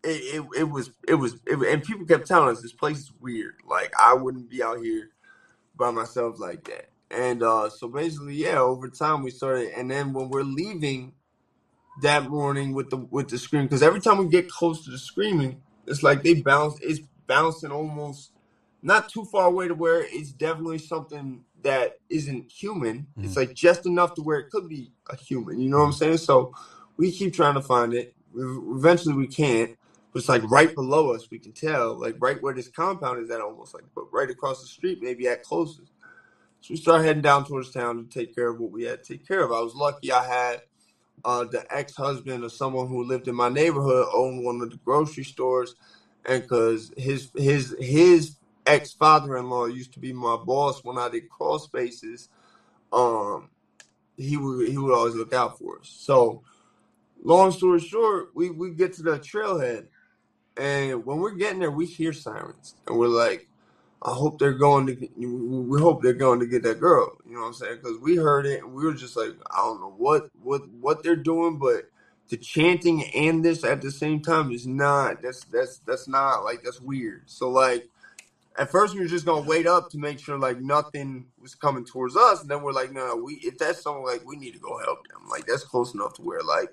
it, 0.02 0.08
it, 0.40 0.46
it 0.58 0.64
was 0.64 0.90
it 1.06 1.14
was 1.14 1.34
it, 1.46 1.58
and 1.58 1.84
people 1.84 2.06
kept 2.06 2.26
telling 2.26 2.48
us 2.48 2.62
this 2.62 2.72
place 2.72 2.98
is 2.98 3.12
weird. 3.20 3.54
Like 3.64 3.92
I 3.98 4.14
wouldn't 4.14 4.50
be 4.50 4.62
out 4.62 4.82
here 4.82 5.10
by 5.76 5.90
myself 5.90 6.40
like 6.40 6.64
that. 6.64 6.90
And 7.10 7.42
uh, 7.42 7.70
so 7.70 7.88
basically, 7.88 8.34
yeah, 8.34 8.58
over 8.58 8.88
time 8.88 9.22
we 9.22 9.30
started, 9.30 9.72
and 9.76 9.90
then 9.90 10.12
when 10.12 10.28
we're 10.28 10.42
leaving 10.42 11.12
that 12.02 12.28
morning 12.28 12.74
with 12.74 12.90
the 12.90 12.96
with 12.96 13.28
the 13.28 13.38
scream, 13.38 13.64
because 13.64 13.82
every 13.82 14.00
time 14.00 14.18
we 14.18 14.28
get 14.28 14.50
close 14.50 14.84
to 14.84 14.90
the 14.90 14.98
screaming, 14.98 15.62
it's 15.86 16.02
like 16.02 16.22
they 16.22 16.34
bounce. 16.34 16.80
It's 16.80 17.00
bouncing 17.26 17.70
almost 17.70 18.32
not 18.82 19.08
too 19.08 19.24
far 19.24 19.46
away 19.46 19.68
to 19.68 19.74
where 19.74 20.02
it's 20.02 20.32
definitely 20.32 20.78
something 20.78 21.44
that 21.62 21.98
isn't 22.10 22.50
human. 22.50 22.98
Mm-hmm. 22.98 23.24
It's 23.24 23.36
like 23.36 23.54
just 23.54 23.86
enough 23.86 24.14
to 24.14 24.22
where 24.22 24.38
it 24.38 24.50
could 24.50 24.68
be 24.68 24.92
a 25.08 25.16
human. 25.16 25.60
You 25.60 25.68
know 25.68 25.78
what 25.78 25.86
I'm 25.86 25.92
saying? 25.92 26.18
So 26.18 26.54
we 26.96 27.12
keep 27.12 27.34
trying 27.34 27.54
to 27.54 27.62
find 27.62 27.94
it. 27.94 28.14
Eventually, 28.36 29.14
we 29.14 29.26
can't. 29.26 29.76
It's 30.14 30.28
like 30.28 30.42
right 30.50 30.74
below 30.74 31.14
us. 31.14 31.30
We 31.30 31.38
can 31.38 31.52
tell, 31.52 31.94
like 31.94 32.16
right 32.20 32.40
where 32.42 32.54
this 32.54 32.68
compound 32.68 33.22
is 33.22 33.30
at, 33.30 33.40
almost 33.40 33.74
like, 33.74 33.84
but 33.94 34.04
right 34.12 34.30
across 34.30 34.62
the 34.62 34.66
street, 34.66 34.98
maybe 35.02 35.28
at 35.28 35.42
closest. 35.42 35.90
So 36.66 36.72
we 36.72 36.78
started 36.78 37.04
heading 37.04 37.22
down 37.22 37.44
towards 37.44 37.70
town 37.70 37.96
to 37.96 38.18
take 38.18 38.34
care 38.34 38.48
of 38.48 38.58
what 38.58 38.72
we 38.72 38.82
had 38.82 39.04
to 39.04 39.12
take 39.12 39.28
care 39.28 39.44
of. 39.44 39.52
I 39.52 39.60
was 39.60 39.76
lucky 39.76 40.10
I 40.10 40.26
had 40.26 40.62
uh, 41.24 41.44
the 41.44 41.64
ex 41.72 41.94
husband 41.94 42.42
of 42.42 42.50
someone 42.50 42.88
who 42.88 43.04
lived 43.04 43.28
in 43.28 43.36
my 43.36 43.48
neighborhood 43.48 44.08
owned 44.12 44.44
one 44.44 44.60
of 44.60 44.70
the 44.70 44.76
grocery 44.78 45.22
stores, 45.22 45.76
and 46.24 46.42
because 46.42 46.92
his 46.96 47.30
his 47.36 47.76
his 47.78 48.38
ex 48.66 48.92
father 48.92 49.36
in 49.36 49.48
law 49.48 49.66
used 49.66 49.92
to 49.92 50.00
be 50.00 50.12
my 50.12 50.34
boss 50.34 50.82
when 50.82 50.98
I 50.98 51.08
did 51.08 51.28
crawl 51.28 51.60
spaces, 51.60 52.30
um, 52.92 53.48
he 54.16 54.36
would 54.36 54.68
he 54.68 54.76
would 54.76 54.92
always 54.92 55.14
look 55.14 55.32
out 55.32 55.60
for 55.60 55.78
us. 55.78 55.88
So, 55.88 56.42
long 57.22 57.52
story 57.52 57.78
short, 57.78 58.30
we 58.34 58.50
we 58.50 58.70
get 58.72 58.92
to 58.94 59.04
the 59.04 59.20
trailhead, 59.20 59.86
and 60.56 61.06
when 61.06 61.18
we're 61.18 61.36
getting 61.36 61.60
there, 61.60 61.70
we 61.70 61.86
hear 61.86 62.12
sirens, 62.12 62.74
and 62.88 62.98
we're 62.98 63.06
like, 63.06 63.48
I 64.02 64.12
hope 64.12 64.38
they're 64.38 64.52
going 64.52 64.86
to. 64.86 65.08
We 65.16 65.80
hope 65.80 66.02
they're 66.02 66.12
going 66.12 66.40
to 66.40 66.46
get 66.46 66.62
that 66.64 66.80
girl. 66.80 67.16
You 67.26 67.34
know 67.34 67.40
what 67.42 67.46
I'm 67.48 67.54
saying? 67.54 67.76
Because 67.82 67.98
we 67.98 68.16
heard 68.16 68.46
it, 68.46 68.62
and 68.62 68.72
we 68.72 68.84
were 68.84 68.94
just 68.94 69.16
like, 69.16 69.32
I 69.50 69.58
don't 69.58 69.80
know 69.80 69.94
what 69.96 70.30
what 70.42 70.62
what 70.80 71.02
they're 71.02 71.16
doing, 71.16 71.58
but 71.58 71.90
the 72.28 72.36
chanting 72.36 73.04
and 73.14 73.44
this 73.44 73.64
at 73.64 73.82
the 73.82 73.90
same 73.90 74.20
time 74.20 74.52
is 74.52 74.66
not. 74.66 75.22
That's 75.22 75.44
that's 75.44 75.78
that's 75.80 76.08
not 76.08 76.44
like 76.44 76.62
that's 76.62 76.80
weird. 76.80 77.24
So 77.26 77.50
like, 77.50 77.88
at 78.58 78.70
first 78.70 78.94
we 78.94 79.00
were 79.00 79.06
just 79.06 79.26
gonna 79.26 79.46
wait 79.46 79.66
up 79.66 79.90
to 79.90 79.98
make 79.98 80.20
sure 80.20 80.38
like 80.38 80.60
nothing 80.60 81.26
was 81.40 81.54
coming 81.54 81.84
towards 81.84 82.16
us, 82.16 82.42
and 82.42 82.50
then 82.50 82.62
we're 82.62 82.72
like, 82.72 82.92
no, 82.92 83.16
we 83.16 83.34
if 83.42 83.58
that's 83.58 83.82
something 83.82 84.04
like 84.04 84.26
we 84.26 84.36
need 84.36 84.54
to 84.54 84.60
go 84.60 84.78
help 84.78 85.08
them. 85.08 85.28
Like 85.30 85.46
that's 85.46 85.64
close 85.64 85.94
enough 85.94 86.14
to 86.14 86.22
where 86.22 86.42
like, 86.42 86.70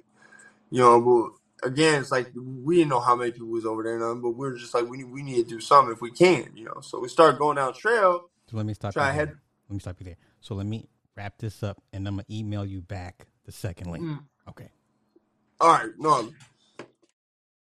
you 0.71 0.81
know, 0.81 1.33
again, 1.63 2.01
it's 2.01 2.11
like 2.11 2.31
we 2.35 2.77
didn't 2.77 2.89
know 2.89 2.99
how 2.99 3.15
many 3.15 3.31
people 3.31 3.47
was 3.47 3.65
over 3.65 3.83
there, 3.83 3.97
none, 3.99 4.21
but 4.21 4.31
we 4.31 4.47
are 4.47 4.55
just 4.55 4.73
like 4.73 4.87
we 4.87 4.97
need, 4.97 5.11
we 5.11 5.23
need 5.23 5.43
to 5.47 5.55
do 5.55 5.59
something 5.59 5.93
if 5.93 6.01
we 6.01 6.11
can, 6.11 6.51
you 6.55 6.65
know. 6.65 6.79
So 6.81 6.99
we 6.99 7.07
started 7.07 7.37
going 7.37 7.57
down 7.57 7.73
trail. 7.73 8.29
So 8.49 8.57
let 8.57 8.65
me 8.65 8.73
stop. 8.73 8.93
Try 8.93 9.11
head. 9.11 9.29
Let 9.69 9.73
me 9.73 9.79
stop 9.79 9.95
you 9.99 10.05
there. 10.05 10.17
So 10.41 10.55
let 10.55 10.65
me 10.65 10.87
wrap 11.15 11.37
this 11.37 11.63
up, 11.63 11.81
and 11.91 12.07
I'm 12.07 12.15
gonna 12.15 12.25
email 12.29 12.65
you 12.65 12.81
back 12.81 13.27
the 13.45 13.51
second 13.51 13.91
link. 13.91 14.03
Mm. 14.03 14.23
Okay. 14.49 14.69
All 15.59 15.69
right. 15.71 15.89
No, 15.97 16.29